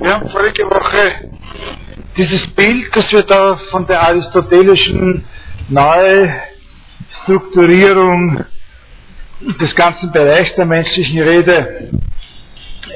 [0.00, 1.30] Wir haben vorige Woche
[2.16, 5.26] dieses Bild, das wir da von der aristotelischen
[5.68, 8.46] Neustrukturierung
[9.60, 11.90] des ganzen Bereichs der menschlichen Rede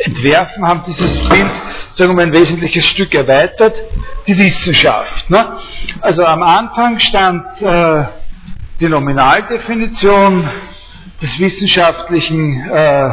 [0.05, 1.51] entwerfen, haben dieses Bild,
[1.97, 3.75] sagen wir, ein wesentliches Stück erweitert,
[4.27, 5.29] die Wissenschaft.
[5.31, 5.59] Ne?
[6.01, 8.05] Also am Anfang stand äh,
[8.81, 10.49] die Nominaldefinition
[11.21, 13.11] des wissenschaftlichen äh,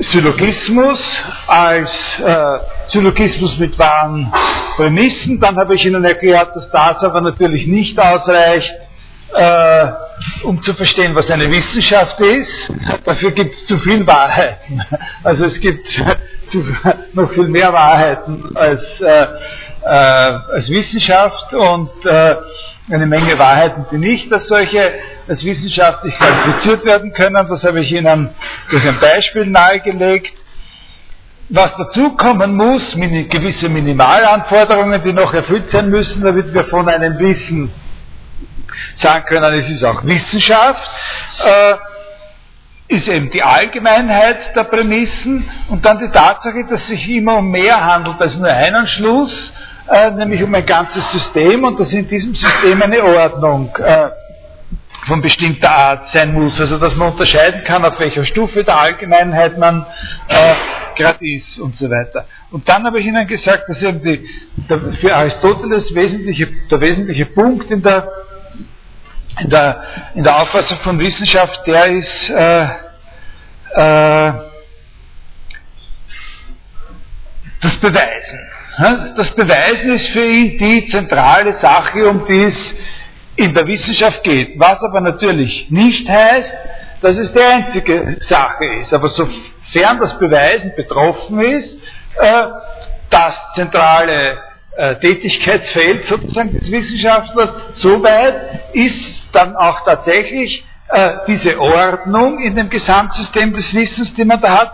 [0.00, 0.98] Syllogismus
[1.46, 4.32] als äh, Syllogismus mit wahren
[4.76, 5.40] Prämissen.
[5.40, 8.72] Dann habe ich Ihnen erklärt, dass das aber natürlich nicht ausreicht,
[9.34, 9.86] äh,
[10.44, 12.70] um zu verstehen, was eine Wissenschaft ist.
[13.04, 14.82] Dafür gibt es zu viel Wahrheiten.
[15.24, 15.86] Also es gibt
[16.52, 16.64] zu,
[17.14, 19.26] noch viel mehr Wahrheiten als, äh,
[19.82, 22.36] äh, als Wissenschaft und äh,
[22.90, 24.94] eine Menge Wahrheiten, die nicht als solche
[25.28, 27.46] als wissenschaftlich qualifiziert werden können.
[27.48, 28.30] Das habe ich Ihnen
[28.70, 30.32] durch ein Beispiel nahegelegt.
[31.50, 37.72] Was dazukommen muss, gewisse Minimalanforderungen, die noch erfüllt sein müssen, damit wir von einem Wissen
[38.98, 40.90] sagen können, es ist auch Wissenschaft,
[41.44, 41.74] äh,
[42.88, 47.50] ist eben die Allgemeinheit der Prämissen und dann die Tatsache, dass es sich immer um
[47.50, 49.52] mehr handelt als nur einen Schluss,
[49.90, 54.10] äh, nämlich um ein ganzes System und dass in diesem System eine Ordnung äh,
[55.06, 56.60] von bestimmter Art sein muss.
[56.60, 59.86] Also dass man unterscheiden kann, auf welcher Stufe der Allgemeinheit man
[60.28, 60.54] äh,
[60.94, 62.26] gerade ist und so weiter.
[62.50, 64.28] Und dann habe ich Ihnen gesagt, dass eben die,
[64.68, 68.08] der, für Aristoteles wesentliche, der wesentliche Punkt in der,
[69.40, 69.82] in, der,
[70.14, 72.64] in der Auffassung von Wissenschaft, der ist äh,
[73.74, 74.32] äh,
[77.60, 78.47] das Beweisen.
[78.78, 82.54] Das Beweisen ist für ihn die zentrale Sache, um die es
[83.34, 84.52] in der Wissenschaft geht.
[84.56, 86.56] Was aber natürlich nicht heißt,
[87.00, 88.94] dass es die einzige Sache ist.
[88.94, 91.76] Aber sofern das Beweisen betroffen ist,
[92.20, 92.44] äh,
[93.10, 94.38] das zentrale
[94.76, 102.70] äh, Tätigkeitsfeld sozusagen des Wissenschaftlers, soweit ist dann auch tatsächlich äh, diese Ordnung in dem
[102.70, 104.72] Gesamtsystem des Wissens, die man da hat,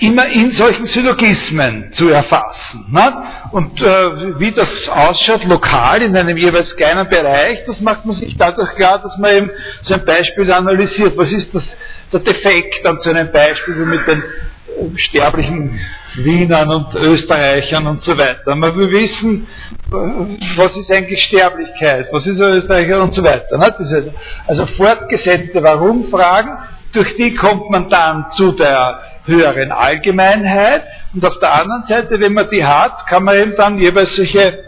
[0.00, 2.86] immer in solchen Syllogismen zu erfassen.
[2.90, 3.12] Ne?
[3.52, 8.36] Und äh, wie das ausschaut, lokal in einem jeweils kleinen Bereich, das macht man sich
[8.36, 9.50] dadurch klar, dass man eben
[9.82, 11.16] so ein Beispiel analysiert.
[11.16, 11.64] Was ist das,
[12.12, 15.80] der Defekt an so einem Beispiel wie mit den äh, sterblichen
[16.16, 18.54] Wienern und Österreichern und so weiter.
[18.54, 19.46] Man will wissen,
[19.88, 23.58] äh, was ist eigentlich Sterblichkeit, was ist Österreicher und so weiter.
[23.58, 24.12] Ne?
[24.46, 26.50] Also fortgesetzte Warum-Fragen,
[26.92, 30.84] durch die kommt man dann zu der höheren Allgemeinheit
[31.14, 34.64] und auf der anderen Seite, wenn man die hat, kann man eben dann jeweils solche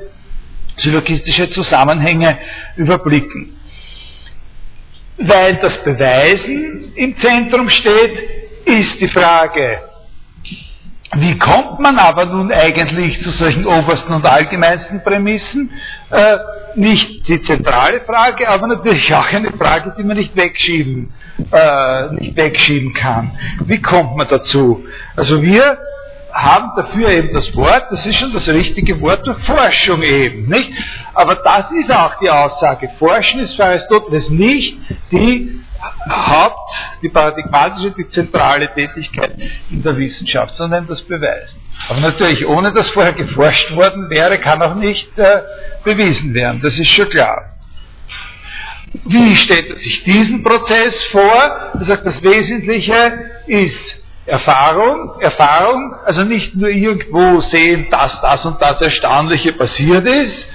[0.76, 2.38] syllogistische Zusammenhänge
[2.76, 3.56] überblicken.
[5.18, 8.18] Weil das Beweisen im Zentrum steht,
[8.64, 9.80] ist die Frage,
[11.16, 15.72] wie kommt man aber nun eigentlich zu solchen obersten und allgemeinsten Prämissen?
[16.10, 16.38] Äh,
[16.76, 21.12] nicht die zentrale Frage, aber natürlich auch eine Frage, die man nicht wegschieben,
[21.50, 23.32] äh, nicht wegschieben kann.
[23.64, 24.84] Wie kommt man dazu?
[25.16, 25.78] Also wir
[26.32, 30.70] haben dafür eben das Wort, das ist schon das richtige Wort durch Forschung eben, nicht?
[31.12, 32.88] Aber das ist auch die Aussage.
[33.00, 34.78] Forschen ist für Aristoteles nicht
[35.10, 35.60] die
[36.08, 36.58] Haupt,
[37.02, 39.36] die paradigmatische, die zentrale Tätigkeit
[39.70, 41.58] in der Wissenschaft, sondern das Beweisen.
[41.88, 45.42] Aber natürlich, ohne dass vorher geforscht worden wäre, kann auch nicht äh,
[45.84, 46.60] bewiesen werden.
[46.62, 47.56] Das ist schon klar.
[49.04, 51.72] Wie stellt er sich diesen Prozess vor?
[51.78, 53.12] Er sagt, das Wesentliche
[53.46, 60.46] ist Erfahrung, Erfahrung, also nicht nur irgendwo sehen, dass das und das Erstaunliche passiert ist,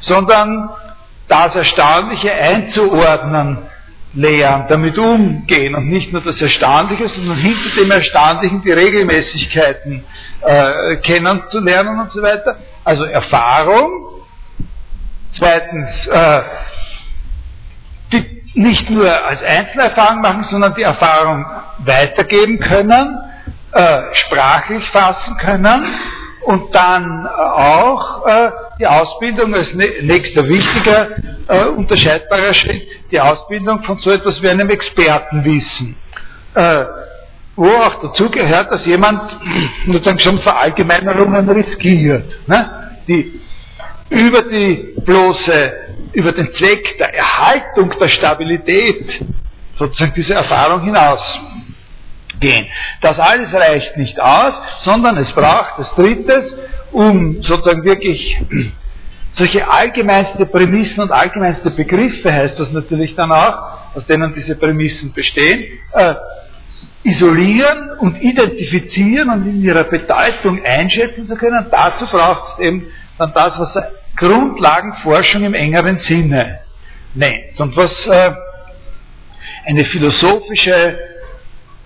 [0.00, 0.70] sondern
[1.28, 3.58] das Erstaunliche einzuordnen
[4.14, 10.04] lernen, damit umgehen und nicht nur das Erstaunliche, sondern hinter dem Erstaunlichen die Regelmäßigkeiten
[10.42, 12.56] äh, kennenzulernen und so weiter.
[12.84, 14.06] Also Erfahrung.
[15.38, 16.42] Zweitens, äh,
[18.12, 21.46] die nicht nur als Einzelerfahrung machen, sondern die Erfahrung
[21.78, 23.18] weitergeben können,
[23.72, 25.86] äh, sprachlich fassen können
[26.42, 31.08] und dann auch äh, die Ausbildung als nächster wichtiger
[31.48, 35.96] äh, unterscheidbarer Schritt, die Ausbildung von so etwas wie einem Expertenwissen.
[36.54, 36.84] Äh,
[37.56, 39.36] wo auch dazu gehört, dass jemand
[39.86, 42.90] sozusagen schon Verallgemeinerungen riskiert, ne?
[43.06, 43.40] die
[44.08, 45.72] über die bloße,
[46.12, 49.24] über den Zweck der Erhaltung der Stabilität
[49.78, 51.20] sozusagen diese Erfahrung hinaus
[52.40, 52.66] gehen.
[53.02, 56.56] Das alles reicht nicht aus, sondern es braucht das Drittes,
[56.92, 58.38] um sozusagen wirklich
[59.34, 65.12] solche allgemeinste Prämissen und allgemeinste Begriffe heißt das natürlich dann auch, aus denen diese Prämissen
[65.12, 66.14] bestehen, äh,
[67.02, 72.86] isolieren und identifizieren und in ihrer Bedeutung einschätzen zu können, dazu braucht es eben
[73.18, 73.84] dann das, was
[74.16, 76.60] Grundlagenforschung im engeren Sinne
[77.14, 78.32] nennt und was äh,
[79.66, 81.09] eine philosophische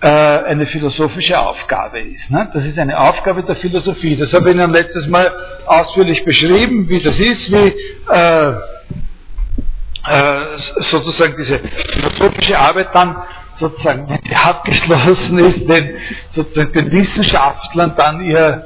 [0.01, 2.29] eine philosophische Aufgabe ist.
[2.29, 2.49] Ne?
[2.53, 4.15] Das ist eine Aufgabe der Philosophie.
[4.15, 5.31] Das habe ich Ihnen letztes Mal
[5.65, 7.73] ausführlich beschrieben, wie das ist, wie
[8.11, 8.53] äh,
[10.07, 10.57] äh,
[10.91, 11.59] sozusagen diese
[11.93, 13.15] philosophische Arbeit dann
[13.59, 15.97] sozusagen, wenn sie abgeschlossen ist, den,
[16.33, 18.65] sozusagen den Wissenschaftlern dann ihr,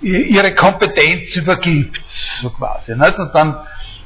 [0.00, 2.00] ihre Kompetenz übergibt,
[2.40, 2.96] so quasi.
[2.96, 3.18] Nicht?
[3.18, 3.56] Und dann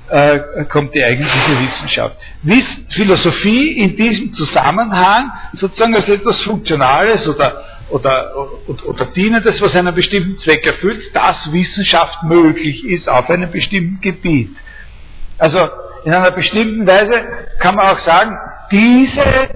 [0.09, 2.17] äh, kommt die eigentliche Wissenschaft.
[2.43, 8.35] Wiss, Philosophie in diesem Zusammenhang sozusagen als etwas Funktionales oder, oder,
[8.67, 14.01] oder, oder Dienendes, was einen bestimmten Zweck erfüllt, dass Wissenschaft möglich ist auf einem bestimmten
[14.01, 14.51] Gebiet.
[15.39, 15.59] Also
[16.05, 17.23] in einer bestimmten Weise
[17.59, 18.37] kann man auch sagen,
[18.71, 19.49] diese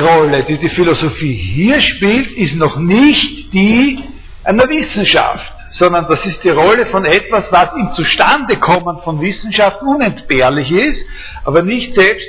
[0.00, 3.98] Rolle, die die Philosophie hier spielt, ist noch nicht die
[4.44, 10.70] einer Wissenschaft, sondern das ist die Rolle von etwas, was im Zustandekommen von Wissenschaft unentbehrlich
[10.70, 11.04] ist,
[11.44, 12.28] aber nicht selbst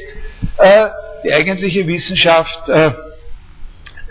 [0.57, 0.87] äh,
[1.23, 2.91] die eigentliche Wissenschaft, äh,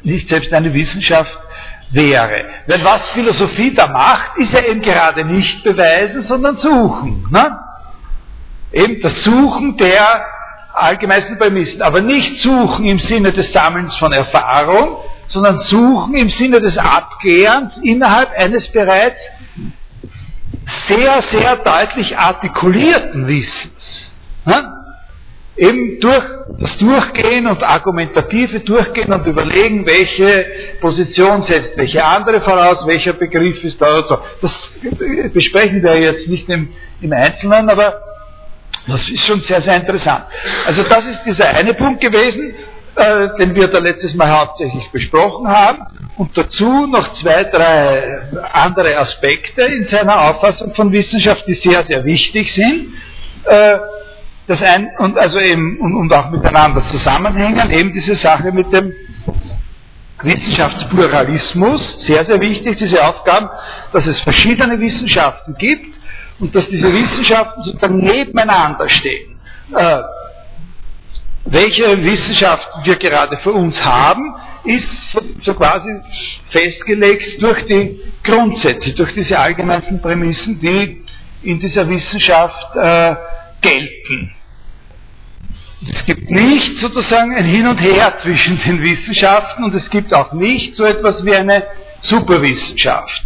[0.02, 1.38] nicht selbst eine Wissenschaft
[1.90, 2.44] wäre.
[2.67, 7.26] Weil was Philosophie da macht, ist ja eben gerade nicht beweisen, sondern suchen.
[7.31, 7.58] Ne?
[8.73, 10.25] Eben das Suchen der
[10.75, 11.82] allgemeinsten Prämissen.
[11.82, 17.76] Aber nicht suchen im Sinne des Sammelns von Erfahrung, sondern suchen im Sinne des Abklärens
[17.82, 19.20] innerhalb eines bereits
[20.88, 24.10] sehr, sehr deutlich artikulierten Wissens.
[24.46, 24.75] Ja?
[25.56, 26.25] Eben durch
[26.60, 30.46] das Durchgehen und argumentative Durchgehen und überlegen, welche
[30.80, 34.19] Position setzt welche andere voraus, welcher Begriff ist da oder so.
[34.42, 36.69] Das besprechen wir jetzt nicht im,
[37.00, 38.00] im Einzelnen, aber
[38.86, 40.25] das ist schon sehr, sehr interessant.
[40.64, 42.54] Also das ist dieser eine Punkt gewesen,
[42.98, 45.82] äh, den wir da letztes Mal hauptsächlich besprochen haben.
[46.16, 48.18] Und dazu noch zwei, drei
[48.52, 52.94] andere Aspekte in seiner Auffassung von Wissenschaft, die sehr, sehr wichtig sind.
[53.44, 53.78] Äh,
[54.48, 58.92] das ein, und also eben, und, und auch miteinander zusammenhängen, eben diese Sache mit dem
[60.22, 63.48] Wissenschaftspluralismus, sehr, sehr wichtig, diese Aufgaben,
[63.92, 65.94] dass es verschiedene Wissenschaften gibt
[66.40, 69.38] und dass diese Wissenschaften sozusagen nebeneinander stehen.
[69.72, 70.00] Äh,
[71.50, 74.34] welche Wissenschaft wir gerade für uns haben,
[74.64, 74.88] ist
[75.42, 75.88] so, quasi
[76.50, 81.04] festgelegt durch die Grundsätze, durch diese allgemeinsten Prämissen, die
[81.42, 83.14] in dieser Wissenschaft äh,
[83.62, 84.34] gelten.
[85.94, 90.32] Es gibt nicht sozusagen ein Hin und Her zwischen den Wissenschaften und es gibt auch
[90.32, 91.62] nicht so etwas wie eine
[92.00, 93.24] Superwissenschaft.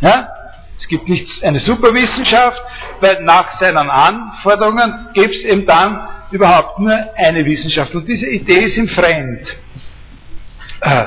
[0.00, 0.28] Ja?
[0.84, 2.60] Es gibt nicht eine Superwissenschaft,
[3.00, 7.94] weil nach seinen Anforderungen gibt es eben dann überhaupt nur eine Wissenschaft.
[7.94, 9.48] Und diese Idee ist ihm fremd.
[10.82, 11.06] Äh,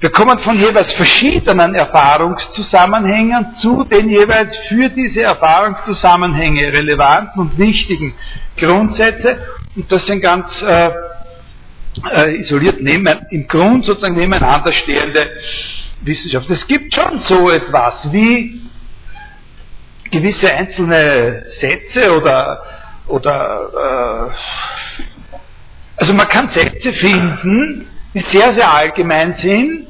[0.00, 8.14] wir kommen von jeweils verschiedenen Erfahrungszusammenhängen zu den jeweils für diese Erfahrungszusammenhänge relevanten und wichtigen
[8.56, 9.44] Grundsätze.
[9.76, 10.90] Und das sind ganz äh,
[12.14, 15.32] äh, isoliert neben, im Grund sozusagen nebeneinander stehende
[16.00, 16.54] Wissenschaften.
[16.54, 18.61] Es gibt schon so etwas wie
[20.12, 22.62] gewisse einzelne Sätze oder,
[23.08, 25.00] oder äh,
[25.96, 29.86] also man kann Sätze finden, die sehr, sehr allgemein sind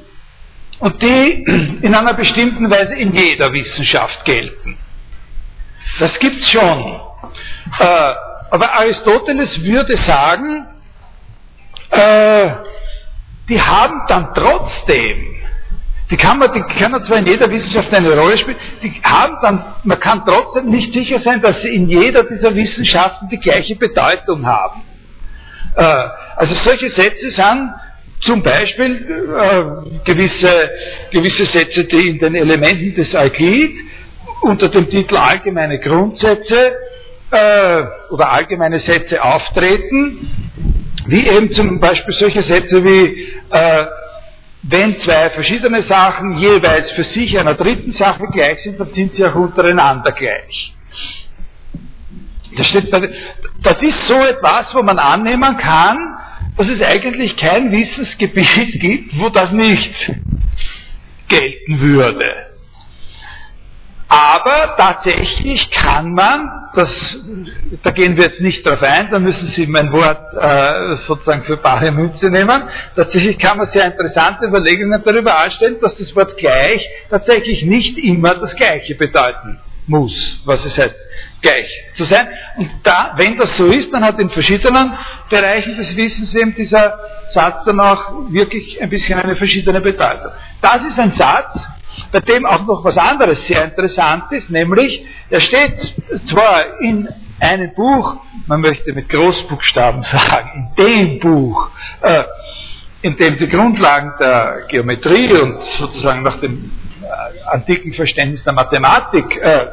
[0.79, 4.79] und die in einer bestimmten Weise in jeder Wissenschaft gelten.
[5.99, 7.01] Das gibt's schon.
[7.79, 8.15] Äh,
[8.51, 10.67] aber Aristoteles würde sagen,
[11.91, 12.51] äh,
[13.49, 15.32] die haben dann trotzdem
[16.13, 19.65] die kann man, die können zwar in jeder Wissenschaft eine Rolle spielen, die haben dann,
[19.83, 24.45] man kann trotzdem nicht sicher sein, dass sie in jeder dieser Wissenschaften die gleiche Bedeutung
[24.45, 24.83] haben.
[25.75, 25.83] Äh,
[26.37, 27.71] also solche Sätze sind
[28.21, 30.71] zum Beispiel äh, gewisse,
[31.13, 33.75] gewisse Sätze, die in den Elementen des Euklid
[34.43, 36.77] unter dem Titel allgemeine Grundsätze
[37.31, 40.29] äh, oder allgemeine Sätze auftreten,
[41.07, 43.87] wie eben zum Beispiel solche Sätze wie äh,
[44.63, 49.25] wenn zwei verschiedene Sachen jeweils für sich einer dritten Sache gleich sind, dann sind sie
[49.25, 50.73] auch untereinander gleich.
[52.57, 53.11] Das, steht bei,
[53.63, 56.17] das ist so etwas, wo man annehmen kann,
[56.57, 60.13] dass es eigentlich kein Wissensgebiet gibt, wo das nicht
[61.29, 62.52] gelten würde.
[64.15, 66.91] Aber tatsächlich kann man, das,
[67.83, 71.57] da gehen wir jetzt nicht drauf ein, da müssen Sie mein Wort äh, sozusagen für
[71.57, 72.65] bare Münze nehmen,
[72.95, 78.35] tatsächlich kann man sehr interessante Überlegungen darüber anstellen, dass das Wort gleich tatsächlich nicht immer
[78.35, 80.97] das Gleiche bedeuten muss, was es heißt,
[81.41, 82.29] gleich zu sein.
[82.59, 84.93] Und da, wenn das so ist, dann hat in verschiedenen
[85.31, 86.99] Bereichen des Wissens eben dieser
[87.33, 90.33] Satz dann auch wirklich ein bisschen eine verschiedene Bedeutung.
[90.61, 91.67] Das ist ein Satz,
[92.11, 95.95] bei dem auch noch was anderes sehr interessant ist, nämlich, er steht
[96.29, 97.09] zwar in
[97.41, 101.71] einem Buch, man möchte mit Großbuchstaben sagen, in dem Buch,
[102.03, 102.25] äh,
[103.03, 106.71] in dem die Grundlagen der Geometrie und sozusagen nach dem
[107.03, 109.67] äh, antiken Verständnis der Mathematik äh,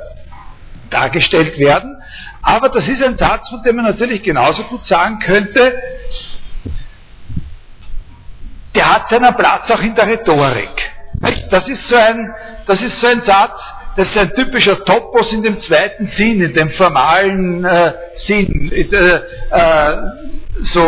[0.90, 2.02] dargestellt werden.
[2.42, 5.80] Aber das ist ein Satz, von dem man natürlich genauso gut sagen könnte,
[8.74, 10.99] der hat seinen Platz auch in der Rhetorik.
[11.22, 12.34] Das ist so ein,
[12.66, 13.60] das ist so ein Satz,
[13.98, 17.94] das ist ein typischer Topos in dem zweiten Sinn, in dem formalen äh,
[18.26, 19.98] Sinn, äh, äh,
[20.74, 20.82] so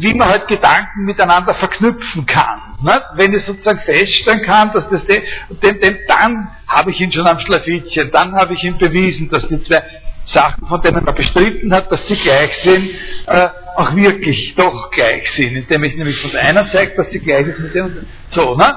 [0.00, 2.76] wie man halt Gedanken miteinander verknüpfen kann.
[2.82, 3.00] Ne?
[3.14, 5.22] Wenn ich sozusagen feststellen kann, dass das dem,
[5.62, 9.46] dem, dem dann habe ich ihn schon am Schlafittchen, dann habe ich ihm bewiesen, dass
[9.48, 9.82] die zwei
[10.26, 12.90] Sachen, von denen er bestritten hat, dass sie gleich sind,
[13.26, 17.46] äh, auch wirklich doch gleich sind, indem ich nämlich von der zeige, dass sie gleich
[17.46, 18.76] ist mit dem so, ne?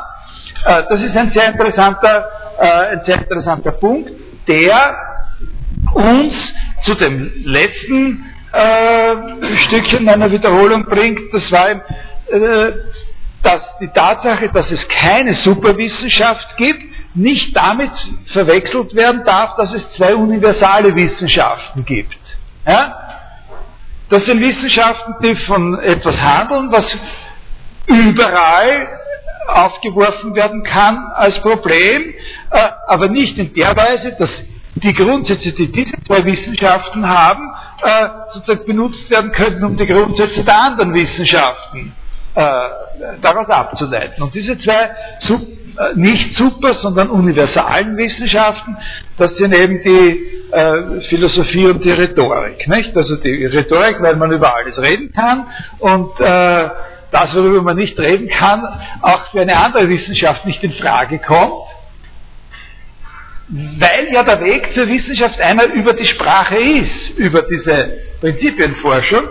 [0.65, 4.11] Äh, das ist ein sehr interessanter, äh, ein sehr interessanter Punkt,
[4.47, 4.95] der
[5.93, 6.33] uns
[6.83, 9.15] zu dem letzten äh,
[9.57, 11.33] Stückchen meiner Wiederholung bringt.
[11.33, 11.81] Das war
[13.43, 16.83] dass die Tatsache, dass es keine Superwissenschaft gibt,
[17.15, 17.91] nicht damit
[18.27, 22.17] verwechselt werden darf, dass es zwei universale Wissenschaften gibt.
[22.65, 22.95] Ja?
[24.09, 26.85] Das sind Wissenschaften, die von etwas handeln, was
[27.87, 28.87] überall
[29.47, 32.13] aufgeworfen werden kann als Problem,
[32.51, 34.29] äh, aber nicht in der Weise, dass
[34.75, 37.51] die Grundsätze, die diese zwei Wissenschaften haben,
[37.83, 41.93] äh, sozusagen benutzt werden könnten, um die Grundsätze der anderen Wissenschaften
[42.33, 42.41] äh,
[43.21, 44.23] daraus abzuleiten.
[44.23, 44.91] Und diese zwei
[45.95, 48.77] nicht super, sondern universalen Wissenschaften,
[49.17, 52.67] das sind eben die äh, Philosophie und die Rhetorik.
[52.67, 52.95] Nicht?
[52.95, 55.47] Also die Rhetorik, weil man über alles reden kann
[55.79, 56.69] und äh,
[57.11, 58.65] das, worüber man nicht reden kann,
[59.01, 61.67] auch für eine andere Wissenschaft nicht in Frage kommt,
[63.49, 69.27] weil ja der Weg zur Wissenschaft einmal über die Sprache ist, über diese Prinzipienforschung.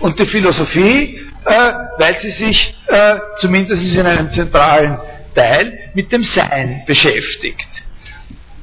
[0.00, 4.98] Und die Philosophie, äh, weil sie sich äh, zumindest in einem zentralen
[5.34, 7.68] Teil mit dem Sein beschäftigt.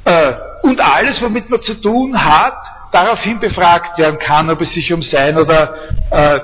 [0.06, 2.58] Äh, und alles, womit man zu tun hat,
[2.92, 5.75] daraufhin befragt werden kann, ob es sich um Sein oder
[6.10, 6.39] äh,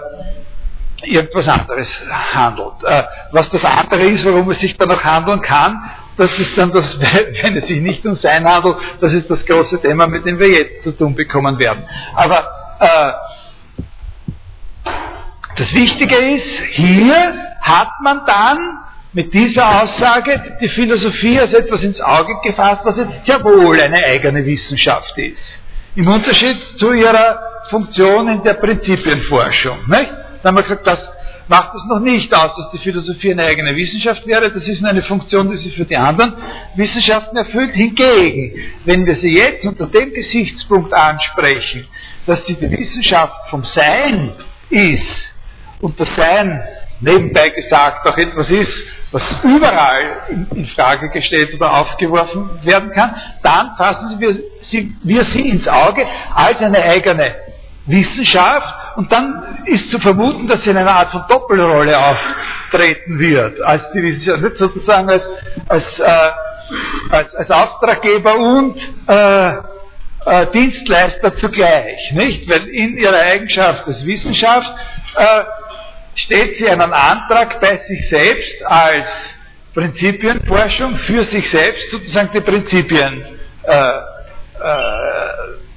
[1.03, 1.87] irgendwas anderes
[2.33, 2.83] handelt.
[2.83, 6.71] Äh, was das andere ist, warum es sich dann noch handeln kann, das ist dann
[6.71, 6.85] das,
[7.43, 10.49] wenn es sich nicht um Sein handelt, das ist das große Thema, mit dem wir
[10.49, 11.83] jetzt zu tun bekommen werden.
[12.15, 12.47] Aber
[12.79, 13.11] äh,
[15.57, 18.79] das Wichtige ist, hier hat man dann
[19.13, 24.03] mit dieser Aussage die Philosophie als etwas ins Auge gefasst, was jetzt sehr wohl eine
[24.05, 25.59] eigene Wissenschaft ist.
[25.95, 27.39] Im Unterschied zu ihrer
[27.69, 29.79] Funktion in der Prinzipienforschung.
[29.87, 30.11] Nicht?
[30.43, 30.99] Dann haben wir gesagt, das
[31.47, 34.51] macht es noch nicht aus, dass die Philosophie eine eigene Wissenschaft wäre.
[34.51, 36.33] Das ist eine Funktion, die sie für die anderen
[36.75, 37.73] Wissenschaften erfüllt.
[37.73, 38.53] Hingegen,
[38.85, 41.87] wenn wir sie jetzt unter dem Gesichtspunkt ansprechen,
[42.25, 44.31] dass sie die Wissenschaft vom Sein
[44.69, 45.33] ist
[45.81, 46.63] und das Sein
[47.01, 53.15] nebenbei gesagt auch etwas ist, was überall in, in Frage gestellt oder aufgeworfen werden kann,
[53.43, 57.35] dann fassen wir sie, wir sie ins Auge als eine eigene
[57.85, 63.61] Wissenschaft und dann ist zu vermuten, dass sie in einer Art von Doppelrolle auftreten wird,
[63.61, 65.23] als die Wissenschaft, nicht sozusagen als,
[65.67, 66.31] als, äh,
[67.11, 69.53] als, als Auftraggeber und äh,
[70.25, 72.47] äh, Dienstleister zugleich, nicht?
[72.49, 74.69] Weil in ihrer Eigenschaft als Wissenschaft
[75.15, 75.43] äh,
[76.15, 79.05] stellt sie einen Antrag bei sich selbst als
[79.73, 83.25] Prinzipienforschung für sich selbst sozusagen die Prinzipien
[83.63, 85.70] äh, äh,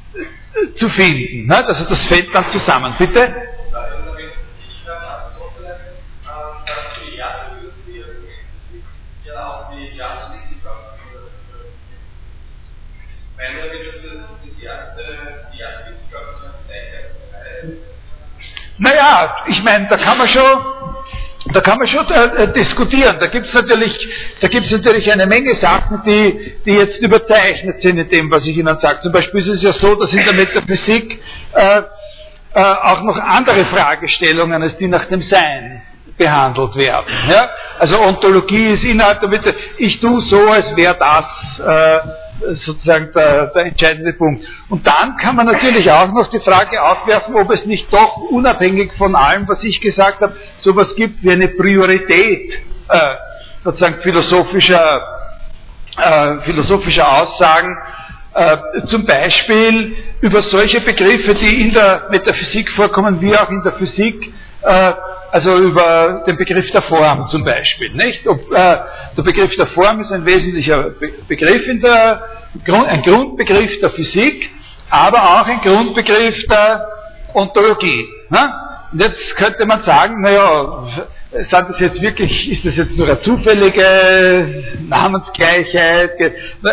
[0.76, 1.46] zu finden.
[1.46, 1.66] Ne?
[1.66, 2.94] Also das fällt dann zusammen.
[2.98, 3.34] Bitte?
[18.76, 20.93] Naja, ich meine, da kann man schon
[21.52, 23.16] da kann man schon äh, diskutieren.
[23.20, 24.08] Da gibt es natürlich,
[24.40, 29.00] natürlich eine Menge Sachen, die, die jetzt überzeichnet sind in dem, was ich Ihnen sage.
[29.02, 31.20] Zum Beispiel ist es ja so, dass in der Metaphysik
[31.52, 31.82] äh,
[32.54, 35.82] äh, auch noch andere Fragestellungen als die nach dem Sein
[36.16, 37.12] behandelt werden.
[37.28, 37.50] Ja?
[37.78, 41.26] Also Ontologie ist innerhalb der Mitte, ich tue so, als wäre das
[41.58, 42.23] äh,
[42.64, 44.44] sozusagen der, der, entscheidende Punkt.
[44.68, 48.92] Und dann kann man natürlich auch noch die Frage aufwerfen, ob es nicht doch unabhängig
[48.98, 52.54] von allem, was ich gesagt habe, sowas gibt wie eine Priorität
[52.88, 52.98] äh,
[53.64, 55.02] sozusagen philosophischer,
[55.96, 57.76] äh, philosophischer Aussagen,
[58.34, 63.74] Äh, zum Beispiel über solche Begriffe, die in der Metaphysik vorkommen, wie auch in der
[63.74, 64.34] Physik,
[64.64, 64.92] äh,
[65.30, 67.92] also über den Begriff der Form zum Beispiel.
[67.92, 68.26] Nicht?
[68.26, 68.78] Ob, äh,
[69.16, 72.22] der Begriff der Form ist ein wesentlicher Be Begriff in der
[72.64, 74.50] Grund, ein Grundbegriff der Physik,
[74.90, 76.86] aber auch ein Grundbegriff der
[77.34, 78.06] Ontologie.
[78.30, 78.54] Ne?
[78.96, 80.86] Jetzt könnte man sagen, naja,
[81.32, 86.12] sind das jetzt wirklich, ist das jetzt nur eine zufällige Namensgleichheit?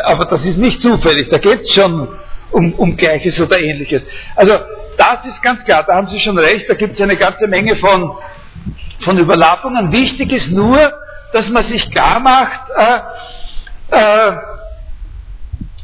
[0.04, 2.08] Aber das ist nicht zufällig, da geht es schon
[2.52, 4.04] um, um Gleiches oder Ähnliches.
[4.36, 4.54] Also
[4.98, 7.76] das ist ganz klar, da haben Sie schon recht, da gibt es eine ganze Menge
[7.78, 8.18] von,
[9.04, 9.92] von Überlappungen.
[9.92, 10.94] Wichtig ist nur,
[11.34, 13.00] dass man sich klar macht, äh,
[13.98, 14.38] äh,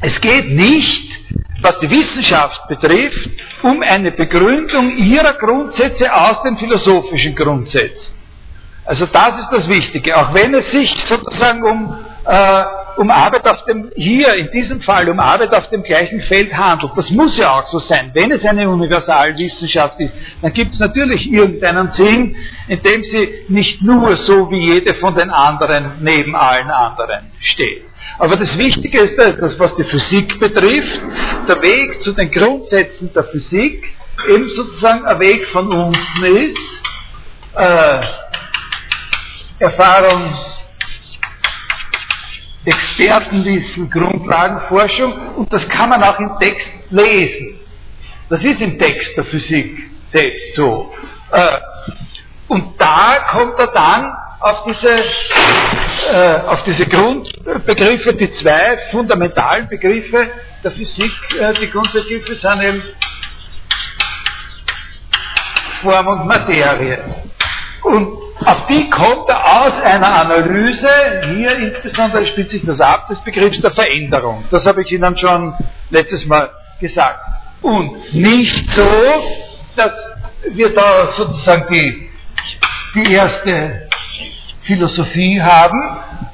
[0.00, 1.08] es geht nicht,
[1.60, 3.30] was die Wissenschaft betrifft,
[3.62, 8.14] um eine Begründung ihrer Grundsätze aus den philosophischen Grundsätzen.
[8.84, 12.64] Also das ist das Wichtige, auch wenn es sich sozusagen um, äh,
[12.98, 16.92] um Arbeit auf dem, hier in diesem Fall um Arbeit auf dem gleichen Feld handelt.
[16.96, 18.10] Das muss ja auch so sein.
[18.12, 20.12] Wenn es eine Universalwissenschaft ist,
[20.42, 22.34] dann gibt es natürlich irgendeinen Sinn,
[22.66, 27.84] in dem sie nicht nur so wie jede von den anderen neben allen anderen steht.
[28.18, 31.00] Aber das Wichtige ist, dass was die Physik betrifft,
[31.48, 33.84] der Weg zu den Grundsätzen der Physik
[34.28, 36.58] eben sozusagen ein Weg von unten ist,
[37.54, 38.00] äh,
[42.68, 47.60] Erfahrungsexpertenwissen, Grundlagenforschung und das kann man auch im Text lesen.
[48.28, 50.92] Das ist im Text der Physik selbst so.
[51.32, 51.58] Äh,
[52.48, 55.04] und da kommt er dann auf diese,
[56.12, 60.28] äh, auf diese Grundbegriffe, die zwei fundamentalen Begriffe
[60.62, 62.82] der Physik, äh, die Grundbegriffe sind eben
[65.82, 66.98] Form und Materie.
[67.82, 70.88] Und auf die kommt er aus einer Analyse,
[71.34, 74.44] hier insbesondere spielt sich das ab, des Begriffs der Veränderung.
[74.50, 75.54] Das habe ich Ihnen schon
[75.90, 77.20] letztes Mal gesagt.
[77.62, 78.88] Und nicht so,
[79.76, 79.92] dass
[80.50, 82.10] wir da sozusagen die,
[82.94, 83.88] die erste
[84.62, 85.80] Philosophie haben,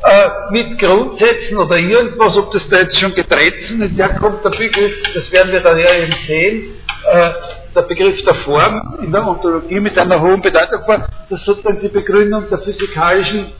[0.03, 4.45] äh, mit Grundsätzen oder irgendwas, ob das da jetzt schon gedreht sind, und da kommt
[4.45, 6.75] der Begriff, das werden wir dann ja eben sehen,
[7.11, 7.31] äh,
[7.75, 11.89] der Begriff der Form in der Ontologie mit einer hohen Bedeutung vor, dass sozusagen die
[11.89, 13.53] Begründung der physikalischen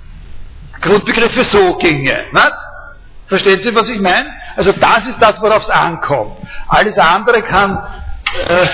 [0.81, 2.25] Grundbegriffe so ginge.
[2.33, 2.55] Nicht?
[3.27, 4.31] Verstehen Sie, was ich meine?
[4.57, 6.37] Also das ist das, worauf es ankommt.
[6.69, 7.79] Alles andere kann
[8.49, 8.67] äh,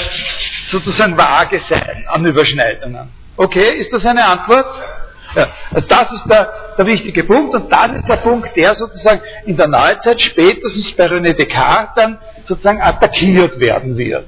[0.70, 3.08] sozusagen vage sein an Überschneidungen.
[3.36, 4.66] Okay, ist das eine Antwort?
[5.34, 9.20] Ja, also das ist der, der wichtige Punkt und das ist der Punkt, der sozusagen
[9.46, 14.26] in der Neuzeit spätestens bei René Descartes dann sozusagen attackiert werden wird.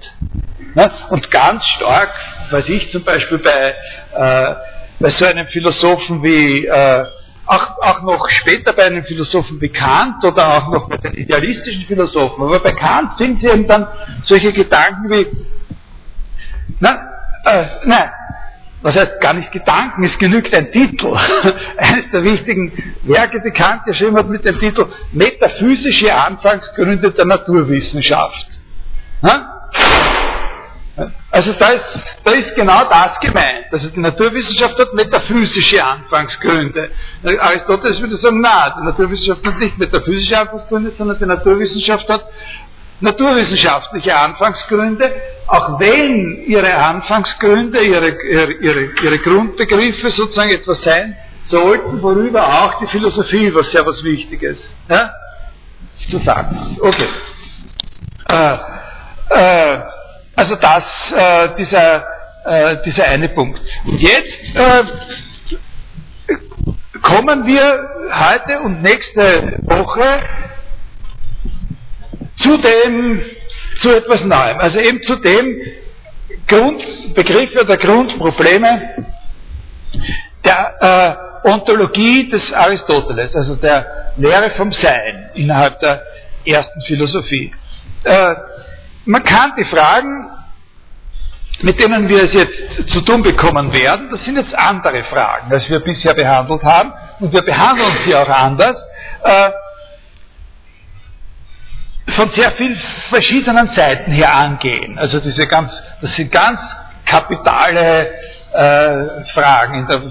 [0.74, 0.90] Ne?
[1.10, 2.10] Und ganz stark,
[2.50, 3.74] weiß ich zum Beispiel bei,
[4.14, 4.54] äh,
[5.00, 7.04] bei so einem Philosophen wie, äh,
[7.46, 11.82] auch, auch noch später bei einem Philosophen wie Kant oder auch noch bei den idealistischen
[11.82, 13.86] Philosophen, aber bei Kant finden Sie eben dann
[14.24, 15.26] solche Gedanken wie,
[16.80, 16.90] na,
[17.44, 18.10] äh, nein,
[18.82, 21.14] was heißt gar nicht Gedanken, es genügt ein Titel.
[21.76, 28.46] Eines der wichtigen Werke, die Kant geschrieben hat mit dem Titel Metaphysische Anfangsgründe der Naturwissenschaft.
[31.30, 31.84] Also da ist,
[32.22, 33.66] da ist genau das gemeint.
[33.72, 36.90] Also die Naturwissenschaft hat metaphysische Anfangsgründe.
[37.40, 42.24] Aristoteles würde sagen, na, die Naturwissenschaft hat nicht metaphysische Anfangsgründe, sondern die Naturwissenschaft hat
[43.02, 45.12] naturwissenschaftliche Anfangsgründe,
[45.48, 52.86] auch wenn ihre Anfangsgründe, ihre, ihre, ihre, Grundbegriffe sozusagen etwas sein sollten, worüber auch die
[52.86, 55.10] Philosophie was sehr was Wichtiges ja,
[56.10, 56.80] zu sagen hat.
[56.80, 57.08] Okay.
[58.28, 58.58] Äh,
[59.30, 59.80] äh,
[60.36, 62.04] also das, äh, dieser,
[62.44, 63.60] äh, dieser eine Punkt.
[63.84, 64.84] Und jetzt äh,
[67.02, 70.22] kommen wir heute und nächste Woche
[72.38, 73.22] zu dem,
[73.80, 75.56] zu etwas Neuem, also eben zu dem
[76.46, 79.06] Grundbegriff oder Grundprobleme
[80.44, 80.74] der
[81.44, 86.02] äh, Ontologie des Aristoteles, also der Lehre vom Sein innerhalb der
[86.44, 87.52] ersten Philosophie.
[88.04, 88.34] Äh,
[89.04, 90.30] man kann die Fragen,
[91.62, 95.68] mit denen wir es jetzt zu tun bekommen werden, das sind jetzt andere Fragen, als
[95.68, 98.76] wir bisher behandelt haben, und wir behandeln sie auch anders.
[99.22, 99.50] Äh,
[102.12, 102.78] von sehr vielen
[103.10, 104.98] verschiedenen Seiten her angehen.
[104.98, 106.60] Also diese ganz, das sind ganz
[107.06, 108.10] kapitale
[108.52, 110.02] äh, Fragen, der,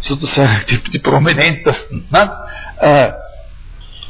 [0.00, 2.30] sozusagen die, die prominentesten ne?
[2.80, 3.12] äh,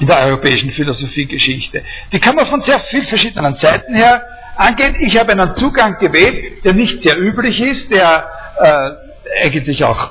[0.02, 1.80] in der europäischen Philosophiegeschichte.
[2.12, 4.24] Die kann man von sehr vielen verschiedenen Seiten her
[4.56, 4.96] angehen.
[4.98, 8.28] Ich habe einen Zugang gewählt, der nicht sehr üblich ist, der
[8.60, 10.10] äh, eigentlich auch,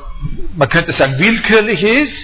[0.56, 2.16] man könnte sagen, willkürlich ist,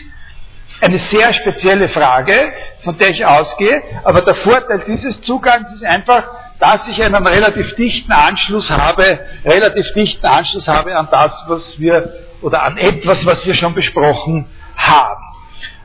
[0.80, 2.54] eine sehr spezielle Frage,
[2.86, 6.26] von der ich ausgehe, aber der Vorteil dieses Zugangs ist einfach,
[6.60, 12.14] dass ich einen relativ dichten Anschluss habe, relativ dichten Anschluss habe an das, was wir,
[12.42, 14.46] oder an etwas, was wir schon besprochen
[14.78, 15.24] haben.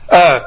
[0.07, 0.39] Äh,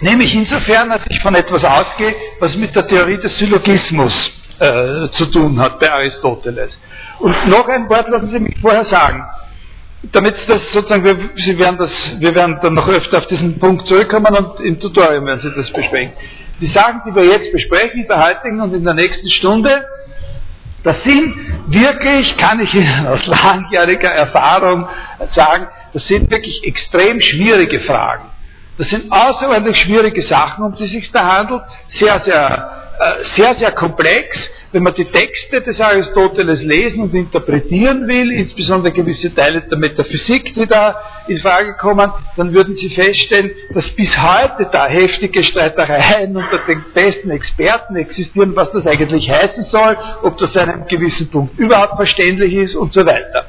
[0.00, 5.26] nämlich insofern, dass ich von etwas ausgehe, was mit der Theorie des Syllogismus äh, zu
[5.26, 6.78] tun hat bei Aristoteles.
[7.18, 9.24] Und noch ein Wort lassen Sie mich vorher sagen
[10.02, 13.86] damit das sozusagen, wir, Sie werden das, wir werden dann noch öfter auf diesen Punkt
[13.86, 16.12] zurückkommen und im Tutorial werden Sie das besprechen.
[16.60, 19.84] Die Sachen, die wir jetzt besprechen, in der heutigen und in der nächsten Stunde,
[20.82, 21.34] das sind
[21.66, 24.88] wirklich, kann ich Ihnen aus langjähriger Erfahrung
[25.34, 28.24] sagen, das sind wirklich extrem schwierige Fragen.
[28.80, 31.62] Das sind außerordentlich schwierige Sachen, um die es sich da handelt,
[31.98, 38.06] sehr, sehr, äh, sehr, sehr komplex wenn man die Texte des Aristoteles lesen und interpretieren
[38.06, 40.94] will, insbesondere gewisse Teile der Metaphysik, die da
[41.26, 46.84] in Frage kommen, dann würden Sie feststellen, dass bis heute da heftige Streitereien unter den
[46.94, 51.96] besten Experten existieren, was das eigentlich heißen soll, ob das an einem gewissen Punkt überhaupt
[51.96, 53.46] verständlich ist und so weiter.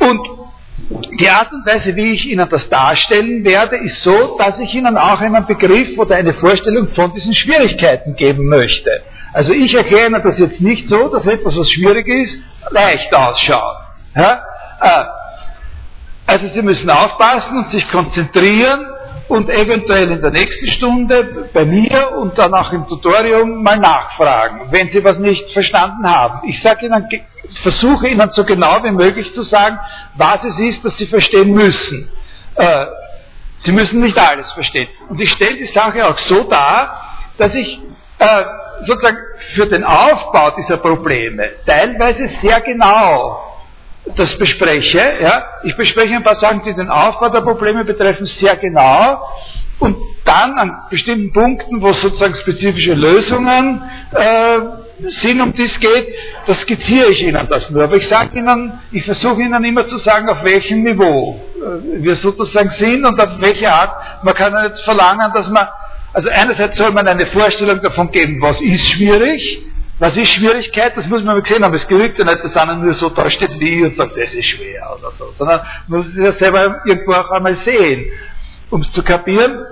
[0.00, 0.43] Und
[0.90, 4.98] die Art und Weise, wie ich Ihnen das darstellen werde, ist so, dass ich Ihnen
[4.98, 9.02] auch einen Begriff oder eine Vorstellung von diesen Schwierigkeiten geben möchte.
[9.32, 12.36] Also ich erkläre Ihnen das jetzt nicht so, dass etwas, was schwierig ist,
[12.70, 13.76] leicht ausschaut.
[14.14, 14.42] Ja?
[14.80, 15.04] Äh,
[16.26, 18.86] also Sie müssen aufpassen und sich konzentrieren
[19.28, 24.68] und eventuell in der nächsten Stunde bei mir und dann auch im Tutorium mal nachfragen,
[24.70, 26.46] wenn Sie was nicht verstanden haben.
[26.48, 27.08] Ich sage Ihnen,
[27.62, 29.78] versuche Ihnen so genau wie möglich zu sagen,
[30.16, 32.10] was es ist, das Sie verstehen müssen.
[32.56, 32.86] Äh,
[33.64, 34.88] Sie müssen nicht alles verstehen.
[35.08, 37.00] Und ich stelle die Sache auch so dar,
[37.38, 37.80] dass ich
[38.18, 38.44] äh,
[38.86, 39.16] sozusagen
[39.54, 43.53] für den Aufbau dieser Probleme teilweise sehr genau
[44.16, 45.02] das bespreche.
[45.22, 45.44] Ja.
[45.64, 49.28] Ich bespreche ein paar Sachen, die den Aufbau der Probleme betreffen, sehr genau.
[49.78, 54.58] Und dann an bestimmten Punkten, wo sozusagen spezifische Lösungen äh,
[55.20, 56.08] sind, um die es geht,
[56.46, 57.84] das skizziere ich Ihnen das nur.
[57.84, 62.16] Aber ich sage Ihnen, ich versuche Ihnen immer zu sagen, auf welchem Niveau äh, wir
[62.16, 63.90] sozusagen sind und auf welche Art.
[64.22, 65.68] Man kann nicht verlangen, dass man
[66.14, 69.64] also einerseits soll man eine Vorstellung davon geben, was ist schwierig,
[70.04, 71.72] was ist Schwierigkeit, das muss man gesehen haben.
[71.74, 74.44] Es genügt ja nicht, dass einer nur so da steht wie und sagt, das ist
[74.44, 78.04] schwer oder so, sondern man muss es ja selber irgendwo auch einmal sehen,
[78.68, 79.64] um es zu kapieren.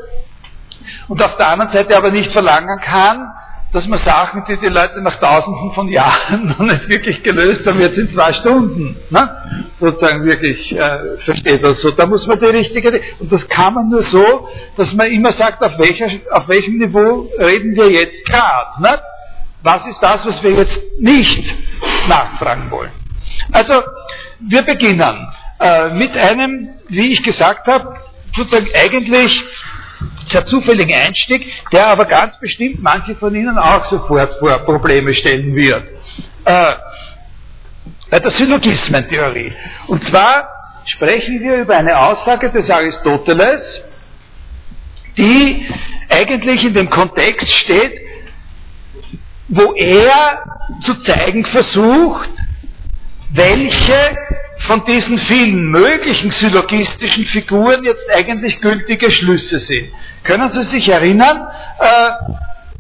[1.09, 3.29] Und auf der anderen Seite aber nicht verlangen kann,
[3.75, 7.81] dass man Sachen, die die Leute nach tausenden von Jahren noch nicht wirklich gelöst haben,
[7.81, 9.37] jetzt in zwei Stunden, ne?
[9.81, 11.63] sozusagen wirklich äh, versteht.
[11.63, 15.33] Also da muss man die richtige, und das kann man nur so, dass man immer
[15.33, 18.83] sagt, auf, welcher, auf welchem Niveau reden wir jetzt gerade.
[18.83, 18.99] Ne?
[19.63, 21.45] Was ist das, was wir jetzt nicht
[22.09, 22.91] nachfragen wollen?
[23.53, 23.83] Also,
[24.41, 25.29] wir beginnen
[25.61, 27.95] äh, mit einem, wie ich gesagt habe,
[28.35, 29.43] sozusagen eigentlich
[30.31, 35.55] sehr zufälligen Einstieg, der aber ganz bestimmt manche von Ihnen auch sofort vor Probleme stellen
[35.55, 35.85] wird.
[36.45, 36.75] Äh,
[38.11, 39.53] bei der Syllogismentheorie.
[39.87, 40.49] Und zwar
[40.87, 43.63] sprechen wir über eine Aussage des Aristoteles,
[45.17, 45.67] die
[46.09, 47.93] eigentlich in dem Kontext steht,
[49.53, 50.45] wo er
[50.81, 52.31] zu zeigen versucht,
[53.35, 54.17] welche
[54.67, 59.91] von diesen vielen möglichen syllogistischen Figuren jetzt eigentlich gültige Schlüsse sind.
[60.23, 62.11] Können Sie sich erinnern, äh,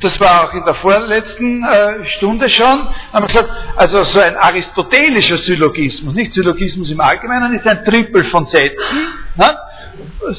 [0.00, 4.36] das war auch in der vorletzten äh, Stunde schon, haben wir gesagt, also so ein
[4.36, 9.58] aristotelischer Syllogismus, nicht Syllogismus im Allgemeinen, ist ein Trippel von Sätzen, ne?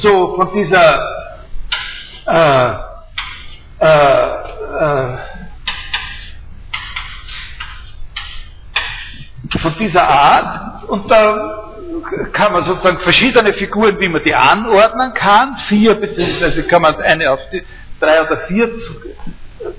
[0.02, 1.00] so von dieser
[2.26, 2.74] äh,
[3.80, 4.28] äh,
[4.80, 5.18] äh,
[9.62, 11.64] von dieser Art und da
[12.32, 17.32] kann man sozusagen verschiedene Figuren, wie man die anordnen kann, vier beziehungsweise kann man eine
[17.32, 17.64] auf die
[18.00, 18.70] drei oder vier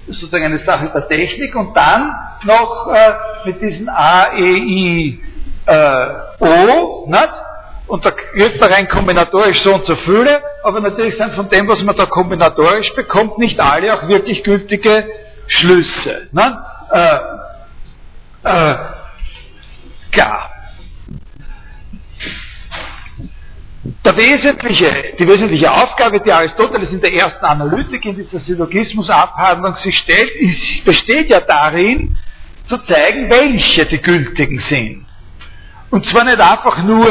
[0.07, 2.11] sozusagen eine Sache der Technik und dann
[2.45, 3.13] noch äh,
[3.47, 5.21] mit diesen A, E, I,
[5.67, 6.07] äh,
[6.41, 7.33] O, nicht?
[7.87, 11.69] und da kriegt da rein kombinatorisch so und so viele, aber natürlich sind von dem,
[11.69, 15.07] was man da kombinatorisch bekommt, nicht alle auch wirklich gültige
[15.47, 16.29] Schlüsse.
[16.33, 16.57] Nicht?
[16.91, 17.19] Äh,
[18.45, 18.77] äh,
[20.15, 20.51] klar.
[24.03, 29.99] Der wesentliche, die wesentliche Aufgabe, die Aristoteles in der ersten Analytik, in dieser Syllogismusabhandlung sich
[29.99, 32.17] stellt, ist, besteht ja darin,
[32.67, 35.07] zu zeigen, welche die gültigen sind.
[35.91, 37.07] Und zwar nicht einfach nur,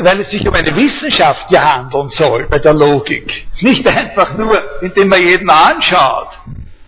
[0.00, 3.46] weil es sich um eine Wissenschaft ja handeln soll bei der Logik.
[3.60, 6.28] Nicht einfach nur, indem man jeden anschaut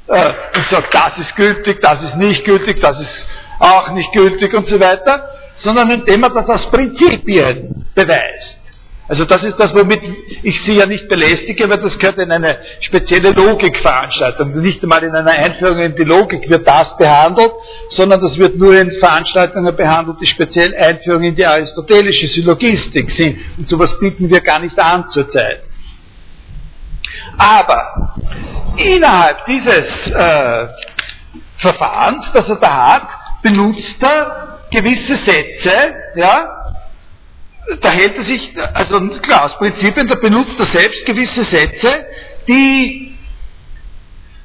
[0.07, 3.27] äh, und sagt, das ist gültig, das ist nicht gültig, das ist
[3.59, 8.59] auch nicht gültig und so weiter, sondern indem man das aus Prinzipien beweist.
[9.09, 10.03] Also das ist das, womit
[10.43, 14.61] ich Sie ja nicht belästige, aber das gehört in eine spezielle Logikveranstaltung.
[14.61, 17.53] Nicht einmal in einer Einführung in die Logik wird das behandelt,
[17.89, 23.39] sondern das wird nur in Veranstaltungen behandelt, die speziell Einführung in die aristotelische Syllogistik sind.
[23.57, 25.63] Und sowas bieten wir gar nicht an zurzeit.
[27.39, 28.15] Aber
[28.77, 30.67] innerhalb dieses äh,
[31.57, 33.09] Verfahrens, das er da hat,
[33.43, 36.49] benutzt er gewisse Sätze, ja,
[37.81, 42.07] da hält er sich, also klar, aus Prinzipien, da benutzt er selbst gewisse Sätze,
[42.47, 43.17] die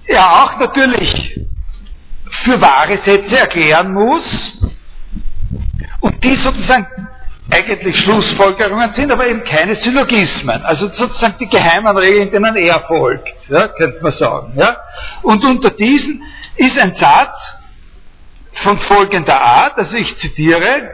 [0.05, 1.39] er auch natürlich
[2.43, 4.23] für wahre Sätze erklären muss
[6.01, 6.87] und die sozusagen
[7.49, 10.61] eigentlich Schlussfolgerungen sind, aber eben keine Syllogismen.
[10.63, 14.53] Also sozusagen die geheimen Regeln, denen er folgt, ja, könnte man sagen.
[14.55, 14.77] Ja.
[15.21, 16.23] Und unter diesen
[16.55, 17.35] ist ein Satz
[18.55, 20.91] von folgender Art, also ich zitiere,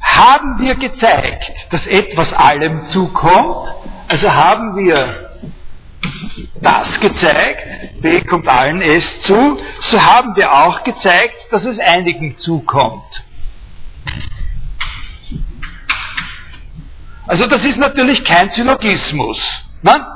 [0.00, 3.74] haben wir gezeigt, dass etwas allem zukommt,
[4.08, 5.30] also haben wir
[6.60, 9.58] das gezeigt, B kommt allen S zu,
[9.90, 13.24] so haben wir auch gezeigt, dass es einigen zukommt.
[17.26, 19.38] Also das ist natürlich kein Syllogismus.
[19.82, 20.06] Ne?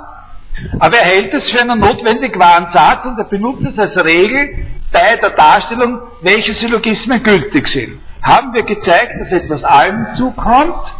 [0.81, 4.67] Aber er hält es für einen notwendig wahren Satz und er benutzt es als Regel
[4.95, 8.01] bei der Darstellung, welche Syllogismen gültig sind.
[8.23, 10.95] Haben wir gezeigt, dass etwas allen zukommt,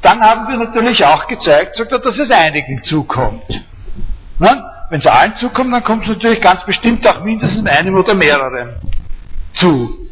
[0.00, 3.42] dann haben wir natürlich auch gezeigt, sagt er, dass es einigen zukommt.
[4.38, 8.76] Wenn es allen zukommt, dann kommt es natürlich ganz bestimmt auch mindestens einem oder mehreren
[9.54, 10.06] zu.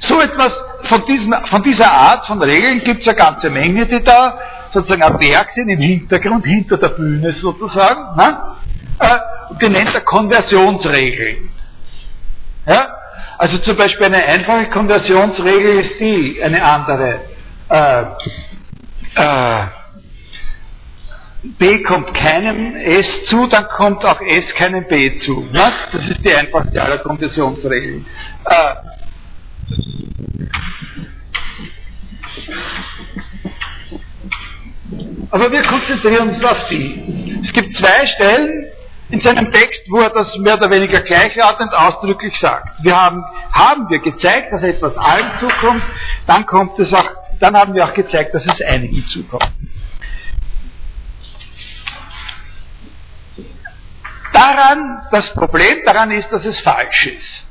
[0.00, 0.52] So etwas
[0.84, 4.38] von, diesen, von dieser Art von Regeln gibt es eine ganze Menge, die da
[4.72, 8.16] sozusagen am Werk sind, im Hintergrund, hinter der Bühne sozusagen.
[8.16, 8.38] Ne?
[9.00, 9.18] Äh,
[9.60, 11.57] die nennt er Konversionsregeln.
[12.68, 12.94] Ja?
[13.38, 17.20] Also zum Beispiel eine einfache Konversionsregel ist die, eine andere.
[17.68, 18.02] Äh,
[19.14, 19.66] äh,
[21.42, 25.48] B kommt keinem S zu, dann kommt auch S keinem B zu.
[25.52, 25.72] Ne?
[25.92, 28.04] Das ist die einfachste aller Konversionsregeln.
[28.44, 28.74] Äh,
[35.30, 37.40] aber wir konzentrieren uns auf die.
[37.44, 38.66] Es gibt zwei Stellen
[39.10, 42.82] in seinem Text, wo er das mehr oder weniger gleichlautend ausdrücklich sagt.
[42.82, 45.82] Wir haben, haben wir gezeigt, dass etwas allen zukommt,
[46.26, 49.50] dann kommt es auch, dann haben wir auch gezeigt, dass es einigen zukommt.
[54.32, 57.46] Daran, das Problem daran ist, dass es falsch ist.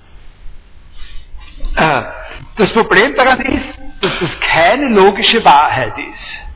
[1.76, 2.04] Äh,
[2.56, 6.47] das Problem daran ist, dass das keine logische Wahrheit ist.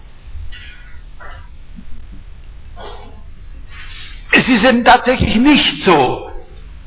[4.32, 6.32] Es ist eben tatsächlich nicht so,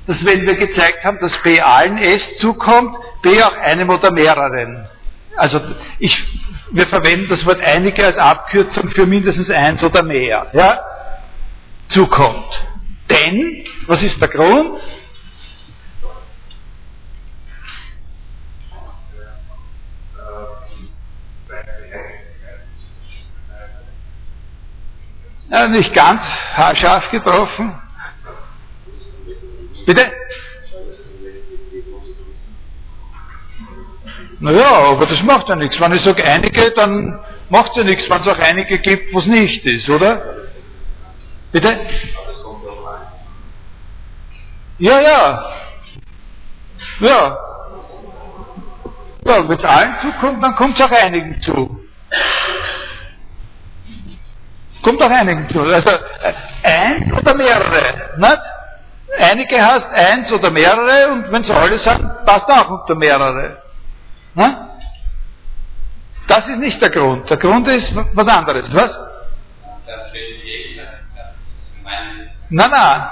[0.07, 4.89] dass wenn wir gezeigt haben, dass B allen S zukommt, B auch einem oder mehreren.
[5.37, 5.61] Also
[5.99, 6.17] ich,
[6.71, 10.47] wir verwenden das Wort einige als Abkürzung für mindestens eins oder mehr.
[10.53, 10.81] Ja?
[11.89, 12.65] Zukommt.
[13.11, 14.81] Denn, was ist der Grund?
[25.51, 26.23] Ja, nicht ganz
[26.55, 27.75] haarscharf getroffen.
[29.87, 30.11] Bitte?
[34.41, 35.79] Naja, aber das macht ja nichts.
[35.81, 37.19] Wenn ich sage einige, dann
[37.51, 40.23] macht es ja nichts, wenn es auch einige gibt, wo es nicht ist, oder?
[41.53, 41.79] Bitte?
[44.79, 45.53] Ja, ja.
[47.01, 47.39] Ja.
[49.27, 51.81] Ja, wenn es allen zukommt, dann kommt es auch einigen zu.
[54.85, 55.61] Kommt auch einigen zu.
[55.61, 58.17] Also äh, eins oder mehrere.
[58.19, 58.43] Nicht?
[59.19, 63.57] Einige heißt eins oder mehrere und wenn es alle sind, passt auch unter mehrere.
[64.35, 64.57] Nicht?
[66.29, 67.29] Das ist nicht der Grund.
[67.31, 68.67] Der Grund ist was anderes.
[68.75, 68.91] Was?
[72.51, 73.03] Nein, nein.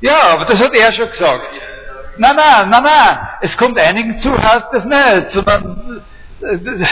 [0.00, 1.44] Ja, aber das hat er schon gesagt.
[2.16, 3.18] Nein, nein, nein, nein.
[3.40, 6.02] Es kommt einigen zu, heißt das nicht, sondern
[6.42, 6.86] äh,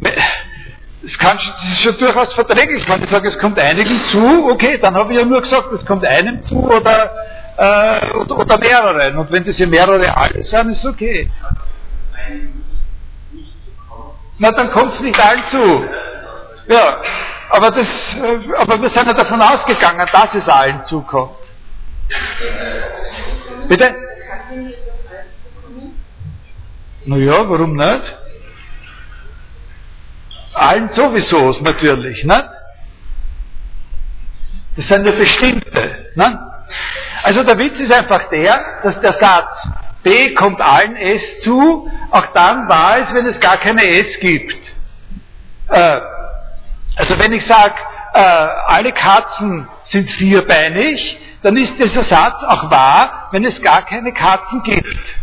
[0.00, 4.78] es kann das ist schon durchaus verträglich, wenn ich sage, es kommt einigen zu, okay,
[4.78, 7.10] dann habe ich ja nur gesagt, es kommt einem zu oder,
[7.56, 9.18] äh, oder, oder, mehreren.
[9.18, 11.30] Und wenn diese mehrere alle sind, ist okay.
[14.38, 15.84] Na, dann kommt es nicht allen zu.
[16.68, 17.00] Ja,
[17.50, 21.36] aber, das, äh, aber wir sind ja davon ausgegangen, dass es allen zukommt.
[23.68, 23.94] Bitte?
[27.06, 28.27] Naja, warum nicht?
[30.54, 32.50] Allen sowieso natürlich, ne?
[34.76, 36.52] Das sind ja bestimmte, ne?
[37.22, 39.68] Also der Witz ist einfach der, dass der Satz,
[40.02, 44.56] B kommt allen S zu, auch dann wahr ist, wenn es gar keine S gibt.
[45.68, 46.00] Äh,
[46.96, 47.74] also wenn ich sage,
[48.14, 54.12] äh, alle Katzen sind vierbeinig, dann ist dieser Satz auch wahr, wenn es gar keine
[54.12, 55.14] Katzen gibt.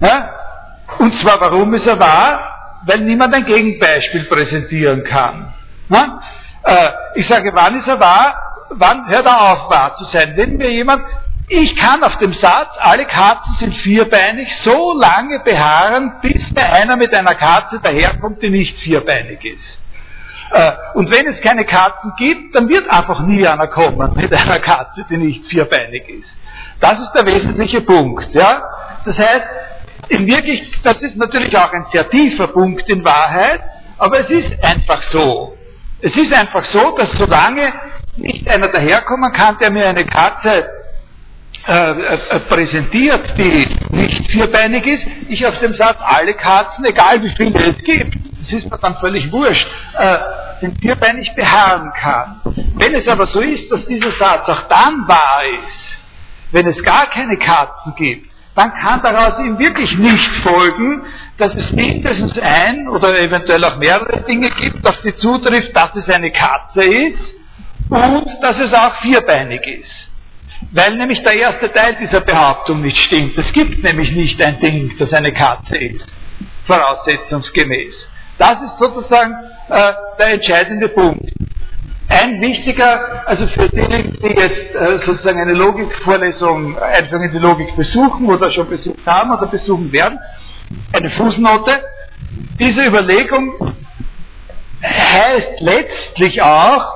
[0.00, 0.30] Ja?
[0.98, 2.47] Und zwar, warum ist er wahr?
[2.86, 5.52] Weil niemand ein Gegenbeispiel präsentieren kann.
[5.88, 6.20] Ja?
[6.64, 8.34] Äh, ich sage, wann ist er wahr?
[8.70, 10.34] Wann hört er auf, wahr zu sein?
[10.36, 11.02] Wenn mir jemand
[11.50, 16.96] ich kann auf dem Satz, alle Katzen sind vierbeinig, so lange beharren, bis mir einer
[16.96, 19.78] mit einer Katze daherkommt, die nicht vierbeinig ist.
[20.50, 24.60] Äh, und wenn es keine Katzen gibt, dann wird einfach nie einer kommen mit einer
[24.60, 26.28] Katze, die nicht vierbeinig ist.
[26.80, 28.28] Das ist der wesentliche Punkt.
[28.34, 28.62] Ja?
[29.06, 29.46] Das heißt,
[30.08, 33.60] in Wirklichkeit, das ist natürlich auch ein sehr tiefer Punkt in Wahrheit,
[33.98, 35.56] aber es ist einfach so.
[36.00, 37.72] Es ist einfach so, dass solange
[38.16, 40.68] nicht einer daherkommen kann, der mir eine Katze
[41.66, 47.30] äh, äh, präsentiert, die nicht vierbeinig ist, ich auf dem Satz alle Katzen, egal wie
[47.36, 49.66] viele es gibt, das ist mir dann völlig wurscht,
[49.98, 50.18] äh,
[50.60, 52.40] sind vierbeinig beharren kann.
[52.74, 55.98] Wenn es aber so ist, dass dieser Satz auch dann wahr ist,
[56.52, 61.04] wenn es gar keine Katzen gibt, dann kann daraus ihm wirklich nicht folgen,
[61.36, 66.08] dass es mindestens ein oder eventuell auch mehrere Dinge gibt, auf die zutrifft, dass es
[66.10, 67.34] eine Katze ist
[67.88, 70.10] und dass es auch vierbeinig ist.
[70.72, 73.38] Weil nämlich der erste Teil dieser Behauptung nicht stimmt.
[73.38, 76.08] Es gibt nämlich nicht ein Ding, das eine Katze ist,
[76.66, 77.94] voraussetzungsgemäß.
[78.38, 79.34] Das ist sozusagen
[79.68, 81.30] äh, der entscheidende Punkt.
[82.08, 87.76] Ein wichtiger, also für diejenigen, die jetzt äh, sozusagen eine Logikvorlesung, Einführung in die Logik
[87.76, 90.18] besuchen oder schon besucht haben oder besuchen werden,
[90.96, 91.82] eine Fußnote.
[92.58, 93.74] Diese Überlegung
[94.82, 96.94] heißt letztlich auch,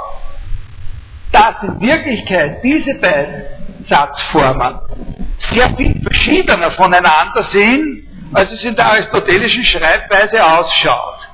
[1.31, 3.43] dass in Wirklichkeit diese beiden
[3.89, 4.79] Satzformen
[5.53, 11.29] sehr viel verschiedener voneinander sind, als es in der aristotelischen Schreibweise ausschaut.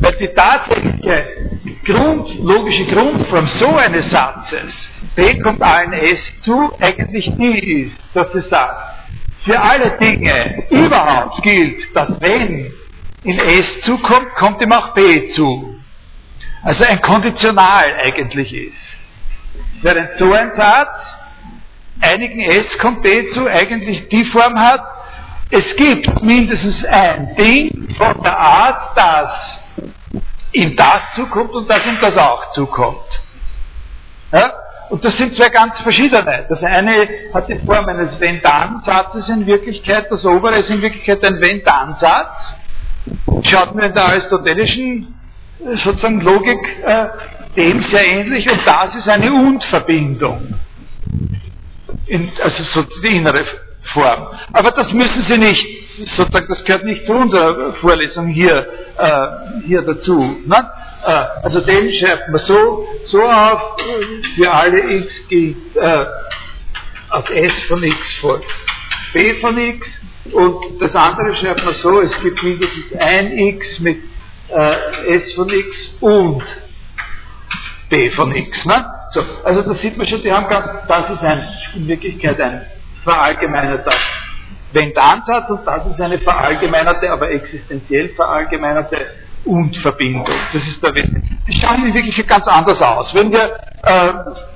[0.00, 1.55] Weil die tatsächliche
[1.86, 4.72] Grund, logische Grundform so eines Satzes,
[5.14, 8.96] B kommt allen S zu, eigentlich die ist, dass sie sagt,
[9.44, 12.72] für alle Dinge überhaupt gilt, dass wenn
[13.22, 15.76] in S zukommt, kommt ihm auch B zu.
[16.62, 19.82] Also ein Konditional eigentlich ist.
[19.82, 21.16] Während so ein Satz
[22.00, 24.82] einigen S kommt B zu eigentlich die Form hat,
[25.50, 29.60] es gibt mindestens ein Ding von der Art, dass
[30.56, 33.06] ihm das zukommt und dass ihm das auch zukommt.
[34.32, 34.52] Ja?
[34.88, 36.46] Und das sind zwei ganz verschiedene.
[36.48, 41.40] Das eine hat die Form eines Wenn-Dann-Satzes in Wirklichkeit, das obere ist in Wirklichkeit ein
[41.40, 42.54] Wenn-Dann-Satz.
[43.42, 45.14] Schaut mir in der aristotelischen
[45.84, 47.06] sozusagen Logik äh,
[47.56, 50.54] dem sehr ähnlich und das ist eine Und-Verbindung.
[52.42, 53.44] also so die innere
[53.92, 54.28] Form.
[54.52, 55.66] Aber das müssen Sie nicht,
[56.16, 58.66] sozusagen, das gehört nicht zu unserer Vorlesung hier,
[58.98, 59.26] äh,
[59.66, 60.36] hier dazu.
[60.44, 60.70] Ne?
[61.04, 63.76] Äh, also den schreibt man so, so auf,
[64.36, 66.04] für alle x gilt äh,
[67.10, 68.46] auf S von x folgt
[69.12, 69.86] B von x
[70.32, 73.98] und das andere schreibt man so, es gibt mindestens ein x mit
[74.48, 76.42] äh, S von x und
[77.88, 78.64] B von x.
[78.64, 78.84] Ne?
[79.12, 82.66] So, also da sieht man schon, die haben ganz, das ist ein, in Wirklichkeit ein
[83.04, 83.92] verallgemeinerter
[84.72, 88.98] Wenn-Ansatz und das ist eine verallgemeinerte, aber existenziell verallgemeinerte
[89.44, 90.26] Und-Verbindung.
[90.52, 91.36] Das ist der Wesentliche.
[91.48, 93.14] Die schauen in Wirklichkeit ganz anders aus.
[93.14, 94.12] Wenn wir äh,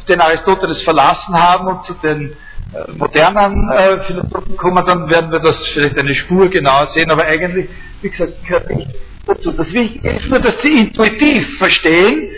[0.09, 2.33] den Aristoteles verlassen haben und zu den
[2.73, 7.25] äh, modernen äh, Philosophen kommen, dann werden wir das vielleicht eine Spur genauer sehen, aber
[7.25, 7.69] eigentlich,
[8.03, 8.91] wie gesagt, gehört nicht
[9.27, 9.53] dazu.
[9.53, 12.31] Das Wichtige ist nur, dass Sie intuitiv verstehen,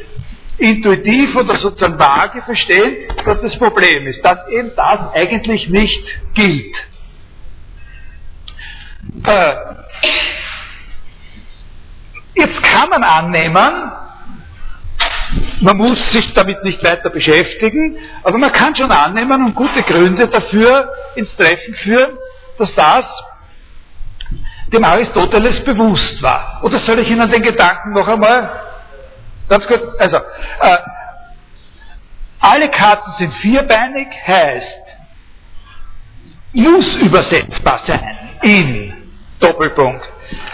[0.58, 6.04] intuitiv oder sozusagen vage verstehen, dass das Problem ist, dass eben das eigentlich nicht
[6.34, 6.76] gilt.
[9.24, 9.54] Äh,
[12.34, 13.92] jetzt kann man annehmen,
[15.60, 20.28] man muss sich damit nicht weiter beschäftigen, aber man kann schon annehmen und gute Gründe
[20.28, 22.18] dafür ins Treffen führen,
[22.58, 23.06] dass das
[24.72, 26.60] dem Aristoteles bewusst war.
[26.62, 28.72] Oder soll ich Ihnen den Gedanken noch einmal
[29.52, 30.78] Ganz kurz, also, äh,
[32.40, 34.82] alle Katzen sind vierbeinig, heißt,
[36.54, 38.92] muss übersetzbar sein in
[39.40, 40.08] Doppelpunkt.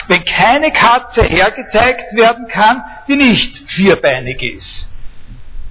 [0.09, 4.89] Wenn keine Katze hergezeigt werden kann, die nicht vierbeinig ist.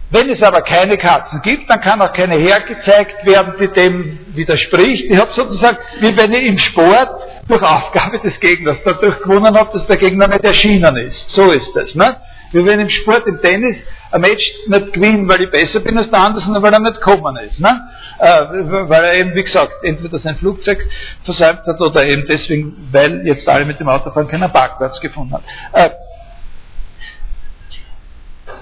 [0.10, 5.12] Wenn es aber keine Katzen gibt, dann kann auch keine hergezeigt werden, die dem widerspricht.
[5.12, 7.10] Ich habe sozusagen, wie wenn ich im Sport
[7.50, 11.30] durch Aufgabe des Gegners dadurch gewonnen habe, dass der Gegner nicht erschienen ist.
[11.32, 11.94] So ist es.
[11.96, 12.16] Ne?
[12.54, 13.76] Wie wenn im Sport, im Tennis,
[14.12, 17.02] ein Match nicht gewinnen, weil ich besser bin als der andere, sondern weil er nicht
[17.02, 17.60] gekommen ist.
[17.60, 17.90] Ne?
[18.20, 18.46] Äh,
[18.90, 20.80] weil er eben, wie gesagt, entweder sein Flugzeug
[21.24, 25.34] versäumt hat oder eben deswegen, weil jetzt alle mit dem Auto fahren keinen Parkplatz gefunden
[25.34, 25.44] haben.
[25.74, 25.90] Äh,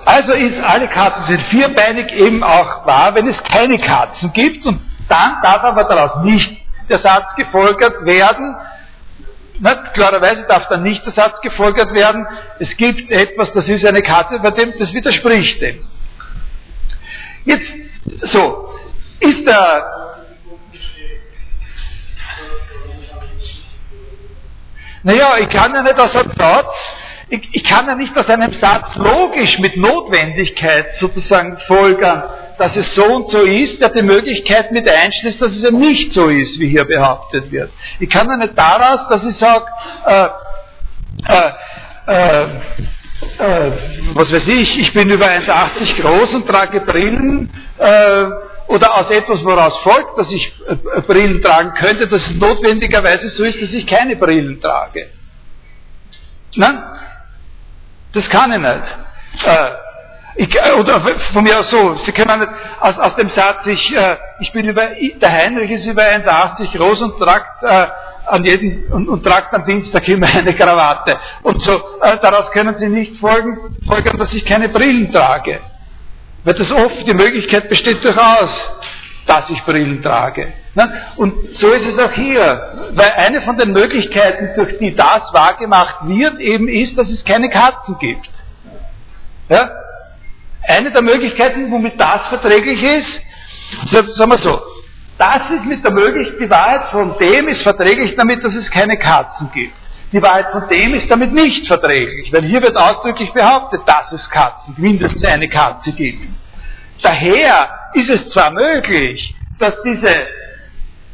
[0.06, 4.80] also ist, alle Katzen sind vierbeinig eben auch wahr, wenn es keine Katzen gibt und
[5.10, 6.50] dann darf aber daraus nicht
[6.90, 8.56] der Satz gefolgert werden,
[9.60, 12.26] nicht, klarerweise darf dann nicht der Satz gefolgert werden,
[12.60, 15.88] es gibt etwas, das ist eine Katze, bei dem das widerspricht dem.
[17.46, 17.72] Jetzt,
[18.32, 18.74] so,
[19.20, 19.86] ist der,
[25.04, 26.74] naja, ich kann ja nicht aus einem Satz,
[27.30, 32.24] ich, ich kann ja nicht aus einem Satz logisch mit Notwendigkeit sozusagen folgern,
[32.58, 36.14] dass es so und so ist, der die Möglichkeit mit einschließt, dass es eben nicht
[36.14, 37.72] so ist, wie hier behauptet wird.
[38.00, 39.66] Ich kann ja nicht daraus, dass ich sage,
[40.06, 40.28] äh,
[41.28, 41.52] äh,
[42.08, 42.44] äh,
[43.40, 43.72] äh,
[44.14, 48.26] was weiß ich, ich bin über 1,80 groß und trage Brillen, äh,
[48.68, 53.44] oder aus etwas, woraus folgt, dass ich äh, Brillen tragen könnte, dass es notwendigerweise so
[53.44, 55.10] ist, dass ich keine Brillen trage.
[56.56, 56.84] Nein,
[58.14, 59.85] das kann ich nicht.
[60.38, 61.02] Ich, äh, oder
[61.34, 64.68] von mir aus so, Sie können nicht aus, aus dem Satz, ich, äh, ich bin
[64.68, 67.88] über, der Heinrich ist über 1,80 groß und tragt äh,
[68.28, 71.18] an jeden, und, und tragt am Dienstag immer eine Krawatte.
[71.42, 75.60] Und so, äh, daraus können Sie nicht folgen, folgern, dass ich keine Brillen trage.
[76.44, 78.52] Weil das oft, die Möglichkeit besteht durchaus,
[79.28, 80.54] dass ich Brillen trage.
[80.76, 81.02] Ne?
[81.16, 86.08] Und so ist es auch hier, weil eine von den Möglichkeiten, durch die das wahrgemacht
[86.08, 88.30] wird, eben ist, dass es keine Katzen gibt.
[89.50, 89.72] Ja?
[90.68, 93.22] Eine der Möglichkeiten, womit das verträglich ist,
[93.92, 94.62] sagen wir so,
[95.18, 98.98] das ist mit der Möglichkeit, die Wahrheit von dem ist verträglich damit, dass es keine
[98.98, 99.74] Katzen gibt.
[100.12, 104.30] Die Wahrheit von dem ist damit nicht verträglich, weil hier wird ausdrücklich behauptet, dass es
[104.30, 106.28] Katzen, mindestens eine Katze gibt.
[107.02, 110.28] Daher ist es zwar möglich, dass diese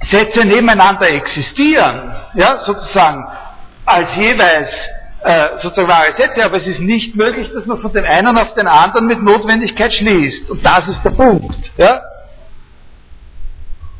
[0.09, 3.25] Sätze nebeneinander existieren, ja, sozusagen
[3.85, 4.69] als jeweils
[5.23, 8.53] äh, sozusagen wahre Sätze, aber es ist nicht möglich, dass man von dem einen auf
[8.55, 10.49] den anderen mit Notwendigkeit schließt.
[10.49, 11.71] Und das ist der Punkt.
[11.77, 12.01] Ja?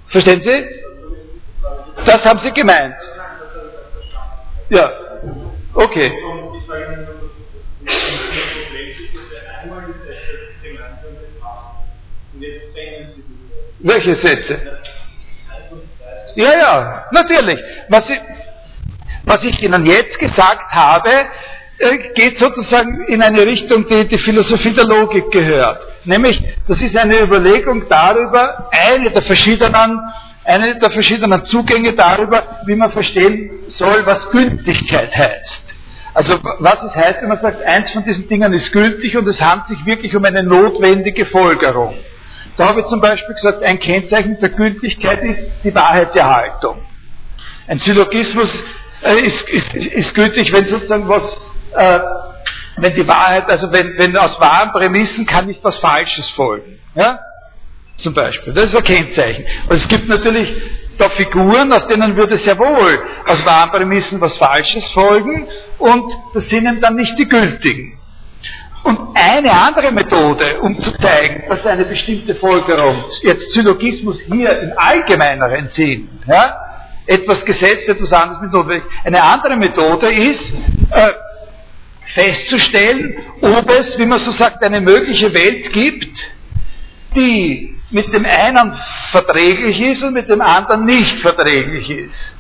[0.10, 0.66] Verstehen Sie?
[2.06, 2.96] Das haben Sie gemeint.
[4.70, 4.92] Ja.
[5.74, 6.12] Okay.
[13.80, 14.60] Welche Sätze?
[16.36, 17.60] Ja, ja, natürlich.
[17.90, 18.20] Was ich,
[19.24, 21.10] was ich Ihnen jetzt gesagt habe,
[21.78, 25.80] äh, geht sozusagen in eine Richtung, die die Philosophie der Logik gehört.
[26.06, 30.00] Nämlich, das ist eine Überlegung darüber, eine der verschiedenen,
[30.46, 35.64] eine der verschiedenen Zugänge darüber, wie man verstehen soll, was Gültigkeit heißt.
[36.14, 39.40] Also was es heißt, wenn man sagt, eins von diesen Dingen ist gültig und es
[39.40, 41.94] handelt sich wirklich um eine notwendige Folgerung.
[42.58, 46.82] Da habe ich zum Beispiel gesagt, ein Kennzeichen der Gültigkeit ist die Wahrheitserhaltung.
[47.68, 48.50] Ein Syllogismus
[49.10, 51.24] ist, ist, ist gültig, wenn sozusagen was,
[51.76, 52.00] äh,
[52.78, 56.80] wenn die Wahrheit, also wenn, wenn aus wahren Prämissen kann nicht was Falsches folgen.
[56.96, 57.20] Ja?
[57.98, 58.54] Zum Beispiel.
[58.54, 59.46] Das ist ein Kennzeichen.
[59.70, 60.50] Und es gibt natürlich
[60.98, 65.48] da Figuren, aus denen würde sehr wohl aus wahren Prämissen was Falsches folgen
[65.80, 67.98] und das sind eben dann nicht die gültigen.
[68.84, 74.74] Und eine andere Methode, um zu zeigen, dass eine bestimmte Folgerung, jetzt Syllogismus hier im
[74.76, 76.71] allgemeineren Sinn, ja,
[77.06, 78.84] etwas gesetzt, etwas anderes mit notwendig.
[79.04, 80.54] Eine andere Methode ist,
[80.92, 81.14] äh,
[82.14, 86.18] festzustellen, ob es, wie man so sagt, eine mögliche Welt gibt,
[87.16, 88.78] die mit dem einen
[89.12, 92.36] verträglich ist und mit dem anderen nicht verträglich ist.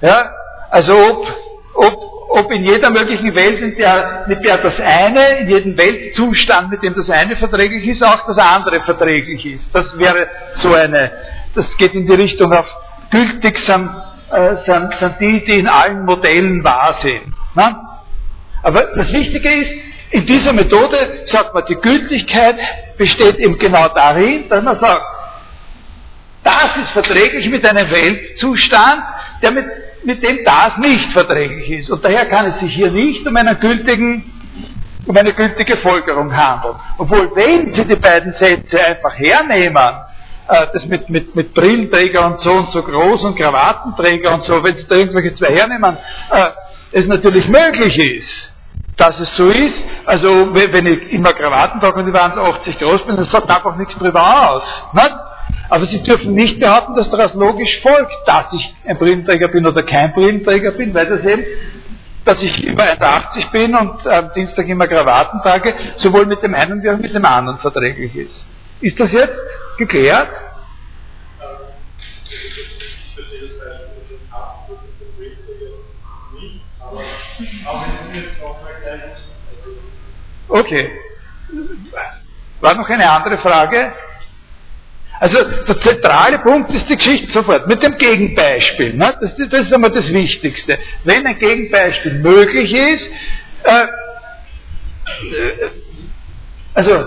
[0.00, 0.30] Ja?
[0.70, 1.26] Also ob,
[1.74, 6.70] ob ob in jeder möglichen Welt, in der, mit der das eine, in jedem Weltzustand,
[6.70, 9.64] mit dem das eine verträglich ist, auch das andere verträglich ist.
[9.72, 11.12] Das wäre so eine,
[11.54, 12.66] das geht in die Richtung auf
[13.10, 13.90] gültig sind,
[14.30, 17.26] äh, sind, sind die, die in allen Modellen wahr sind.
[17.54, 17.76] Ne?
[18.62, 19.70] Aber das Wichtige ist,
[20.10, 22.56] in dieser Methode sagt man, die Gültigkeit
[22.96, 25.02] besteht eben genau darin, dass man sagt,
[26.44, 29.02] das ist verträglich mit einem Weltzustand,
[29.42, 29.66] der mit
[30.06, 31.90] mit dem das nicht verträglich ist.
[31.90, 34.32] Und daher kann es sich hier nicht um, einen gültigen,
[35.04, 36.76] um eine gültige Folgerung handeln.
[36.96, 39.94] Obwohl, wenn Sie die beiden Sätze einfach hernehmen,
[40.48, 44.62] äh, das mit, mit, mit Brillenträger und so und so groß und Krawattenträger und so,
[44.62, 45.96] wenn Sie da irgendwelche zwei hernehmen,
[46.30, 46.48] äh,
[46.92, 48.52] es natürlich möglich ist,
[48.96, 49.84] dass es so ist.
[50.04, 53.76] Also wenn ich immer Krawatten trage und ich war 80 groß bin, das sagt einfach
[53.76, 54.62] nichts drüber aus.
[54.92, 55.14] Nicht?
[55.68, 59.82] Aber Sie dürfen nicht behaupten, dass daraus logisch folgt, dass ich ein Brillenträger bin oder
[59.82, 61.44] kein Brillenträger bin, weil das eben
[62.24, 66.82] dass ich über 1,80 bin und am Dienstag immer Krawatten trage, sowohl mit dem einen
[66.82, 68.44] wie auch mit dem anderen verträglich ist.
[68.80, 69.38] Ist das jetzt
[69.76, 70.28] geklärt?
[80.48, 80.90] Okay.
[82.60, 83.92] War noch eine andere Frage?
[85.18, 88.94] Also der zentrale Punkt ist die Geschichte sofort mit dem Gegenbeispiel.
[88.94, 89.16] Ne?
[89.20, 90.78] Das, das, ist einmal das Wichtigste.
[91.04, 93.08] Wenn ein Gegenbeispiel möglich ist,
[93.64, 93.86] äh,
[95.34, 95.70] äh,
[96.74, 97.04] also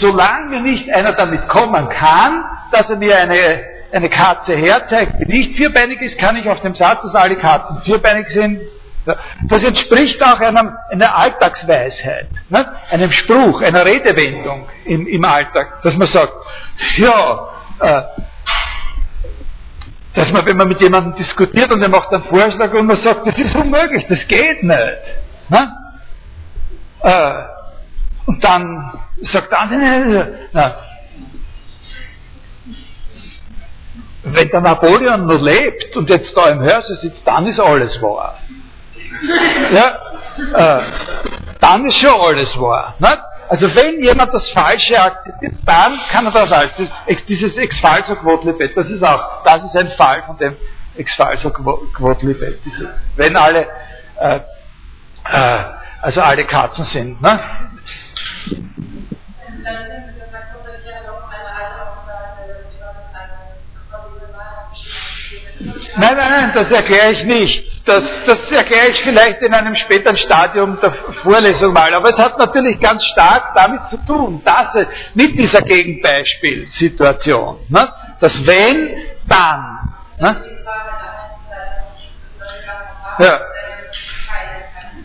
[0.00, 3.60] solange mir nicht einer damit kommen kann, dass er mir eine,
[3.92, 7.82] eine Katze herzeigt, die nicht vierbeinig ist, kann ich auf dem Satz, dass alle Katzen
[7.82, 8.60] vierbeinig sind,
[9.04, 12.72] das entspricht auch einem, einer Alltagsweisheit, ne?
[12.90, 16.32] einem Spruch, einer Redewendung im, im Alltag, dass man sagt,
[16.96, 17.48] ja,
[17.80, 18.02] äh,
[20.14, 23.26] dass man, wenn man mit jemandem diskutiert und er macht einen Vorschlag und man sagt,
[23.26, 25.02] das ist unmöglich, das geht nicht.
[25.50, 25.72] Ne?
[27.02, 27.55] Äh,
[28.26, 28.92] und dann
[29.32, 30.32] sagt der andere,
[34.24, 38.38] wenn der Napoleon noch lebt und jetzt da im Hörsaal sitzt, dann ist alles wahr
[39.72, 39.98] ja,
[40.54, 40.82] äh,
[41.60, 42.94] dann ist schon alles wahr.
[42.98, 43.18] Nicht?
[43.48, 46.72] Also wenn jemand das Falsche akzeptiert, dann kann er das als
[47.28, 50.56] dieses Ex-Falso Quotlibet, das ist auch, das ist ein Fall von dem
[50.96, 52.58] Ex-Falso Quotlibet.
[53.14, 53.66] Wenn alle,
[54.18, 54.40] äh,
[55.30, 55.64] äh,
[56.06, 57.20] also alle Katzen sind.
[57.20, 57.40] Ne?
[65.98, 67.88] Nein, nein, nein, das erkläre ich nicht.
[67.88, 70.92] Das, das erkläre ich vielleicht in einem späteren Stadium der
[71.24, 71.92] Vorlesung mal.
[71.92, 77.92] Aber es hat natürlich ganz stark damit zu tun, dass es mit dieser Gegenbeispielsituation, ne,
[78.20, 78.94] das wenn,
[79.26, 79.78] dann.
[80.20, 80.36] Ne,
[83.18, 83.40] ja.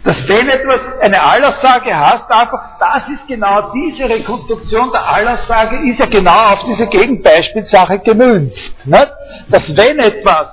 [0.03, 5.99] Dass wenn etwas eine Allaussage hast, einfach, das ist genau diese Rekonstruktion der Allaussage, ist
[5.99, 8.87] ja genau auf diese Gegenbeispielsache gemünzt.
[8.87, 9.11] Ne?
[9.49, 10.47] Dass wenn etwas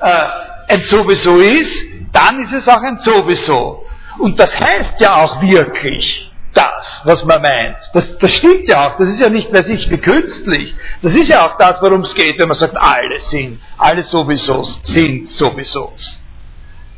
[0.00, 1.70] äh, ein Sowieso ist,
[2.12, 3.84] dann ist es auch ein Sowieso.
[4.18, 7.76] Und das heißt ja auch wirklich das, was man meint.
[7.94, 8.98] Das, das stimmt ja auch.
[8.98, 10.74] Das ist ja nicht mehr sich wie künstlich.
[11.00, 14.64] Das ist ja auch das, worum es geht, wenn man sagt, alle sind, alle Sowieso
[14.82, 16.19] sind Sowiesos.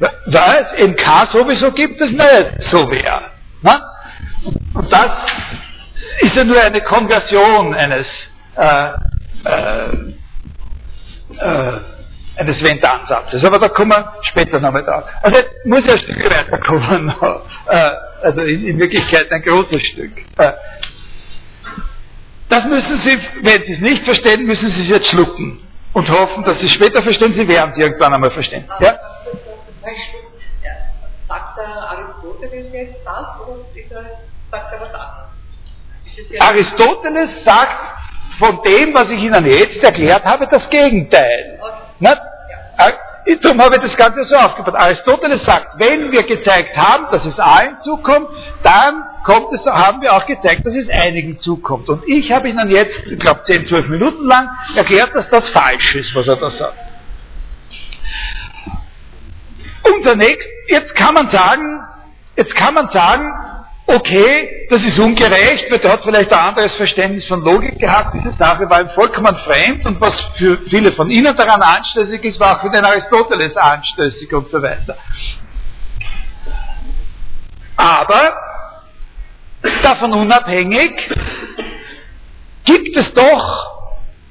[0.01, 3.31] Es eben kein Sowieso gibt, es nicht so wäre.
[3.63, 3.83] Ne?
[4.75, 5.11] Und das
[6.21, 8.07] ist ja nur eine Konversion eines
[8.57, 8.91] äh,
[9.45, 10.13] äh,
[11.39, 11.81] äh,
[12.37, 13.45] eines Wendeansatzes.
[13.45, 15.05] Aber da kommen wir später nochmal drauf.
[15.23, 17.15] Also jetzt muss ich ein Stück weiterkommen.
[17.69, 17.91] Äh,
[18.23, 20.13] also in, in, Wirklichkeit ein großes Stück.
[20.39, 20.53] Äh,
[22.49, 25.61] das müssen Sie, wenn Sie es nicht verstehen, müssen Sie es jetzt schlucken
[25.93, 27.33] und hoffen, dass Sie es später verstehen.
[27.35, 28.65] Sie werden es irgendwann einmal verstehen.
[28.81, 28.99] Ja?
[31.29, 34.05] Sagt der Aristoteles jetzt das oder
[34.51, 35.33] sagt er was anderes?
[36.41, 38.03] Aristoteles sagt
[38.39, 41.59] von dem, was ich Ihnen jetzt erklärt habe, das Gegenteil.
[41.61, 41.73] Okay.
[42.01, 42.21] Nicht?
[42.79, 44.75] Äh, darum habe ich das Ganze so aufgebaut.
[44.75, 48.29] Aristoteles sagt, wenn wir gezeigt haben, dass es allen zukommt,
[48.63, 51.89] dann kommt es, haben wir auch gezeigt, dass es einigen zukommt.
[51.89, 55.95] Und ich habe Ihnen jetzt, ich glaube 10, 12 Minuten lang, erklärt, dass das falsch
[55.95, 56.92] ist, was er da sagt.
[59.83, 61.81] Und zunächst, jetzt kann man sagen,
[62.37, 63.31] jetzt kann man sagen,
[63.87, 68.33] okay, das ist ungerecht, weil der hat vielleicht ein anderes Verständnis von Logik gehabt, diese
[68.35, 72.57] Sache war ihm vollkommen fremd und was für viele von Ihnen daran anstößig ist, war
[72.57, 74.97] auch für den Aristoteles anstößig und so weiter.
[77.77, 78.37] Aber
[79.83, 80.93] davon unabhängig
[82.65, 83.73] gibt es doch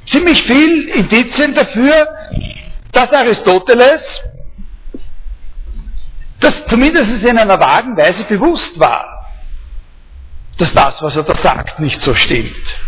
[0.09, 2.07] ziemlich viel Indizien dafür,
[2.93, 4.01] dass Aristoteles
[6.41, 9.21] das zumindest in einer vagen Weise bewusst war
[10.61, 12.79] dass das, was er da sagt, nicht so stimmt.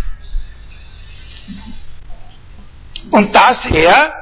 [3.10, 4.14] Und dass er,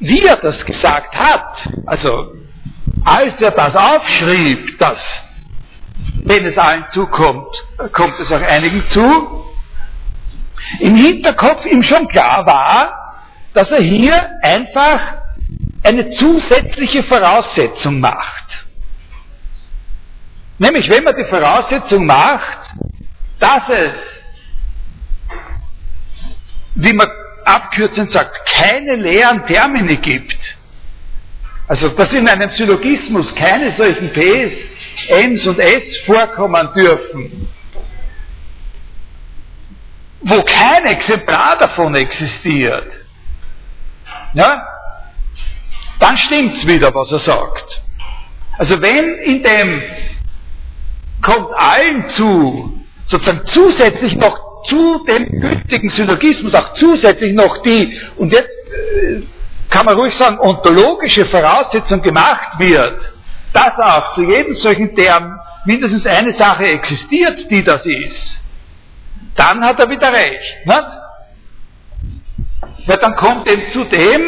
[0.00, 2.32] wie er das gesagt hat, also
[3.04, 4.98] als er das aufschrieb, dass
[6.24, 7.48] wenn es allen zukommt,
[7.92, 9.46] kommt es auch einigen zu,
[10.80, 13.20] im Hinterkopf ihm schon klar war,
[13.54, 15.00] dass er hier einfach
[15.82, 18.66] eine zusätzliche Voraussetzung macht.
[20.58, 22.58] Nämlich, wenn man die Voraussetzung macht,
[23.38, 23.92] dass es,
[26.74, 27.08] wie man
[27.44, 30.36] abkürzend sagt, keine leeren Termine gibt,
[31.66, 34.52] also dass in einem Syllogismus keine solchen Ps,
[35.08, 37.48] Ms und S vorkommen dürfen,
[40.20, 42.92] wo kein Exemplar davon existiert,
[44.34, 44.66] ja,
[46.00, 47.82] dann stimmt's wieder, was er sagt.
[48.58, 49.82] Also wenn in dem
[51.22, 58.32] kommt allen zu, sozusagen zusätzlich noch zu dem gültigen Syllogismus auch zusätzlich noch die, und
[58.32, 59.22] jetzt äh,
[59.68, 63.12] kann man ruhig sagen, ontologische Voraussetzung gemacht wird,
[63.52, 68.40] dass auch zu jedem solchen Term mindestens eine Sache existiert, die das ist,
[69.36, 70.66] dann hat er wieder recht.
[70.66, 70.86] Nicht?
[72.86, 74.20] Weil dann kommt eben zudem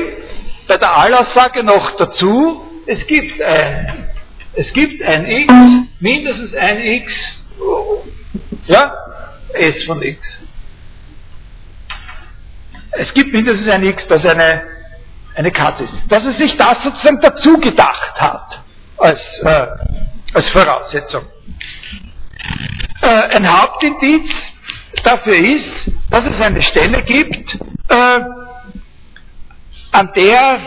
[0.72, 4.08] bei der Allaussage noch dazu, es gibt ein,
[4.54, 5.54] es gibt ein x,
[6.00, 7.12] mindestens ein x,
[8.68, 8.94] ja,
[9.52, 10.18] s von x.
[12.92, 14.62] Es gibt mindestens ein x, das eine,
[15.34, 15.92] eine Katze ist.
[16.08, 18.62] Dass er sich das sozusagen dazu gedacht hat,
[18.96, 19.66] als, äh,
[20.32, 21.26] als Voraussetzung.
[23.02, 24.30] Äh, ein Hauptindiz
[25.04, 27.58] dafür ist, dass es eine Stelle gibt,
[27.90, 28.20] äh,
[29.92, 30.60] an der,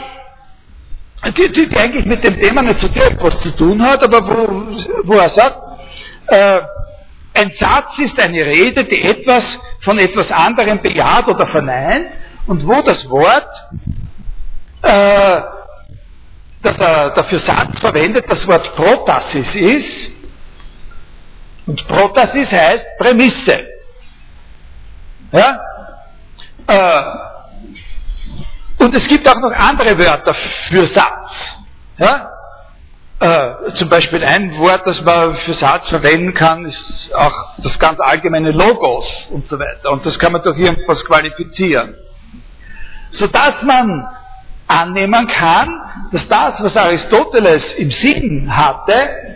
[1.38, 5.07] die, die, eigentlich mit dem Thema nicht so direkt was zu tun hat, aber wo,
[5.07, 5.57] wo er sagt,
[6.28, 6.61] äh,
[7.34, 9.43] ein Satz ist eine Rede, die etwas
[9.82, 12.07] von etwas anderem bejaht oder verneint
[12.47, 13.49] und wo das Wort,
[14.84, 15.41] äh,
[16.61, 20.11] das er dafür Satz verwendet, das Wort Protasis ist.
[21.67, 23.67] Und Protasis heißt Prämisse.
[25.32, 25.59] Ja?
[26.67, 27.34] Äh,
[28.86, 30.36] und es gibt auch noch andere Wörter
[30.69, 31.31] für Satz.
[31.97, 32.29] Ja?
[33.19, 37.99] Äh, zum Beispiel ein Wort, das man für Satz verwenden kann, ist auch das ganz
[37.99, 39.91] allgemeine Logos und so weiter.
[39.91, 41.95] Und das kann man durch irgendwas qualifizieren.
[43.13, 44.07] Sodass man
[44.67, 45.69] annehmen kann,
[46.11, 49.34] dass das, was Aristoteles im Sinn hatte,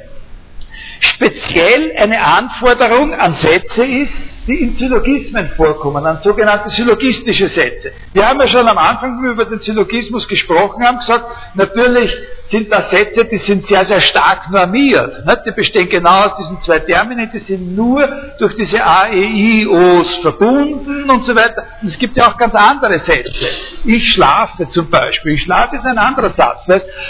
[1.00, 4.12] speziell eine Anforderung an Sätze ist,
[4.48, 7.92] die in Syllogismen vorkommen, an sogenannte syllogistische Sätze.
[8.14, 12.12] Wir haben ja schon am Anfang, über den Syllogismus gesprochen haben, gesagt, natürlich
[12.50, 15.24] sind das Sätze, die sind sehr, sehr stark normiert.
[15.46, 18.08] Die bestehen genau aus diesen zwei Terminen, die sind nur
[18.40, 21.66] durch diese A, E, I, O's verbunden und so weiter.
[21.82, 23.50] Und es gibt ja auch ganz andere Sätze.
[23.86, 25.34] Ich schlafe zum Beispiel.
[25.34, 26.66] Ich schlafe ist ein anderer Satz.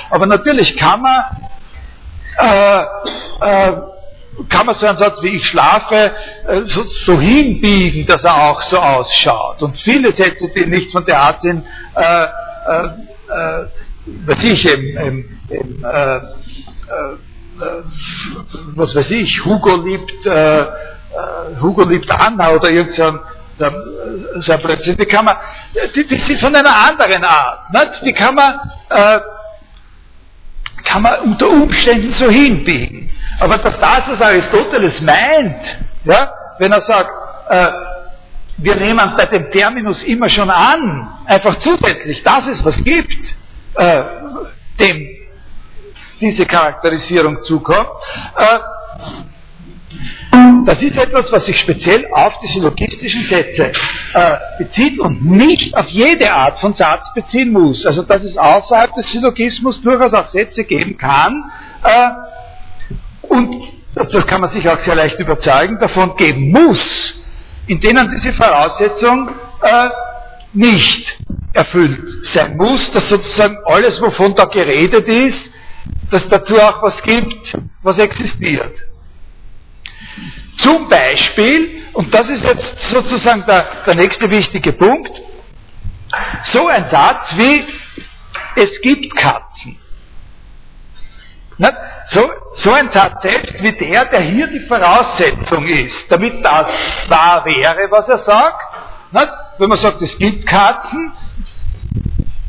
[0.09, 1.23] Aber natürlich kann man
[2.39, 2.81] äh,
[3.41, 3.73] äh,
[4.47, 6.11] kann man so einen Satz wie ich schlafe
[6.47, 9.61] äh, so, so, hinbiegen, dass er auch so ausschaut.
[9.61, 11.65] Und viele Sätze, die nicht von der Art sind,
[11.95, 12.85] äh, äh,
[13.27, 13.65] äh
[14.25, 16.21] weiß ich, im, im, im äh, äh,
[18.75, 20.13] was weiß ich, Hugo liebt,
[21.61, 23.19] Hugo liebt Anna oder irgend so
[23.57, 25.35] so ein Blödsinn, die kann man,
[25.93, 28.05] die, die sind von einer anderen Art, nicht?
[28.05, 28.59] die kann man,
[30.83, 33.09] kann man unter Umständen so hinbiegen.
[33.39, 37.11] Aber dass das, was Aristoteles meint, ja, wenn er sagt,
[37.49, 37.71] äh,
[38.57, 43.23] wir nehmen bei dem Terminus immer schon an, einfach zusätzlich, dass es was gibt,
[43.75, 44.03] äh,
[44.79, 45.07] dem
[46.19, 47.87] diese Charakterisierung zukommt,
[48.35, 48.59] äh,
[50.65, 53.71] das ist etwas, was sich speziell auf die syllogistischen Sätze
[54.13, 57.85] äh, bezieht und nicht auf jede Art von Satz beziehen muss.
[57.85, 61.43] Also dass es außerhalb des Syllogismus durchaus auch Sätze geben kann
[61.83, 62.09] äh,
[63.29, 63.55] und
[63.95, 67.15] das kann man sich auch sehr leicht überzeugen, davon geben muss,
[67.67, 69.29] in denen diese Voraussetzung
[69.61, 69.89] äh,
[70.53, 71.17] nicht
[71.53, 71.99] erfüllt
[72.33, 75.51] sein muss, dass sozusagen alles, wovon da geredet ist,
[76.11, 78.73] dass dazu auch was gibt, was existiert.
[80.57, 85.11] Zum Beispiel, und das ist jetzt sozusagen der, der nächste wichtige Punkt,
[86.51, 87.65] so ein Satz wie,
[88.55, 89.77] es gibt Katzen.
[92.11, 96.67] So, so ein Satz selbst wie der, der hier die Voraussetzung ist, damit das
[97.07, 98.61] wahr wäre, was er sagt.
[99.59, 101.11] Wenn man sagt, es gibt Katzen,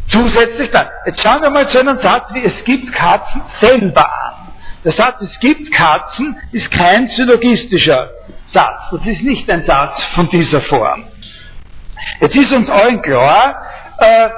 [0.09, 0.89] zusätzlich dann.
[1.07, 4.39] Jetzt schauen wir mal so einen Satz wie, es gibt Katzen selber an.
[4.85, 8.11] Der Satz, es gibt Katzen, ist kein syllogistischer
[8.53, 8.81] Satz.
[8.91, 11.05] Das ist nicht ein Satz von dieser Form.
[12.20, 13.62] Jetzt ist uns allen klar,
[13.99, 14.28] äh,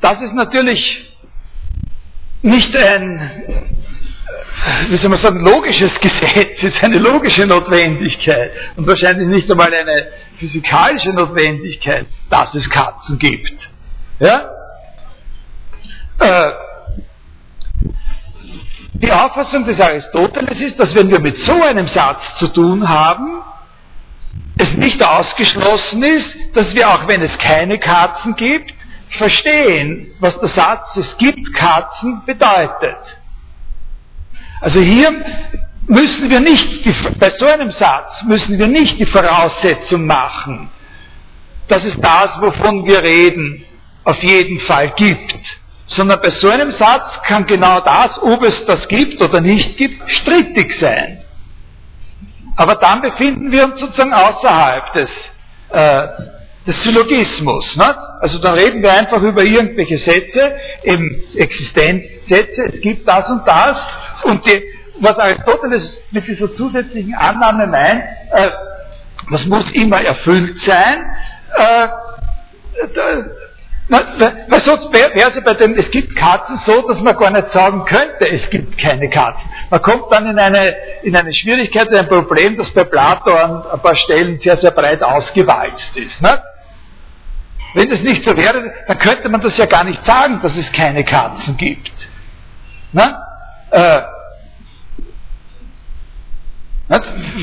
[0.00, 1.12] dass es natürlich
[2.42, 3.30] nicht ein,
[4.88, 10.08] wie soll man sagen, logisches Gesetz ist, eine logische Notwendigkeit und wahrscheinlich nicht einmal eine
[10.38, 13.68] physikalische Notwendigkeit, dass es Katzen gibt.
[14.20, 14.48] Ja?
[16.20, 16.52] Äh,
[18.94, 23.42] die Auffassung des Aristoteles ist, dass wenn wir mit so einem Satz zu tun haben,
[24.58, 28.72] es nicht ausgeschlossen ist, dass wir, auch wenn es keine Katzen gibt,
[29.10, 32.98] verstehen, was der Satz es gibt Katzen bedeutet.
[34.60, 35.10] Also hier
[35.86, 40.70] müssen wir nicht, die, bei so einem Satz müssen wir nicht die Voraussetzung machen,
[41.68, 43.64] dass es das, wovon wir reden,
[44.04, 45.61] auf jeden Fall gibt
[45.96, 50.10] sondern bei so einem Satz kann genau das, ob es das gibt oder nicht gibt,
[50.10, 51.22] strittig sein.
[52.56, 55.10] Aber dann befinden wir uns sozusagen außerhalb des,
[55.70, 56.06] äh,
[56.66, 57.76] des Syllogismus.
[57.76, 57.96] Ne?
[58.20, 63.76] Also dann reden wir einfach über irgendwelche Sätze, eben Existenzsätze, es gibt das und das,
[64.24, 64.62] und die,
[65.00, 68.50] was Aristoteles mit dieser zusätzlichen Annahme meint, äh,
[69.30, 71.04] das muss immer erfüllt sein,
[71.56, 71.88] äh,
[73.88, 77.84] weil sonst wäre es bei dem, es gibt Katzen so, dass man gar nicht sagen
[77.84, 79.50] könnte, es gibt keine Katzen.
[79.70, 83.80] Man kommt dann in eine, in eine Schwierigkeit, ein Problem, das bei Plato an ein
[83.80, 86.20] paar Stellen sehr, sehr breit ausgewalzt ist.
[86.20, 86.42] Ne?
[87.74, 90.70] Wenn das nicht so wäre, dann könnte man das ja gar nicht sagen, dass es
[90.72, 91.92] keine Katzen gibt.
[92.92, 93.16] Ne?
[93.70, 94.02] Äh,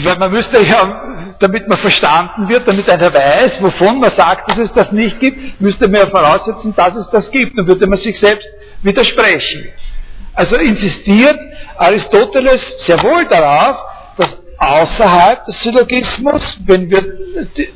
[0.04, 1.04] weil man müsste ja,
[1.40, 5.62] damit man verstanden wird, damit einer weiß, wovon man sagt, dass es das nicht gibt,
[5.62, 7.58] müsste man ja voraussetzen, dass es das gibt.
[7.58, 8.48] Dann würde man sich selbst
[8.84, 9.70] widersprechen.
[10.34, 11.40] Also insistiert
[11.78, 13.78] Aristoteles sehr wohl darauf,
[14.18, 17.04] dass außerhalb des Syllogismus, wenn wir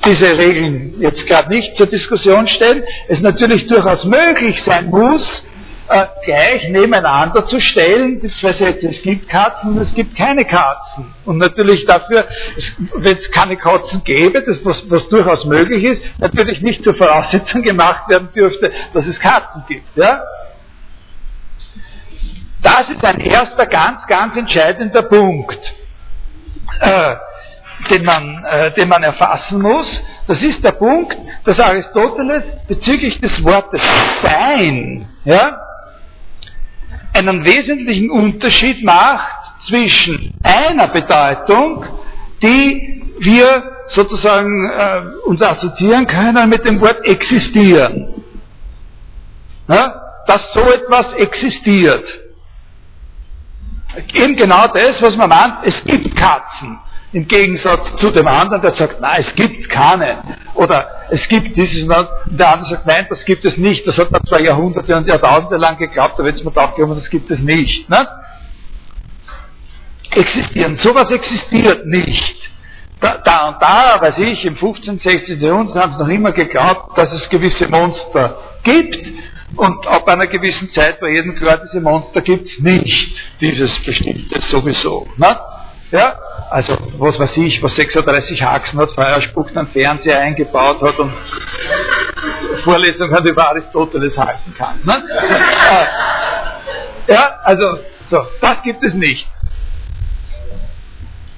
[0.05, 5.43] diese Regeln jetzt gerade nicht zur Diskussion stellen, es natürlich durchaus möglich sein muss,
[5.89, 8.87] äh, gleich nebeneinander zu stellen, zwei Sätze.
[8.87, 11.13] Es gibt Katzen und es gibt keine Katzen.
[11.25, 12.25] Und natürlich dafür,
[12.95, 17.61] wenn es keine Katzen gäbe, das, was, was durchaus möglich ist, natürlich nicht zur Voraussetzung
[17.63, 19.95] gemacht werden dürfte, dass es Katzen gibt.
[19.95, 20.23] Ja?
[22.61, 25.59] Das ist ein erster ganz, ganz entscheidender Punkt,
[26.79, 27.15] äh,
[27.91, 29.87] den, man, äh, den man erfassen muss.
[30.27, 33.81] Das ist der Punkt, dass Aristoteles bezüglich des Wortes
[34.23, 35.59] Sein, ja,
[37.13, 39.35] einen wesentlichen Unterschied macht
[39.67, 41.85] zwischen einer Bedeutung,
[42.41, 48.23] die wir sozusagen äh, uns assoziieren können mit dem Wort existieren.
[49.67, 50.01] Ja?
[50.27, 52.05] Dass so etwas existiert.
[54.13, 56.79] Eben genau das, was man meint, es gibt Katzen.
[57.13, 60.17] Im Gegensatz zu dem anderen, der sagt, nein, es gibt keine.
[60.55, 63.85] Oder es gibt dieses und der andere sagt, nein, das gibt es nicht.
[63.85, 67.09] Das hat man zwar Jahrhunderte und Jahrtausende lang geglaubt, aber jetzt man drauf gekommen, das
[67.11, 67.87] gibt es nicht.
[67.87, 68.07] Ne?
[70.09, 70.75] Existieren.
[70.77, 72.35] Sowas existiert nicht.
[72.99, 75.39] Da, da, und da, weiß ich, im 15., 16.
[75.39, 79.07] Jahrhundert haben sie noch immer geglaubt, dass es gewisse Monster gibt.
[79.55, 83.15] Und ab einer gewissen Zeit war jedem klar, diese Monster gibt es nicht.
[83.39, 85.05] Dieses bestimmte sowieso.
[85.17, 85.37] Ne?
[85.93, 86.19] Ja?
[86.49, 91.13] Also, was weiß ich, was 36 Haxen hat, Feuer spuckt, einen Fernseher eingebaut hat und
[92.63, 94.81] Vorlesungen über Aristoteles halten kann.
[94.83, 95.03] Ne?
[97.05, 97.79] Ja, also,
[98.09, 99.27] so, das gibt es nicht.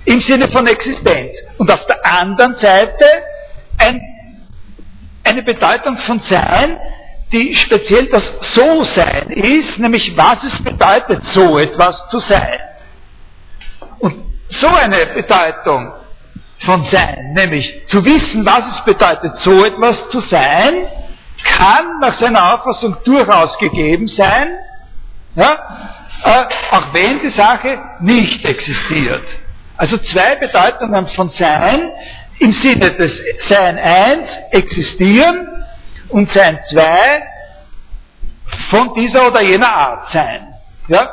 [0.05, 1.33] Im Sinne von Existenz.
[1.57, 3.05] Und auf der anderen Seite
[3.79, 3.99] ein,
[5.23, 6.77] eine Bedeutung von Sein,
[7.31, 12.59] die speziell das So-Sein ist, nämlich was es bedeutet, so etwas zu sein.
[14.49, 15.93] So eine Bedeutung
[16.59, 20.87] von Sein, nämlich zu wissen, was es bedeutet, so etwas zu sein,
[21.43, 24.55] kann nach seiner Auffassung durchaus gegeben sein,
[25.35, 25.51] ja,
[26.23, 29.23] äh, auch wenn die Sache nicht existiert.
[29.77, 31.91] Also zwei Bedeutungen von Sein
[32.39, 33.11] im Sinne des
[33.47, 35.65] Sein 1 existieren
[36.09, 37.23] und Sein 2
[38.69, 40.53] von dieser oder jener Art sein.
[40.87, 41.09] Ja?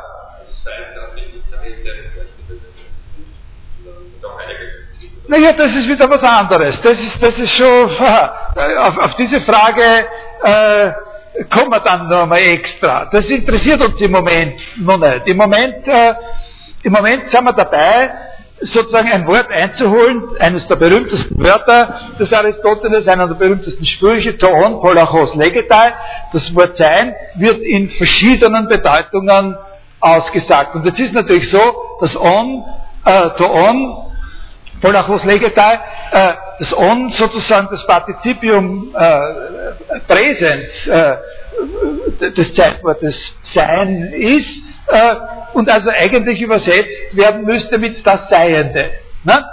[5.32, 6.78] Naja, das ist wieder was anderes.
[6.82, 10.04] Das ist, das ist schon, auf, auf diese Frage
[10.42, 10.92] äh,
[11.48, 13.06] kommen wir dann nochmal extra.
[13.10, 15.26] Das interessiert uns im Moment noch nicht.
[15.28, 16.14] Im Moment, äh,
[16.82, 18.10] im Moment sind wir dabei,
[18.60, 24.82] sozusagen ein Wort einzuholen, eines der berühmtesten Wörter des Aristoteles, einer der berühmtesten Sprüche, Toon,
[24.82, 25.94] Polachos, Legetai.
[26.34, 29.56] Das Wort Sein wird in verschiedenen Bedeutungen
[29.98, 30.74] ausgesagt.
[30.74, 32.64] Und jetzt ist natürlich so, dass On,
[33.06, 34.11] äh, Toon,
[34.82, 35.78] Polachos Legetai,
[36.10, 43.14] äh, das On sozusagen das Partizipium äh, Präsens äh, des Zeitwortes
[43.54, 44.48] Sein ist
[44.88, 45.14] äh,
[45.54, 48.90] und also eigentlich übersetzt werden müsste mit das Seiende.
[49.24, 49.44] Ne?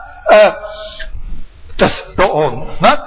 [1.78, 2.68] Das On.
[2.80, 3.00] Ne?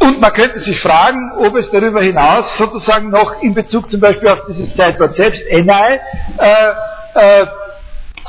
[0.00, 4.28] Und man könnte sich fragen, ob es darüber hinaus sozusagen noch in Bezug zum Beispiel
[4.28, 6.00] auf dieses Zeitwort selbst, Enai,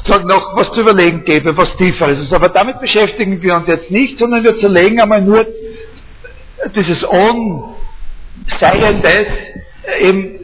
[0.04, 2.34] sozusagen noch was zu überlegen gäbe, was tieferes ist.
[2.34, 5.46] Aber damit beschäftigen wir uns jetzt nicht, sondern wir zerlegen einmal nur
[6.76, 7.76] dieses On,
[8.60, 9.28] Seiendes,
[10.00, 10.40] eben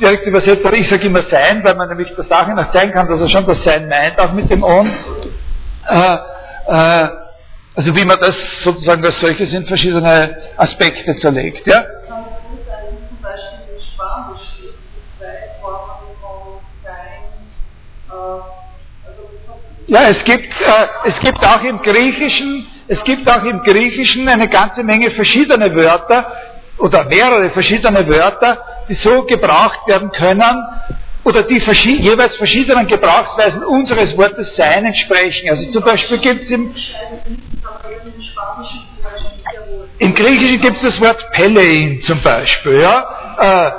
[0.00, 3.08] direkt übersetzt, aber ich sage immer Sein, weil man nämlich der Sache nach zeigen kann,
[3.08, 4.88] dass er schon das Sein meint, auch mit dem On.
[5.88, 6.16] Äh,
[6.66, 7.08] äh,
[7.74, 11.66] also wie man das sozusagen als solches in verschiedene Aspekte zerlegt.
[11.66, 11.84] Ja?
[19.88, 24.48] Ja, es gibt, äh, es gibt auch im Griechischen, es gibt auch im Griechischen eine
[24.48, 26.30] ganze Menge verschiedene Wörter
[26.78, 30.64] oder mehrere verschiedene Wörter, die so gebraucht werden können
[31.24, 35.50] oder die verschi jeweils verschiedenen Gebrauchsweisen unseres Wortes Sein entsprechen.
[35.50, 36.74] Also zum Beispiel gibt es im,
[39.98, 42.80] im Griechischen gibt es das Wort Pelein zum Beispiel.
[42.82, 43.08] Ja?
[43.40, 43.72] Äh,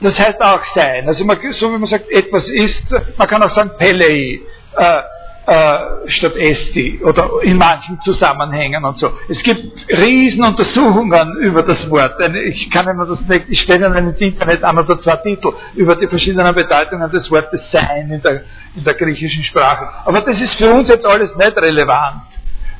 [0.00, 1.06] das heißt auch Sein.
[1.06, 2.82] Also man, so wie man sagt, etwas ist,
[3.18, 4.40] man kann auch sagen Pelei.
[4.76, 5.02] Äh,
[5.46, 5.78] äh,
[6.08, 9.10] statt Esti oder in manchen Zusammenhängen und so.
[9.28, 12.14] Es gibt Riesenuntersuchungen über das Wort.
[12.46, 15.96] Ich kann Ihnen das nicht, ich stelle Ihnen ins Internet an oder zwei Titel über
[15.96, 18.42] die verschiedenen Bedeutungen des Wortes Sein in der,
[18.74, 19.88] in der griechischen Sprache.
[20.04, 22.22] Aber das ist für uns jetzt alles nicht relevant.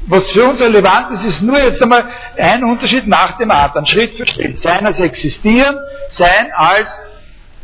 [0.07, 2.05] Was für uns relevant ist, ist nur jetzt einmal
[2.37, 4.63] ein Unterschied nach dem anderen, Schritt für Schritt.
[4.63, 5.79] Sein als existieren,
[6.17, 6.89] sein als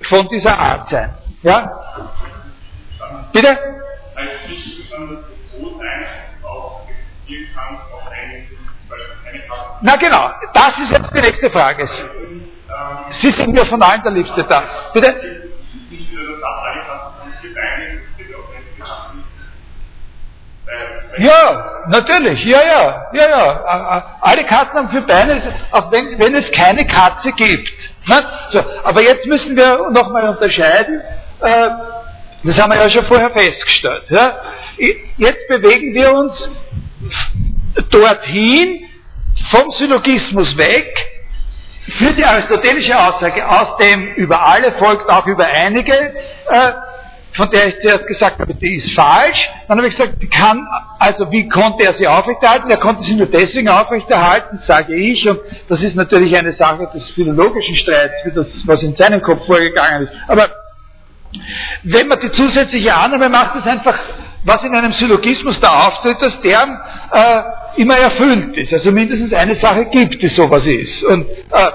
[0.02, 1.14] von dieser Art sein.
[1.42, 1.70] Ja?
[3.32, 3.58] Bitte?
[5.52, 6.06] So sein,
[6.44, 8.46] auch existieren kann, auch eine,
[9.28, 9.42] eine
[9.82, 11.88] Na genau, das ist jetzt die nächste Frage.
[13.20, 14.62] Sie sind mir von allen der Liebste da.
[14.94, 15.50] Bitte?
[21.18, 24.16] Ja, natürlich, ja, ja, ja, ja.
[24.20, 25.42] Alle Katzen haben vier Beine,
[25.72, 27.68] auch wenn, wenn es keine Katze gibt.
[28.06, 28.16] Ne?
[28.50, 31.02] So, aber jetzt müssen wir nochmal unterscheiden.
[31.40, 31.70] Äh,
[32.42, 34.04] das haben wir ja schon vorher festgestellt.
[34.08, 34.40] Ja?
[35.18, 36.32] Jetzt bewegen wir uns
[37.90, 38.84] dorthin,
[39.50, 40.94] vom Syllogismus weg,
[41.98, 46.72] für die aristotelische Aussage, aus dem über alle folgt auch über einige, äh,
[47.32, 49.48] von der ich zuerst gesagt habe, die ist falsch.
[49.68, 50.66] Dann habe ich gesagt, die kann,
[50.98, 52.70] also wie konnte er sie aufrechterhalten?
[52.70, 57.08] Er konnte sie nur deswegen aufrechterhalten, sage ich, und das ist natürlich eine Sache des
[57.10, 60.12] philologischen Streits, das, was in seinem Kopf vorgegangen ist.
[60.28, 60.50] Aber
[61.84, 63.98] wenn man die zusätzliche Annahme macht, ist einfach,
[64.44, 68.72] was in einem Syllogismus da auftritt, dass der äh, immer erfüllt ist.
[68.72, 71.04] Also mindestens eine Sache gibt, die sowas ist.
[71.04, 71.70] Und äh,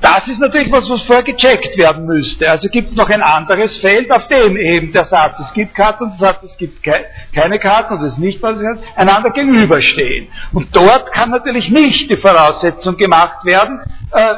[0.00, 2.50] das ist natürlich was, was vorher gecheckt werden müsste.
[2.50, 6.04] Also gibt es noch ein anderes Feld, auf dem eben der Satz, es gibt Karten
[6.04, 7.04] und der Satz, es gibt ke
[7.34, 10.28] keine Karten und es nicht, was es heißt, einander gegenüberstehen.
[10.52, 13.80] Und dort kann natürlich nicht die Voraussetzung gemacht werden,
[14.12, 14.34] äh,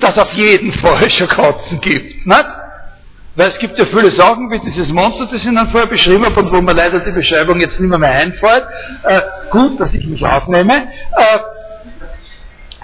[0.00, 2.26] dass auf jeden Fall schon Kotzen gibt.
[2.26, 2.63] Nicht?
[3.36, 6.40] Weil es gibt ja viele Sachen wie dieses Monster, das ich Ihnen vorher beschrieben habe
[6.40, 8.64] und wo mir leider die Beschreibung jetzt nicht mehr, mehr einfällt.
[9.02, 9.20] Äh,
[9.50, 10.88] gut, dass ich mich aufnehme.
[11.16, 11.38] Äh,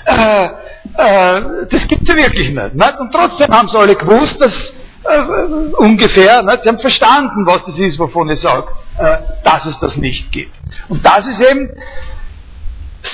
[0.06, 2.98] äh, äh, das gibt es ja wirklich nicht, nicht.
[2.98, 4.52] Und trotzdem haben sie alle gewusst, dass
[5.04, 5.20] äh,
[5.76, 6.62] ungefähr, nicht?
[6.64, 8.66] sie haben verstanden, was das ist, wovon ich sage,
[8.98, 10.52] äh, dass es das nicht gibt.
[10.88, 11.70] Und das ist eben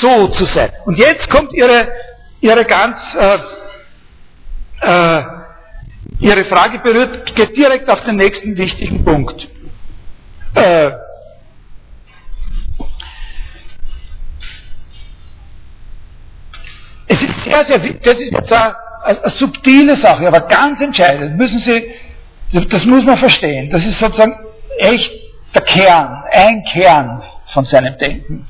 [0.01, 0.71] so zu sein.
[0.87, 1.89] Und jetzt kommt ihre,
[2.41, 2.97] ihre ganz
[4.81, 5.23] äh,
[6.19, 9.47] Ihre Frage berührt, geht direkt auf den nächsten wichtigen Punkt.
[10.55, 10.91] Äh,
[17.07, 21.37] es ist sehr, sehr das ist jetzt eine, eine, subtile Sache, aber ganz entscheidend.
[21.37, 23.71] Müssen Sie, das muss man verstehen.
[23.71, 24.39] Das ist sozusagen
[24.79, 25.11] echt
[25.55, 28.47] der Kern, ein Kern von seinem Denken.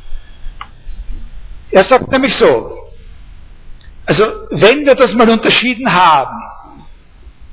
[1.72, 2.76] Er sagt nämlich so,
[4.06, 6.40] also wenn wir das mal unterschieden haben,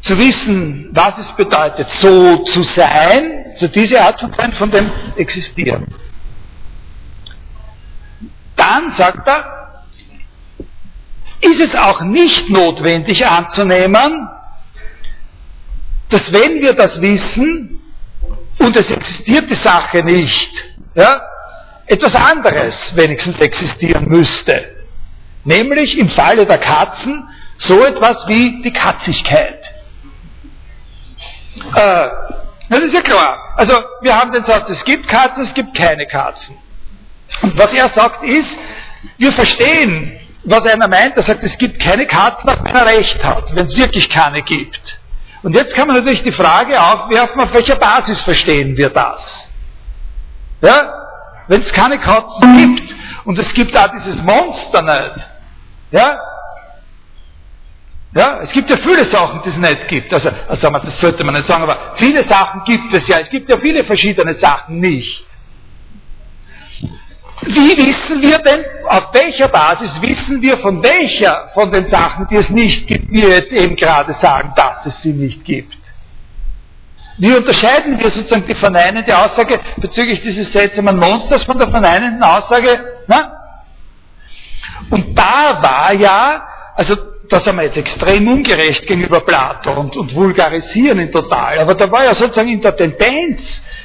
[0.03, 4.91] zu wissen, was es bedeutet, so zu sein, so diese Art von Sein, von dem
[5.15, 5.87] Existieren.
[8.55, 9.85] Dann, sagt er,
[11.41, 14.29] ist es auch nicht notwendig anzunehmen,
[16.09, 17.81] dass wenn wir das wissen
[18.59, 20.51] und es existiert die Sache nicht,
[20.95, 21.21] ja,
[21.85, 24.75] etwas anderes wenigstens existieren müsste.
[25.43, 27.27] Nämlich im Falle der Katzen
[27.57, 29.72] so etwas wie die Katzigkeit.
[31.75, 32.09] Äh,
[32.69, 33.53] das ist ja klar.
[33.55, 36.57] Also wir haben den Satz, es gibt Katzen, es gibt keine Katzen.
[37.41, 38.59] Und was er sagt ist,
[39.17, 41.15] wir verstehen, was einer meint.
[41.17, 44.41] Er sagt, es gibt keine Katzen, auch wenn er recht hat, wenn es wirklich keine
[44.41, 44.99] gibt.
[45.41, 49.49] Und jetzt kann man natürlich die Frage aufwerfen, auf welcher Basis verstehen wir das?
[50.61, 50.93] Ja?
[51.47, 52.95] Wenn es keine Katzen gibt
[53.25, 55.27] und es gibt auch dieses Monster nicht,
[55.91, 56.17] ja?
[58.15, 60.13] Ja, es gibt ja viele Sachen, die es nicht gibt.
[60.13, 63.17] Also, also das sollte man nicht sagen, aber viele Sachen gibt es ja.
[63.19, 65.25] Es gibt ja viele verschiedene Sachen nicht.
[67.41, 72.35] Wie wissen wir denn, auf welcher Basis wissen wir von welcher von den Sachen, die
[72.35, 75.75] es nicht gibt, wir jetzt eben gerade sagen, dass es sie nicht gibt?
[77.17, 83.03] Wie unterscheiden wir sozusagen die verneinende Aussage bezüglich dieses seltsamen Monsters von der verneinenden Aussage?
[83.07, 83.33] Na?
[84.89, 86.43] Und da war ja,
[86.75, 91.59] also da sind wir jetzt extrem ungerecht gegenüber Plato und, und vulgarisieren ihn total.
[91.59, 93.41] Aber da war ja sozusagen in der Tendenz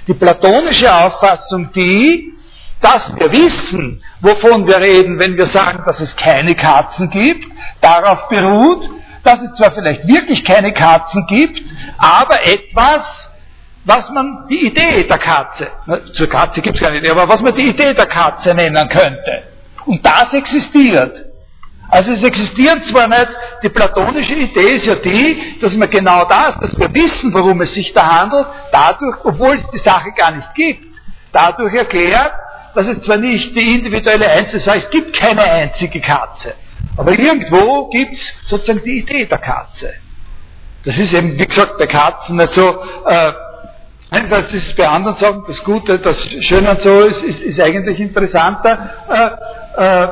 [0.06, 2.32] die platonische Auffassung die,
[2.80, 7.46] dass wir wissen, wovon wir reden, wenn wir sagen, dass es keine Katzen gibt,
[7.80, 8.88] darauf beruht,
[9.22, 11.62] dass es zwar vielleicht wirklich keine Katzen gibt,
[11.98, 13.02] aber etwas,
[13.84, 15.68] was man die Idee der Katze,
[16.14, 19.42] zur Katze gibt es keine Idee, aber was man die Idee der Katze nennen könnte.
[19.86, 21.27] Und das existiert.
[21.90, 23.28] Also es existiert zwar nicht,
[23.62, 27.72] die platonische Idee ist ja die, dass man genau das, dass wir wissen, worum es
[27.72, 30.84] sich da handelt, dadurch, obwohl es die Sache gar nicht gibt,
[31.32, 32.32] dadurch erklärt,
[32.74, 36.54] dass es zwar nicht die individuelle Einzelne sei, es gibt keine einzige Katze,
[36.96, 39.94] aber irgendwo gibt es sozusagen die Idee der Katze.
[40.84, 43.32] Das ist eben, wie gesagt, bei Katzen nicht so, äh,
[44.10, 47.98] das ist bei anderen Sachen das Gute, das Schöne und so ist, ist, ist eigentlich
[47.98, 48.90] interessanter.
[49.76, 50.08] Äh, äh,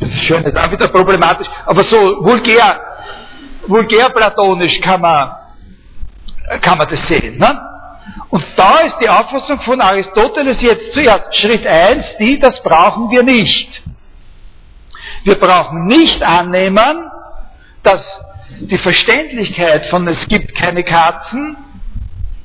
[0.00, 2.80] das ist schön, ist auch wieder problematisch, aber so vulgär,
[3.66, 5.32] vulgär platonisch kann man,
[6.60, 7.38] kann man das sehen.
[7.38, 7.60] Ne?
[8.30, 13.22] Und da ist die Auffassung von Aristoteles jetzt zuerst Schritt 1, die, das brauchen wir
[13.22, 13.82] nicht.
[15.24, 17.10] Wir brauchen nicht annehmen,
[17.82, 18.02] dass
[18.60, 21.56] die Verständlichkeit von es gibt keine Katzen,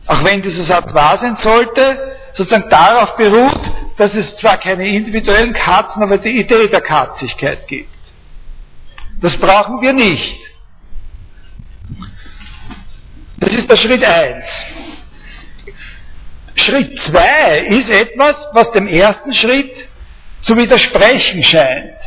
[0.07, 3.61] auch wenn dieser Satz wahr sein sollte, sozusagen darauf beruht,
[3.97, 7.89] dass es zwar keine individuellen Katzen, aber die Idee der Katzigkeit gibt.
[9.21, 10.39] Das brauchen wir nicht.
[13.37, 14.45] Das ist der Schritt 1.
[16.55, 19.73] Schritt 2 ist etwas, was dem ersten Schritt
[20.43, 21.97] zu widersprechen scheint.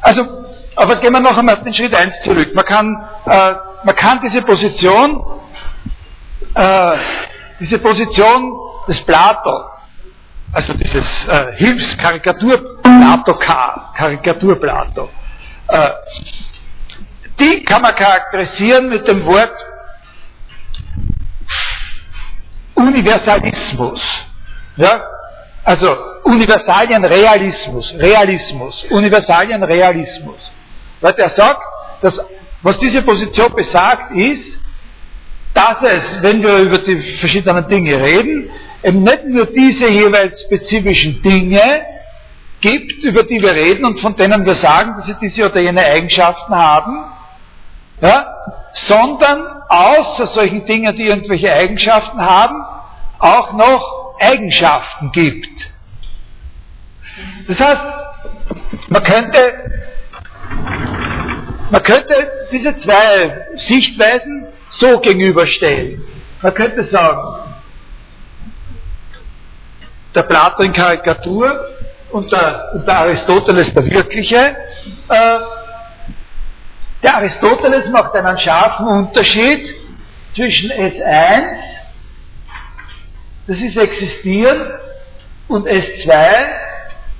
[0.00, 0.44] Also,
[0.76, 2.54] aber gehen wir noch einmal auf den Schritt 1 zurück.
[2.54, 3.54] Man kann, äh,
[3.84, 5.22] man kann diese Position,
[6.54, 6.96] äh,
[7.60, 9.64] diese Position des Plato,
[10.52, 15.10] also dieses äh, Hilfskarikatur Plato K, Karikatur Plato,
[15.68, 15.90] äh,
[17.40, 19.54] die kann man charakterisieren mit dem Wort
[22.74, 24.00] Universalismus.
[24.76, 25.02] Ja?
[25.64, 30.52] Also Universalienrealismus, Realismus, Universalienrealismus.
[31.00, 31.62] Weil er sagt,
[32.02, 32.14] dass
[32.62, 34.58] was diese Position besagt, ist,
[35.52, 38.50] dass es, wenn wir über die verschiedenen Dinge reden,
[38.82, 41.86] eben nicht nur diese jeweils spezifischen Dinge
[42.60, 45.84] gibt, über die wir reden und von denen wir sagen, dass sie diese oder jene
[45.84, 47.04] Eigenschaften haben,
[48.00, 48.26] ja,
[48.88, 52.64] sondern außer solchen Dingen, die irgendwelche Eigenschaften haben,
[53.18, 55.48] auch noch Eigenschaften gibt.
[57.48, 57.80] Das heißt,
[58.88, 59.40] man könnte,
[61.70, 66.02] man könnte diese zwei Sichtweisen so gegenüberstellen.
[66.40, 67.41] Man könnte sagen,
[70.14, 71.66] der Plato in Karikatur
[72.10, 74.36] und der, und der Aristoteles der Wirkliche.
[74.36, 75.38] Äh,
[77.02, 79.74] der Aristoteles macht einen scharfen Unterschied
[80.34, 81.56] zwischen S1,
[83.48, 84.72] das ist Existieren,
[85.48, 86.46] und S2,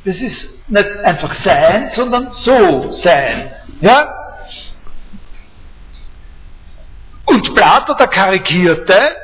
[0.04, 3.50] das ist nicht einfach Sein, sondern So Sein.
[3.80, 4.08] Ja?
[7.26, 9.16] Und Plato, der Karikierte,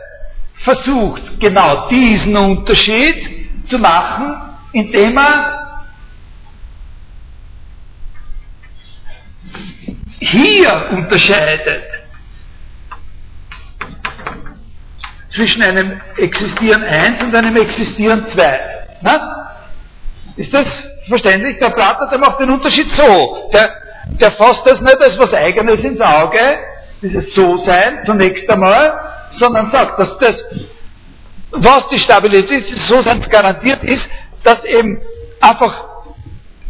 [0.64, 3.37] versucht genau diesen Unterschied
[3.68, 4.36] zu machen,
[4.72, 5.58] indem er
[10.20, 11.84] hier unterscheidet
[15.34, 18.60] zwischen einem Existieren 1 und einem Existieren 2.
[19.02, 19.38] Na?
[20.36, 20.66] Ist das
[21.08, 21.58] verständlich?
[21.58, 23.50] Der Plato, der macht den Unterschied so.
[23.52, 23.70] Der,
[24.20, 26.58] der fasst das nicht als was Eigenes ins Auge,
[27.02, 28.98] dieses So-Sein zunächst einmal,
[29.38, 30.36] sondern sagt, dass das,
[31.50, 34.02] was die Stabilität So-Seins garantiert, ist,
[34.44, 35.00] dass eben
[35.40, 35.84] einfach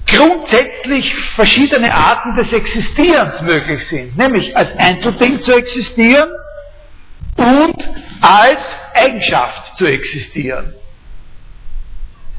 [0.06, 4.16] grundsätzlich verschiedene Arten des Existierens möglich sind.
[4.16, 6.30] Nämlich als Einzelding zu existieren
[7.36, 7.76] und
[8.20, 8.58] als
[8.94, 10.74] Eigenschaft zu existieren.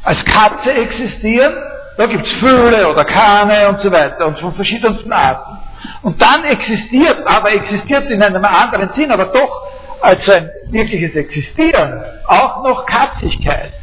[0.04, 1.54] Als Katze existieren,
[1.98, 5.58] da gibt es Vögel oder Kahne und so weiter und von verschiedensten Arten.
[6.02, 9.68] Und dann existiert, aber existiert in einem anderen Sinn, aber doch
[10.02, 13.74] als ein wirkliches Existieren, auch noch Katzigkeit.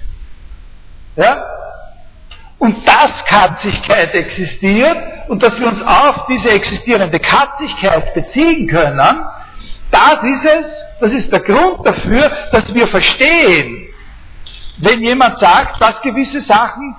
[1.16, 1.44] Ja?
[2.58, 4.96] Und dass Katzigkeit existiert
[5.28, 9.24] und dass wir uns auf diese existierende Katzigkeit beziehen können,
[9.90, 10.66] das ist es,
[11.00, 13.88] das ist der Grund dafür, dass wir verstehen,
[14.78, 16.96] wenn jemand sagt, dass gewisse Sachen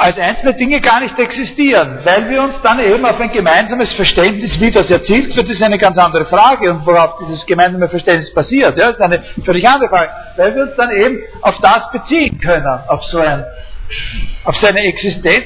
[0.00, 4.58] als einzelne Dinge gar nicht existieren, weil wir uns dann eben auf ein gemeinsames Verständnis,
[4.58, 8.78] wie das erzielt wird, ist eine ganz andere Frage und worauf dieses gemeinsame Verständnis basiert,
[8.78, 12.80] ja, ist eine völlig andere Frage, weil wir uns dann eben auf das beziehen können,
[12.88, 13.44] auf so ein,
[14.44, 15.44] auf seine Existenz,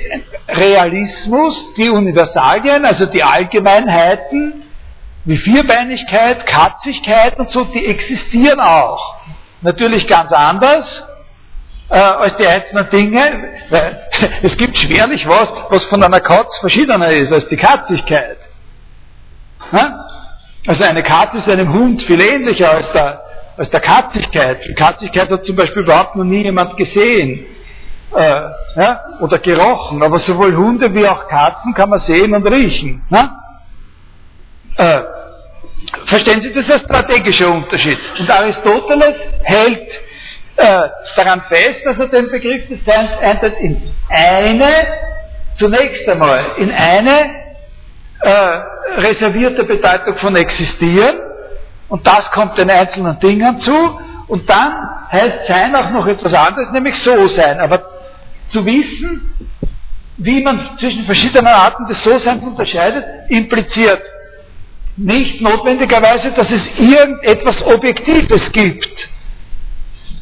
[0.48, 4.62] Realismus, die Universalien, also die Allgemeinheiten,
[5.24, 9.16] wie Vierbeinigkeit, Katzigkeit und so, die existieren auch.
[9.62, 10.86] natürlich ganz anders
[11.88, 13.48] äh, als die einzelnen Dinge.
[14.42, 18.38] Es gibt schwerlich was, was von einer Katz verschiedener ist als die Katzigkeit.
[20.66, 23.22] Also eine Katze ist einem Hund viel ähnlicher als der,
[23.56, 24.64] als der Katzigkeit.
[24.66, 27.46] Die Katzigkeit hat zum Beispiel überhaupt noch nie jemand gesehen
[28.14, 28.40] äh,
[28.76, 33.02] ja, oder gerochen, aber sowohl Hunde wie auch Katzen kann man sehen und riechen.
[34.76, 35.00] Äh,
[36.06, 37.98] verstehen Sie, das ist ein strategischer Unterschied.
[38.18, 39.88] Und Aristoteles hält
[40.56, 44.86] äh, daran fest, dass er den Begriff des Seins einteilt in eine,
[45.58, 47.30] zunächst einmal, in eine
[48.20, 51.16] äh, reservierte Bedeutung von existieren
[51.88, 54.72] und das kommt den einzelnen Dingen zu und dann
[55.12, 57.60] heißt Sein auch noch etwas anderes, nämlich so sein.
[57.60, 57.82] Aber
[58.50, 59.50] zu wissen,
[60.16, 64.02] wie man zwischen verschiedenen Arten des So-Seins unterscheidet, impliziert
[64.96, 69.08] nicht notwendigerweise, dass es irgendetwas Objektives gibt.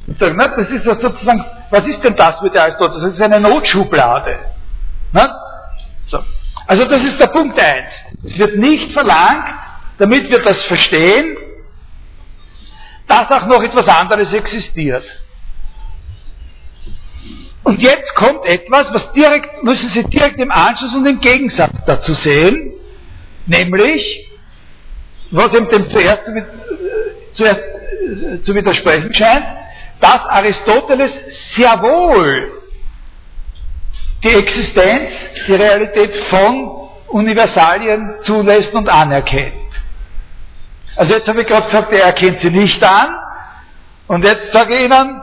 [0.07, 3.05] Das ist sozusagen, was ist denn das mit der Aristoteles?
[3.05, 4.38] Das ist eine Notschublade.
[6.09, 6.18] So.
[6.66, 7.86] Also das ist der Punkt 1.
[8.24, 9.55] Es wird nicht verlangt,
[9.98, 11.36] damit wir das verstehen,
[13.07, 15.05] dass auch noch etwas anderes existiert.
[17.64, 22.12] Und jetzt kommt etwas, was direkt, müssen Sie direkt im Anschluss und im Gegensatz dazu
[22.14, 22.72] sehen,
[23.46, 24.28] nämlich,
[25.30, 26.22] was eben dem zuerst,
[27.34, 27.61] zuerst
[28.44, 29.62] zu widersprechen scheint,
[30.03, 31.12] dass Aristoteles
[31.57, 32.53] sehr wohl
[34.24, 35.11] die Existenz,
[35.46, 36.70] die Realität von
[37.09, 39.55] Universalien zulässt und anerkennt.
[40.96, 43.16] Also jetzt habe ich gerade gesagt, er erkennt sie nicht an.
[44.09, 45.22] Und jetzt sage ich Ihnen,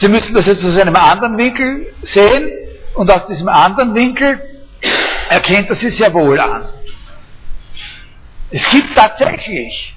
[0.00, 2.50] Sie müssen das jetzt aus einem anderen Winkel sehen.
[2.94, 4.40] Und aus diesem anderen Winkel
[5.28, 6.64] erkennt er sie sehr wohl an.
[8.50, 9.94] Es gibt tatsächlich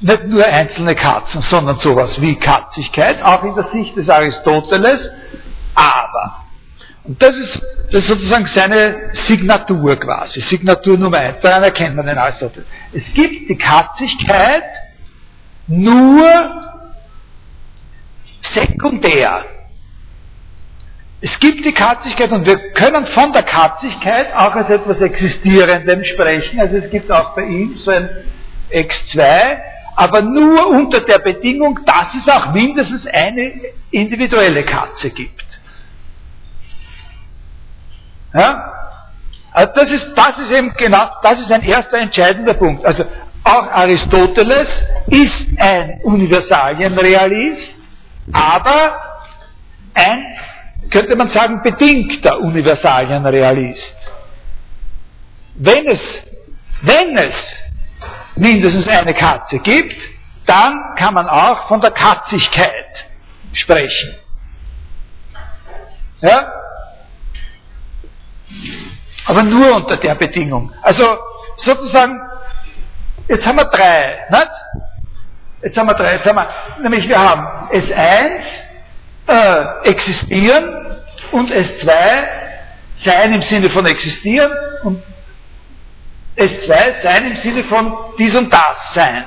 [0.00, 5.00] nicht nur einzelne Katzen, sondern sowas wie Katzigkeit, auch in der Sicht des Aristoteles.
[5.74, 6.48] Aber
[7.08, 11.40] und das ist, das ist sozusagen seine Signatur quasi, Signatur Nummer eins.
[11.40, 12.66] Daran erkennt man den Aristoteles.
[12.92, 14.64] Es gibt die Katzigkeit
[15.66, 16.26] nur
[18.52, 19.44] sekundär.
[21.22, 26.60] Es gibt die Katzigkeit und wir können von der Katzigkeit auch als etwas Existierendem sprechen.
[26.60, 28.10] Also es gibt auch bei ihm so ein
[28.70, 29.58] X2,
[29.98, 33.52] aber nur unter der Bedingung, dass es auch mindestens eine
[33.90, 35.44] individuelle Katze gibt.
[38.32, 38.74] Ja?
[39.50, 42.86] Also das ist, das ist eben genau, das ist ein erster entscheidender Punkt.
[42.86, 43.06] Also
[43.42, 44.68] auch Aristoteles
[45.08, 47.74] ist ein Universalienrealist,
[48.32, 49.00] aber
[49.94, 50.24] ein,
[50.92, 53.96] könnte man sagen, bedingter Universalienrealist.
[55.56, 56.00] Wenn es,
[56.82, 57.34] wenn es
[58.38, 59.96] mindestens eine Katze gibt,
[60.46, 63.06] dann kann man auch von der Katzigkeit
[63.52, 64.14] sprechen.
[66.20, 66.52] Ja?
[69.26, 70.72] Aber nur unter der Bedingung.
[70.82, 71.04] Also
[71.64, 72.18] sozusagen,
[73.28, 74.50] jetzt haben wir drei, nicht?
[75.62, 76.48] Jetzt haben wir drei, jetzt haben wir,
[76.82, 78.40] nämlich wir haben S1
[79.26, 80.96] äh, existieren
[81.32, 81.92] und S2
[83.04, 84.50] sein im Sinne von existieren
[84.84, 85.02] und
[86.38, 89.24] S2 sein im Sinne von dies und das sein.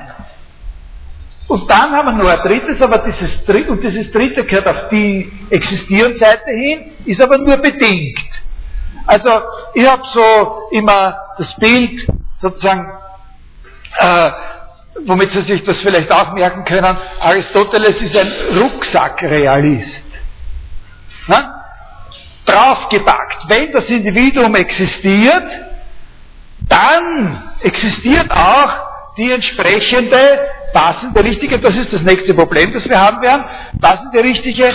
[1.48, 4.88] Und dann haben wir noch ein drittes, aber dieses dritte, und dieses dritte gehört auf
[4.90, 8.18] die Existierenseite hin, ist aber nur bedingt.
[9.06, 9.30] Also
[9.74, 12.08] ich habe so immer das Bild
[12.40, 12.90] sozusagen,
[14.00, 14.32] äh,
[15.06, 20.06] womit Sie sich das vielleicht auch merken können, Aristoteles ist ein Rucksackrealist.
[21.28, 21.66] Na?
[22.46, 23.50] Draufgepackt.
[23.50, 25.71] Wenn das Individuum existiert,
[26.72, 33.22] dann existiert auch die entsprechende passende, richtige, das ist das nächste Problem, das wir haben
[33.22, 33.44] werden,
[33.82, 34.74] passende, richtige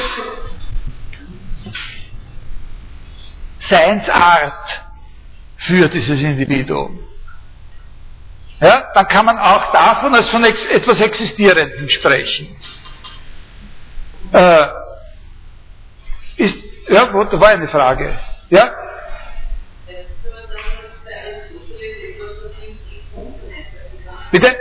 [3.71, 4.83] Seinsart
[5.57, 7.01] für dieses Individuum.
[8.61, 12.57] Ja, dann kann man auch davon als von ex etwas Existierendem sprechen.
[14.33, 14.67] Äh,
[16.37, 16.55] ist,
[16.89, 18.19] ja, da war eine Frage.
[18.51, 18.71] Ja?
[24.37, 24.55] Bitte?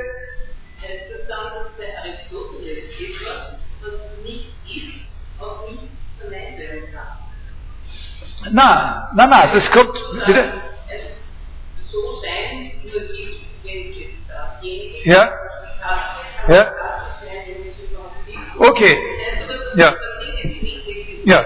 [8.52, 9.98] Na, na, na, das kommt.
[10.28, 10.44] Bitte?
[11.92, 15.34] So sein, nur die, wenn Ja.
[16.48, 16.72] Ja.
[18.60, 18.98] Okay.
[19.76, 19.96] Ja.
[21.26, 21.46] Ja.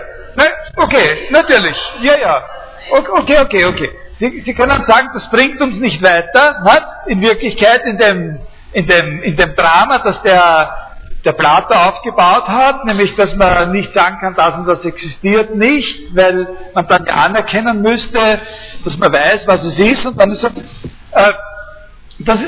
[0.75, 1.77] Okay, natürlich.
[2.01, 2.49] Ja, ja.
[2.91, 4.08] Okay, okay, okay.
[4.19, 6.63] Sie, Sie können sagen, das bringt uns nicht weiter.
[7.07, 8.39] In Wirklichkeit in dem,
[8.73, 10.89] in dem, in dem Drama, das der
[11.25, 16.15] der Plato aufgebaut hat, nämlich dass man nicht sagen kann, das und das existiert nicht,
[16.15, 18.39] weil man dann ja anerkennen müsste,
[18.85, 21.33] dass man weiß, was es ist und dann ist so, äh,
[22.19, 22.39] das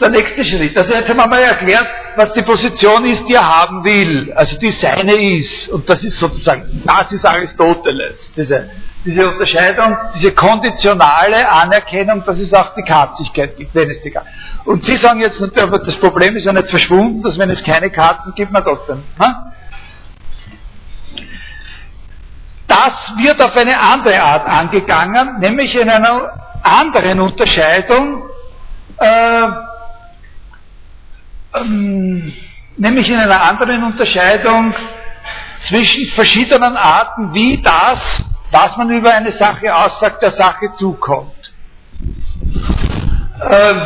[0.00, 0.76] der nächste Schritt.
[0.76, 1.86] Also jetzt haben wir mal erklärt,
[2.16, 5.68] was die Position ist, die er haben will, also die seine ist.
[5.68, 8.16] Und das ist sozusagen, das ist Aristoteles.
[8.36, 8.70] Diese,
[9.04, 14.30] diese Unterscheidung, diese konditionale Anerkennung, dass es auch die Katzigkeit gibt, wenn es die Katzen
[14.64, 17.90] Und Sie sagen jetzt, aber das Problem ist ja nicht verschwunden, dass wenn es keine
[17.90, 19.02] Katzen gibt, man trotzdem.
[19.18, 19.52] Ha?
[22.66, 26.30] Das wird auf eine andere Art angegangen, nämlich in einer
[26.62, 28.22] anderen Unterscheidung,
[28.98, 29.48] äh,
[31.54, 32.32] ähm,
[32.76, 34.74] nämlich in einer anderen Unterscheidung
[35.68, 37.98] zwischen verschiedenen Arten, wie das,
[38.50, 41.52] was man über eine Sache aussagt, der Sache zukommt.
[43.50, 43.82] Ähm,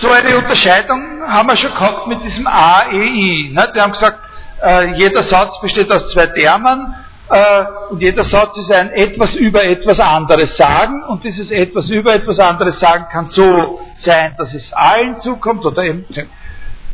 [0.00, 3.50] so eine Unterscheidung haben wir schon gehabt mit diesem AEI.
[3.52, 3.68] Ne?
[3.72, 4.18] Wir haben gesagt,
[4.62, 6.94] äh, jeder Satz besteht aus zwei Termen
[7.28, 12.14] äh, und jeder Satz ist ein etwas über etwas anderes sagen und dieses etwas über
[12.14, 16.04] etwas anderes sagen kann so sein, dass es allen zukommt oder eben.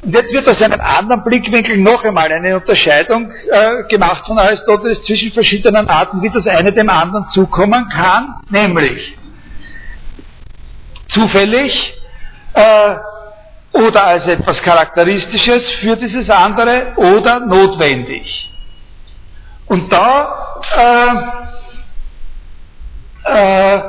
[0.02, 5.02] Und jetzt wird aus einem anderen Blickwinkel noch einmal eine Unterscheidung äh, gemacht von Aristoteles
[5.04, 9.16] zwischen verschiedenen Arten, wie das eine dem anderen zukommen kann, nämlich
[11.08, 11.94] zufällig
[12.54, 12.94] äh,
[13.72, 18.50] oder als etwas Charakteristisches für dieses andere oder notwendig.
[19.68, 20.60] Und da
[23.24, 23.82] äh, äh,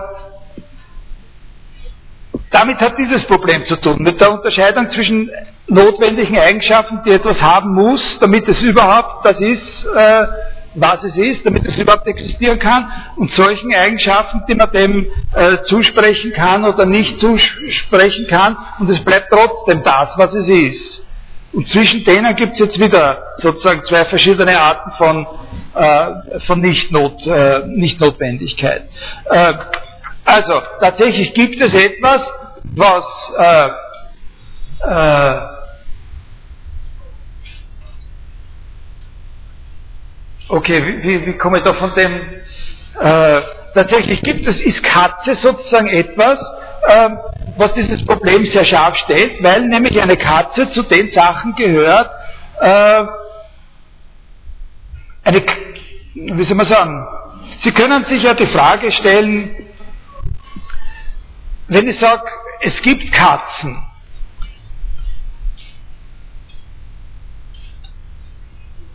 [2.51, 5.29] damit hat dieses Problem zu tun, mit der Unterscheidung zwischen
[5.67, 10.25] notwendigen Eigenschaften, die etwas haben muss, damit es überhaupt das ist, äh,
[10.75, 15.63] was es ist, damit es überhaupt existieren kann, und solchen Eigenschaften, die man dem äh,
[15.63, 21.03] zusprechen kann oder nicht zusprechen kann, und es bleibt trotzdem das, was es ist.
[21.51, 25.27] Und zwischen denen gibt es jetzt wieder sozusagen zwei verschiedene Arten von,
[25.75, 28.83] äh, von Nichtnot, äh, Nichtnotwendigkeit.
[29.29, 29.53] Äh,
[30.25, 32.21] also tatsächlich gibt es etwas,
[32.63, 33.03] was
[33.39, 33.69] äh,
[34.81, 35.39] äh,
[40.49, 42.21] okay, wie, wie, komme ich da von dem
[42.99, 43.41] äh,
[43.73, 46.39] tatsächlich gibt es, ist Katze sozusagen etwas,
[46.87, 47.19] ähm,
[47.57, 52.11] was dieses Problem sehr scharf stellt, weil nämlich eine Katze zu den Sachen gehört,
[52.59, 53.05] äh,
[55.23, 55.43] eine,
[56.13, 57.07] wie soll man sagen,
[57.61, 59.67] Sie können sich ja die Frage stellen,
[61.67, 62.23] wenn ich sage,
[62.61, 63.83] es gibt Katzen,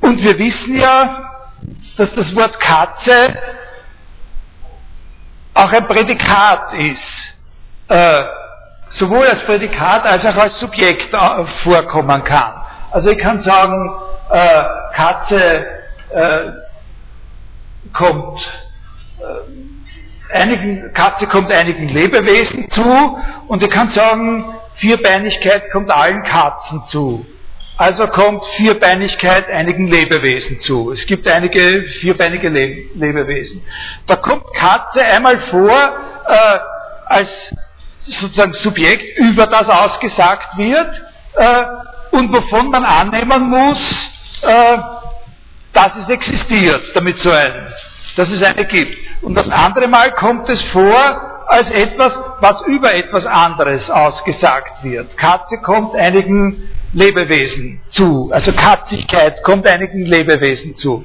[0.01, 1.31] und wir wissen ja,
[1.97, 3.39] dass das Wort Katze
[5.55, 7.34] auch ein Prädikat ist.
[7.89, 8.25] Äh,
[8.99, 12.55] sowohl als Prädikat als auch als Subjekt äh, vorkommen kann.
[12.91, 13.93] Also ich kann sagen,
[14.31, 15.67] äh, Katze
[16.11, 16.53] äh,
[17.93, 18.41] kommt
[19.21, 26.83] äh, einigen, Katze kommt einigen Lebewesen zu und ich kann sagen, Vierbeinigkeit kommt allen Katzen
[26.91, 27.27] zu.
[27.77, 30.93] Also kommt Vierbeinigkeit einigen Lebewesen zu.
[30.93, 33.65] Es gibt einige vierbeinige Le Lebewesen.
[34.07, 35.73] Da kommt Katze einmal vor
[36.29, 36.59] äh,
[37.07, 37.29] als
[38.07, 41.03] sozusagen Subjekt, über das ausgesagt wird
[41.35, 41.65] äh,
[42.17, 43.79] und wovon man annehmen muss,
[44.43, 44.79] äh,
[45.73, 47.73] dass es existiert, damit so ein,
[48.17, 48.97] dass es eine gibt.
[49.23, 55.17] Und das andere Mal kommt es vor als etwas, was über etwas anderes ausgesagt wird.
[55.17, 61.05] Katze kommt einigen Lebewesen zu, also Katzigkeit kommt einigen Lebewesen zu.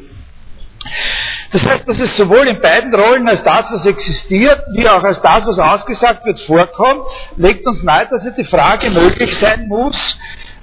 [1.51, 5.19] Das heißt, dass es sowohl in beiden Rollen als das, was existiert, wie auch als
[5.21, 7.01] das, was ausgesagt wird, vorkommt,
[7.37, 9.95] legt uns nahe, dass ja die Frage möglich sein muss,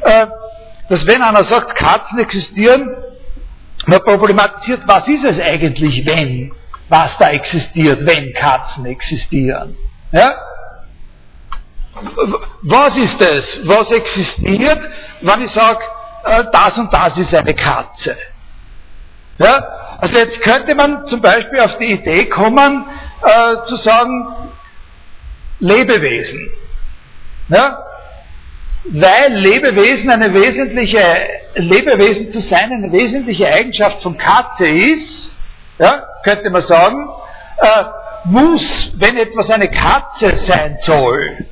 [0.03, 0.27] äh,
[0.89, 2.95] dass wenn einer sagt, Katzen existieren,
[3.87, 6.53] man problematisiert, was ist es eigentlich, wenn,
[6.89, 9.77] was da existiert, wenn Katzen existieren.
[10.13, 10.37] Ja?
[12.63, 14.79] Was ist es, was existiert,
[15.21, 15.81] wenn ich sage,
[16.25, 18.17] äh, das und das ist eine Katze?
[19.39, 19.69] Ja?
[19.99, 22.85] Also jetzt könnte man zum Beispiel auf die Idee kommen,
[23.23, 24.27] äh, zu sagen,
[25.59, 26.51] Lebewesen.
[27.49, 27.79] Ja?
[28.85, 31.03] Weil Lebewesen eine wesentliche,
[31.55, 35.31] Lebewesen zu sein eine wesentliche Eigenschaft von Katze ist,
[35.79, 37.09] ja, könnte man sagen,
[37.59, 37.85] äh,
[38.25, 38.63] muss,
[38.97, 41.47] wenn etwas eine Katze sein soll,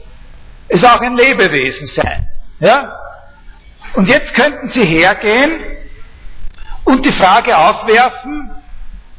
[0.69, 2.29] es auch ein Lebewesen sein.
[2.61, 2.99] Ja?
[3.95, 5.61] Und jetzt könnten Sie hergehen
[6.85, 8.51] und die Frage aufwerfen,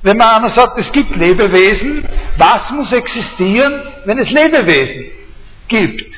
[0.02, 5.06] wenn man einer sagt, es gibt Lebewesen, was muss existieren, wenn es Lebewesen
[5.68, 6.16] gibt?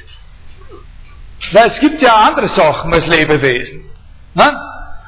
[1.53, 3.85] Weil es gibt ja andere Sachen als Lebewesen.
[4.33, 4.61] Ne?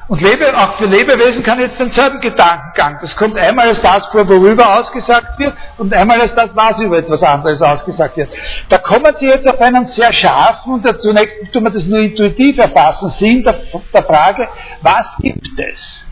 [0.08, 2.98] Und Lebe, auch für Lebewesen kann jetzt denselben Gedankengang.
[3.00, 6.98] Das kommt einmal als das vor, worüber ausgesagt wird, und einmal als das, was über
[6.98, 8.28] etwas anderes ausgesagt wird.
[8.70, 12.58] Da kommen Sie jetzt auf einen sehr scharfen, und zunächst tun wir das nur intuitiv
[12.58, 13.60] erfassen, Sinn der,
[13.94, 14.48] der Frage,
[14.82, 16.04] was gibt es?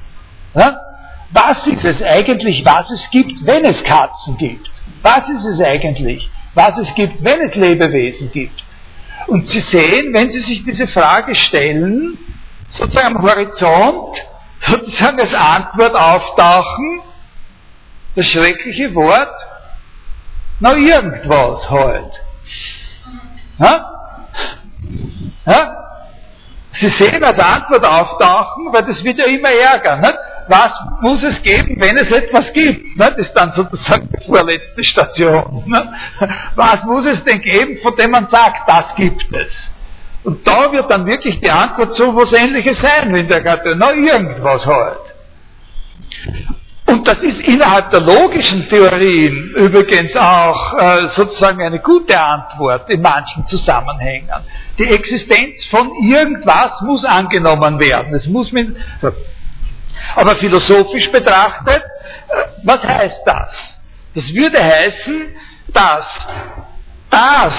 [0.55, 0.81] Ja?
[1.31, 4.71] Was ist es eigentlich, was es gibt, wenn es Katzen gibt?
[5.03, 8.63] Was ist es eigentlich, was es gibt, wenn es Lebewesen gibt?
[9.27, 12.17] Und Sie sehen, wenn Sie sich diese Frage stellen,
[12.71, 14.17] sozusagen am Horizont
[14.67, 17.01] sozusagen als Antwort auftauchen,
[18.17, 19.35] das schreckliche Wort,
[20.61, 22.13] na irgendwas halt.
[23.59, 23.93] Ja?
[25.47, 25.75] Ja?
[26.81, 29.97] Sie sehen als Antwort auftauchen, weil das wird ja immer ärger.
[29.97, 30.19] Nicht?
[30.49, 30.73] Was
[31.03, 32.97] muss es geben, wenn es etwas gibt?
[32.97, 33.01] Nicht?
[33.01, 35.65] Das ist dann sozusagen die vorletzte Station.
[35.67, 35.89] Nicht?
[36.57, 39.53] Was muss es denn geben, von dem man sagt, das gibt es?
[40.25, 43.93] Und da wird dann wirklich die Antwort so was ähnliches sein, wenn der gerade, na
[43.93, 45.09] irgendwas halt.
[46.87, 53.03] Und das ist innerhalb der logischen Theorien übrigens auch äh, sozusagen eine gute Antwort in
[53.03, 54.31] manchen Zusammenhängen.
[54.79, 58.15] Die Existenz von irgendwas muss angenommen werden.
[58.15, 58.75] Es muss mit,
[60.17, 62.35] aber philosophisch betrachtet, äh,
[62.65, 63.51] was heißt das?
[64.15, 65.35] Das würde heißen,
[65.73, 66.07] dass
[67.11, 67.53] das,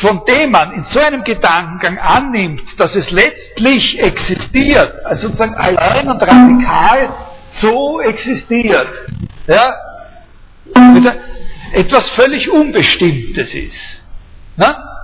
[0.00, 6.08] von dem man in so einem Gedankengang annimmt, dass es letztlich existiert, also sozusagen allein
[6.08, 7.14] und radikal
[7.60, 8.88] so existiert,
[9.46, 9.74] ja,
[11.72, 14.02] etwas völlig Unbestimmtes ist.
[14.56, 14.99] Na?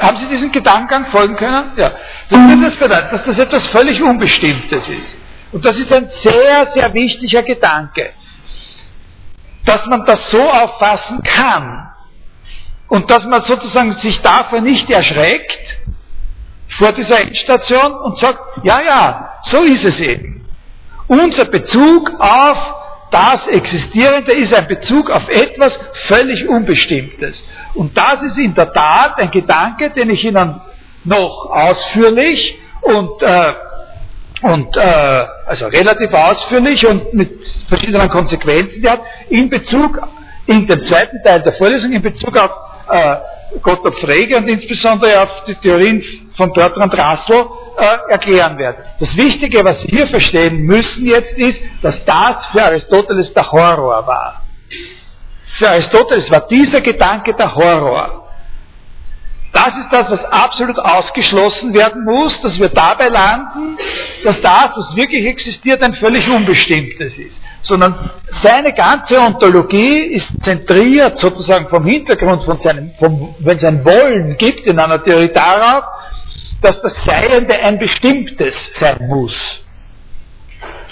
[0.00, 1.72] Haben Sie diesen Gedankengang folgen können?
[1.76, 1.92] Ja.
[2.30, 5.08] Das wird das bedeuten, dass das etwas völlig Unbestimmtes ist.
[5.52, 8.10] Und das ist ein sehr, sehr wichtiger Gedanke.
[9.64, 11.90] Dass man das so auffassen kann.
[12.88, 15.78] Und dass man sozusagen sich davor nicht erschreckt,
[16.78, 20.44] vor dieser Endstation und sagt, ja, ja, so ist es eben.
[21.06, 22.58] Unser Bezug auf
[23.10, 25.72] das Existierende ist ein Bezug auf etwas
[26.08, 27.40] völlig Unbestimmtes.
[27.74, 30.60] Und das ist in der Tat ein Gedanke, den ich Ihnen
[31.04, 33.52] noch ausführlich und, äh,
[34.42, 37.30] und äh, also relativ ausführlich und mit
[37.68, 40.00] verschiedenen Konsequenzen die hat, in Bezug,
[40.46, 42.50] in dem zweiten Teil der Vorlesung, in Bezug auf
[42.90, 43.16] äh,
[43.60, 46.02] Gottlob Frege und insbesondere auf die Theorien
[46.36, 47.46] von Bertrand Russell
[47.78, 48.84] äh, erklären werde.
[49.00, 54.06] Das Wichtige, was Sie hier verstehen müssen jetzt ist, dass das für Aristoteles der Horror
[54.06, 54.42] war.
[55.58, 58.24] Für Aristoteles war dieser Gedanke der Horror.
[59.54, 63.78] Das ist das, was absolut ausgeschlossen werden muss, dass wir dabei landen,
[64.24, 67.40] dass das, was wirklich existiert, ein völlig Unbestimmtes ist.
[67.62, 68.10] Sondern
[68.42, 74.36] seine ganze Ontologie ist zentriert sozusagen vom Hintergrund, von seinem, vom, wenn es ein Wollen
[74.38, 75.84] gibt in einer Theorie darauf,
[76.60, 79.36] dass das Seiende ein bestimmtes sein muss.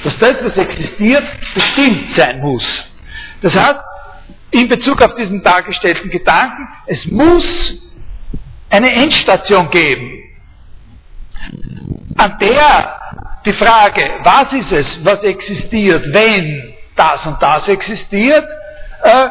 [0.04, 2.64] Dass das, was existiert, bestimmt sein muss.
[3.40, 3.80] Das heißt,
[4.52, 7.44] in Bezug auf diesen dargestellten Gedanken, es muss
[8.70, 10.22] eine Endstation geben,
[12.16, 13.00] an der
[13.44, 18.46] die Frage, was ist es, was existiert, wenn das und das existiert,
[19.02, 19.28] äh,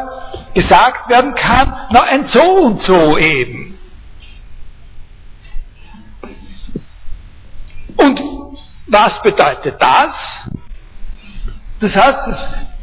[0.53, 3.79] gesagt werden kann, na ein so und so eben.
[7.95, 8.19] Und
[8.87, 10.13] was bedeutet das?
[11.79, 12.17] Das heißt,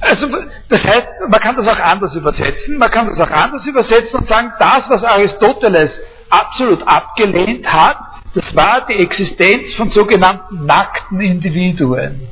[0.01, 0.29] also,
[0.69, 2.79] das heißt, man kann das auch anders übersetzen.
[2.79, 5.91] Man kann das auch anders übersetzen und sagen, das, was Aristoteles
[6.31, 7.97] absolut abgelehnt hat,
[8.35, 12.29] das war die Existenz von sogenannten nackten Individuen.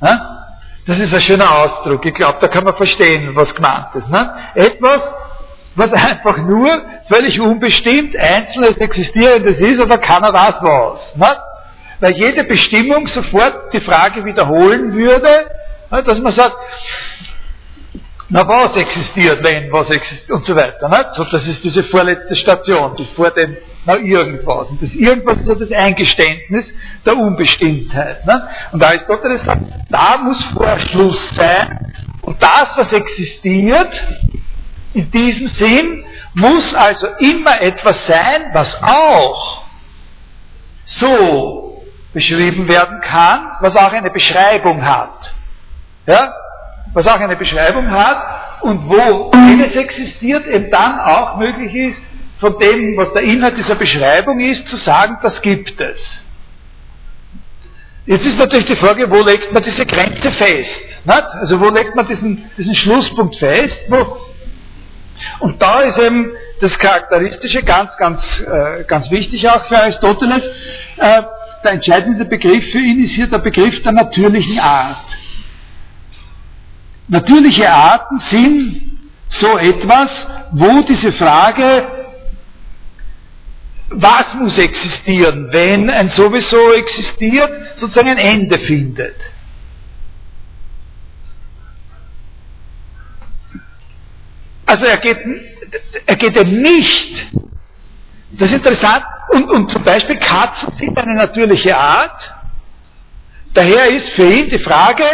[0.00, 2.04] Das ist ein schöner Ausdruck.
[2.04, 4.66] Ich glaube, da kann man verstehen, was gemeint ist.
[4.66, 5.00] Etwas,
[5.74, 10.56] was einfach nur völlig unbestimmt, einzelnes Existierendes ist, aber keiner weiß
[11.14, 11.40] was.
[12.00, 15.50] Weil jede Bestimmung sofort die Frage wiederholen würde,
[15.90, 16.56] dass man sagt,
[18.28, 21.12] na was existiert, wenn was existiert und so weiter.
[21.16, 23.56] So, das ist diese vorletzte Station, die vor dem
[23.86, 24.68] na irgendwas.
[24.68, 26.66] Und das irgendwas ist ja das Eingeständnis
[27.04, 28.26] der Unbestimmtheit.
[28.26, 28.38] Nicht?
[28.72, 34.02] Und Aristoteles sagt, da muss Vorschluss sein und das, was existiert,
[34.92, 36.04] in diesem Sinn,
[36.34, 39.62] muss also immer etwas sein, was auch
[40.98, 45.35] so beschrieben werden kann, was auch eine Beschreibung hat.
[46.06, 46.34] Ja?
[46.96, 51.98] was auch eine Beschreibung hat und wo, wenn es existiert, eben dann auch möglich ist,
[52.40, 55.96] von dem, was der Inhalt dieser Beschreibung ist, zu sagen, das gibt es.
[58.06, 60.70] Jetzt ist natürlich die Frage, wo legt man diese Grenze fest?
[61.04, 61.26] Nicht?
[61.40, 64.18] Also wo legt man diesen, diesen Schlusspunkt fest, wo
[65.40, 70.46] Und da ist eben das Charakteristische ganz, ganz, äh, ganz wichtig auch für Aristoteles.
[70.96, 71.22] Äh,
[71.64, 75.04] der entscheidende Begriff für ihn ist hier der Begriff der natürlichen Art.
[77.08, 80.10] Natürliche Arten sind so etwas,
[80.52, 81.86] wo diese Frage,
[83.90, 89.16] was muss existieren, wenn ein sowieso existiert, sozusagen ein Ende findet.
[94.66, 95.18] Also er geht,
[96.06, 97.26] er geht eben nicht,
[98.32, 102.34] das ist interessant, und, und zum Beispiel Katzen sind eine natürliche Art,
[103.54, 105.04] daher ist für ihn die Frage,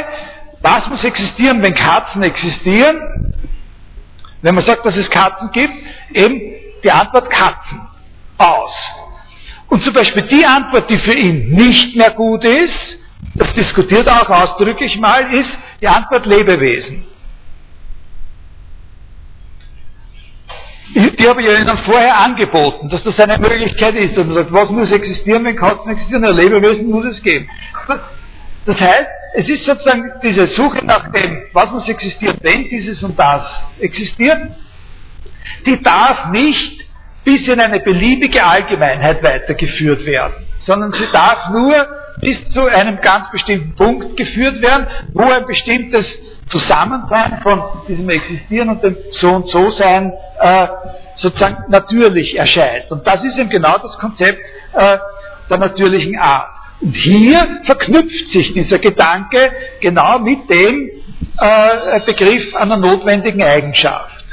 [0.62, 3.34] was muss existieren, wenn Katzen existieren?
[4.42, 5.74] Wenn man sagt, dass es Katzen gibt,
[6.14, 6.40] eben
[6.82, 7.80] die Antwort Katzen
[8.38, 8.72] aus.
[9.68, 12.98] Und zum Beispiel die Antwort, die für ihn nicht mehr gut ist,
[13.34, 17.06] das diskutiert er auch ausdrücklich mal, ist die Antwort Lebewesen.
[20.94, 24.18] Die habe ich Ihnen vorher angeboten, dass das eine Möglichkeit ist.
[24.18, 26.24] Und man sagt, was muss existieren, wenn Katzen existieren?
[26.24, 27.48] Ein Lebewesen muss es geben.
[28.66, 33.18] Das heißt, es ist sozusagen diese Suche nach dem, was muss existieren, wenn dieses und
[33.18, 33.42] das
[33.80, 34.38] existiert,
[35.66, 36.84] die darf nicht
[37.24, 41.74] bis in eine beliebige Allgemeinheit weitergeführt werden, sondern sie darf nur
[42.20, 46.06] bis zu einem ganz bestimmten Punkt geführt werden, wo ein bestimmtes
[46.48, 50.68] Zusammensein von diesem Existieren und dem So und So Sein äh,
[51.16, 52.90] sozusagen natürlich erscheint.
[52.90, 54.38] Und das ist eben genau das Konzept
[54.74, 54.98] äh,
[55.50, 56.50] der natürlichen Art.
[56.82, 60.90] Und hier verknüpft sich dieser Gedanke genau mit dem
[61.38, 64.24] äh, Begriff einer notwendigen Eigenschaft.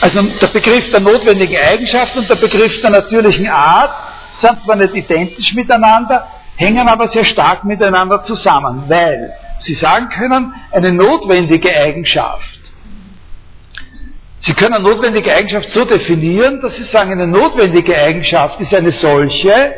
[0.00, 3.94] Also der Begriff der notwendigen Eigenschaft und der Begriff der natürlichen Art
[4.42, 6.26] sind zwar nicht identisch miteinander,
[6.56, 9.32] hängen aber sehr stark miteinander zusammen, weil
[9.64, 12.58] Sie sagen können, eine notwendige Eigenschaft.
[14.44, 18.90] Sie können eine notwendige Eigenschaft so definieren, dass Sie sagen, eine notwendige Eigenschaft ist eine
[18.90, 19.72] solche,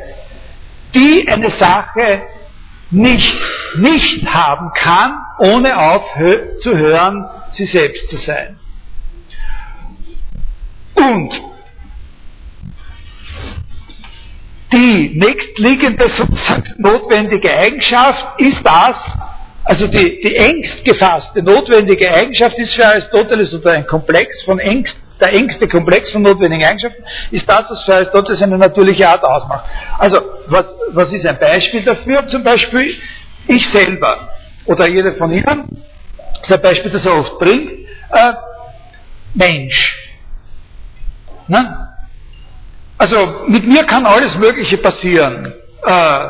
[0.95, 2.23] die eine Sache
[2.91, 3.37] nicht,
[3.77, 8.59] nicht haben kann, ohne aufzuhören, sie selbst zu sein.
[10.95, 11.41] Und
[14.73, 16.07] die nächstliegende
[16.79, 18.97] notwendige Eigenschaft ist das,
[19.65, 24.95] also die, die engst gefasste notwendige Eigenschaft ist für Aristoteles oder ein Komplex von engst,
[25.21, 29.65] der engste Komplex von notwendigen Eigenschaften ist das, was für Aristoteles eine natürliche Art ausmacht.
[29.99, 32.27] Also, was, was ist ein Beispiel dafür?
[32.29, 32.97] Zum Beispiel
[33.47, 34.29] ich selber
[34.67, 35.83] oder jeder von Ihnen,
[36.41, 37.71] das ist ein Beispiel, das er oft bringt,
[38.11, 38.33] äh,
[39.35, 39.99] Mensch.
[41.49, 41.89] Ne?
[42.97, 45.53] Also mit mir kann alles Mögliche passieren.
[45.85, 46.29] Äh,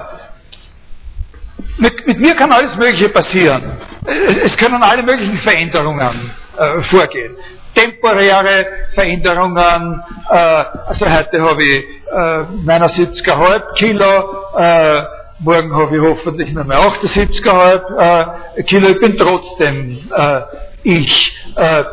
[1.79, 3.79] mit, mit, mir kann alles Mögliche passieren.
[4.05, 7.37] Es, es können alle möglichen Veränderungen äh, vorgehen.
[7.75, 15.03] Temporäre Veränderungen, äh, also heute habe ich äh, 79,5 Kilo, äh,
[15.41, 20.41] morgen habe ich hoffentlich nur mehr 78,5 äh, Kilo, ich bin trotzdem äh,
[20.85, 21.37] ich.
[21.57, 21.85] Äh,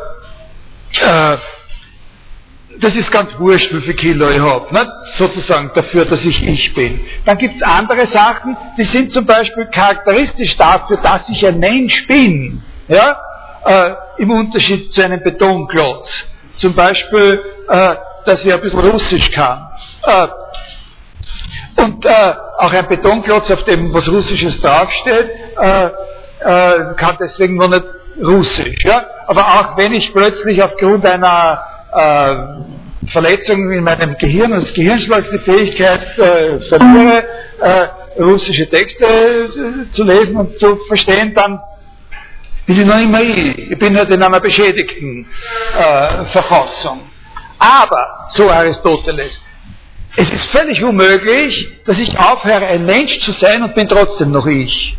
[1.00, 1.36] äh,
[2.80, 4.92] das ist ganz wurscht, wie viel Kilo ich habe, ne?
[5.16, 7.00] sozusagen dafür, dass ich ich bin.
[7.24, 12.06] Dann gibt es andere Sachen, die sind zum Beispiel charakteristisch dafür, dass ich ein Mensch
[12.06, 13.16] bin, ja?
[13.64, 16.08] Äh, im Unterschied zu einem Betonklotz.
[16.58, 17.94] Zum Beispiel, äh,
[18.24, 19.68] dass ich ein bisschen Russisch kann.
[20.04, 20.28] Äh,
[21.82, 25.30] und äh, auch ein Betonklotz, auf dem was Russisches draufsteht,
[25.60, 25.86] äh,
[26.40, 27.84] äh, kann deswegen noch nicht
[28.22, 28.84] Russisch.
[28.84, 29.06] Ja?
[29.26, 31.62] Aber auch wenn ich plötzlich aufgrund einer
[33.10, 37.24] Verletzungen in meinem Gehirn, als Gehirnschlag die Fähigkeit äh, verliere,
[37.60, 41.60] äh, russische Texte äh, zu lesen und zu verstehen, dann
[42.66, 43.70] bin ich noch immer ich.
[43.70, 45.26] Ich bin halt in einer beschädigten
[45.76, 47.00] äh, Verfassung.
[47.58, 49.32] Aber, so Aristoteles,
[50.16, 54.46] es ist völlig unmöglich, dass ich aufhöre, ein Mensch zu sein und bin trotzdem noch
[54.46, 54.96] ich.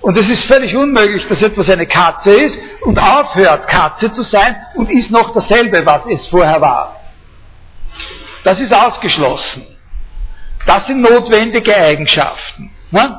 [0.00, 4.56] Und es ist völlig unmöglich, dass etwas eine Katze ist und aufhört, Katze zu sein
[4.76, 7.00] und ist noch dasselbe, was es vorher war.
[8.44, 9.66] Das ist ausgeschlossen.
[10.64, 12.70] Das sind notwendige Eigenschaften.
[12.92, 13.16] Ne?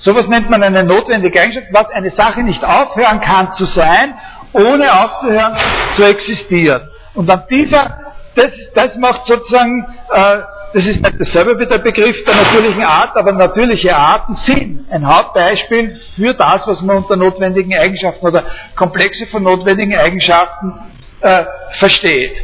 [0.00, 4.14] Sowas nennt man eine notwendige Eigenschaft, was eine Sache nicht aufhören kann zu sein,
[4.52, 5.56] ohne aufzuhören
[5.96, 6.88] zu existieren.
[7.14, 7.98] Und an dieser,
[8.34, 10.38] das, das macht sozusagen äh,
[10.72, 15.06] das ist nicht dasselbe wie der Begriff der natürlichen Art, aber natürliche Arten sind ein
[15.06, 18.44] Hauptbeispiel für das, was man unter notwendigen Eigenschaften oder
[18.76, 20.74] Komplexe von notwendigen Eigenschaften
[21.22, 21.44] äh,
[21.78, 22.36] versteht.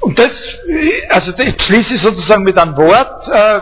[0.00, 0.30] Und das,
[1.08, 3.60] also das schließe ich sozusagen mit einem Wort, äh,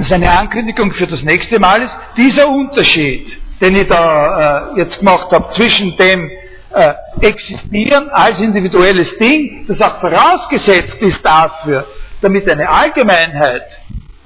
[0.00, 3.26] das eine Ankündigung für das nächste Mal ist, dieser Unterschied,
[3.60, 6.30] den ich da äh, jetzt gemacht habe zwischen dem
[6.72, 11.86] äh, existieren als individuelles Ding, das auch vorausgesetzt ist dafür,
[12.22, 13.64] damit eine Allgemeinheit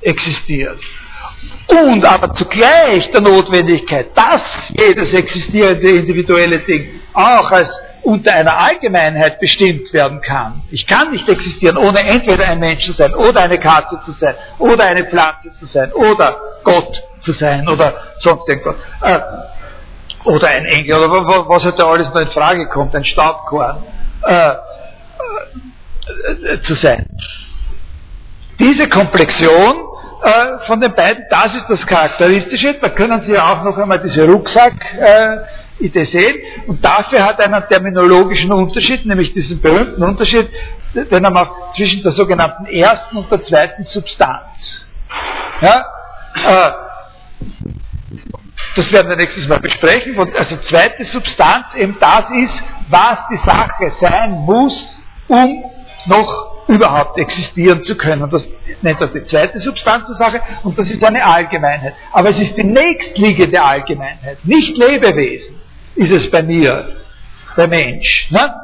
[0.01, 0.78] existiert.
[1.66, 7.68] Und aber zugleich der Notwendigkeit, dass jedes existierende individuelle Ding auch als
[8.05, 10.62] unter einer Allgemeinheit bestimmt werden kann.
[10.70, 14.35] Ich kann nicht existieren, ohne entweder ein Mensch zu sein, oder eine Katze zu sein,
[14.59, 18.76] oder eine Pflanze zu sein, oder Gott zu sein, oder sonst irgendwas.
[19.01, 19.20] Äh,
[20.24, 21.10] oder ein Engel, oder
[21.48, 23.82] was halt da alles noch in Frage kommt, ein Staubkorn
[24.26, 24.51] äh,
[26.52, 27.06] äh, zu sein.
[28.59, 29.76] Diese Komplexion
[30.22, 32.74] äh, von den beiden, das ist das Charakteristische.
[32.81, 34.24] Da können Sie ja auch noch einmal diese
[35.74, 36.36] Rucksack-Idee sehen.
[36.66, 40.48] Und dafür hat er einen terminologischen Unterschied, nämlich diesen berühmten Unterschied,
[40.94, 44.86] den er macht zwischen der sogenannten ersten und der zweiten Substanz.
[45.60, 45.84] Ja?
[46.46, 46.72] Äh,
[48.76, 50.18] das werden wir nächstes Mal besprechen.
[50.36, 54.84] Also zweite Substanz eben das ist, was die Sache sein muss,
[55.28, 55.64] um
[56.06, 58.28] noch überhaupt existieren zu können.
[58.30, 58.42] Das
[58.82, 61.94] nennt er die zweite Substanz der Sache und das ist eine Allgemeinheit.
[62.12, 65.60] Aber es ist die nächstliegende Allgemeinheit, nicht Lebewesen,
[65.97, 66.89] ist es bei mir,
[67.57, 68.31] der Mensch.
[68.31, 68.55] Ne?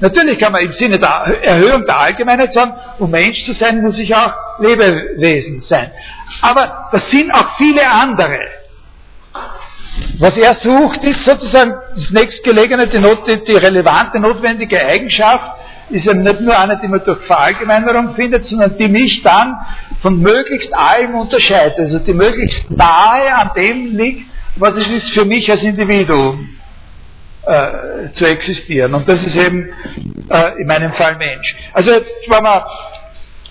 [0.00, 3.98] Natürlich kann man im Sinne der Erhöhung der Allgemeinheit sagen, um Mensch zu sein, muss
[3.98, 5.90] ich auch Lebewesen sein.
[6.40, 8.38] Aber das sind auch viele andere.
[10.18, 15.58] Was er sucht, ist sozusagen das nächstgelegene, die, Not, die relevante, notwendige Eigenschaft,
[15.90, 19.56] ist ja nicht nur eine, die man durch Verallgemeinerung findet, sondern die mich dann
[20.00, 25.26] von möglichst allem unterscheidet, also die möglichst nahe an dem liegt, was es ist für
[25.26, 26.59] mich als Individuum
[27.46, 28.94] äh, zu existieren.
[28.94, 29.68] Und das ist eben
[30.28, 31.54] äh, in meinem Fall Mensch.
[31.72, 32.62] Also jetzt, wenn man,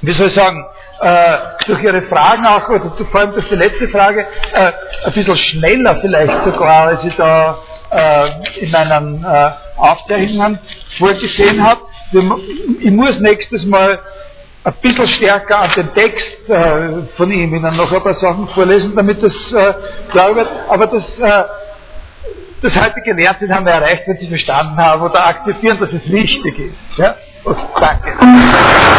[0.01, 0.65] wie soll ich sagen,
[1.01, 4.71] äh, durch Ihre Fragen auch, oder vor allem durch die letzte Frage, äh,
[5.05, 7.57] ein bisschen schneller vielleicht sogar, als ich da
[7.91, 10.59] äh, in meinen äh, Aufzeichnungen
[10.97, 11.81] vorgesehen habe.
[12.81, 13.99] Ich muss nächstes Mal
[14.63, 18.95] ein bisschen stärker an den Text äh, von ihm Ihnen noch ein paar Sachen vorlesen,
[18.95, 19.73] damit das äh,
[20.11, 20.49] klar wird.
[20.67, 21.03] Aber das,
[22.61, 26.59] das heutige Lehrzeit haben wir erreicht, wenn Sie verstanden haben oder akzeptieren, dass es wichtig
[26.59, 26.97] ist.
[26.97, 27.15] Ja?
[27.43, 28.79] Und danke.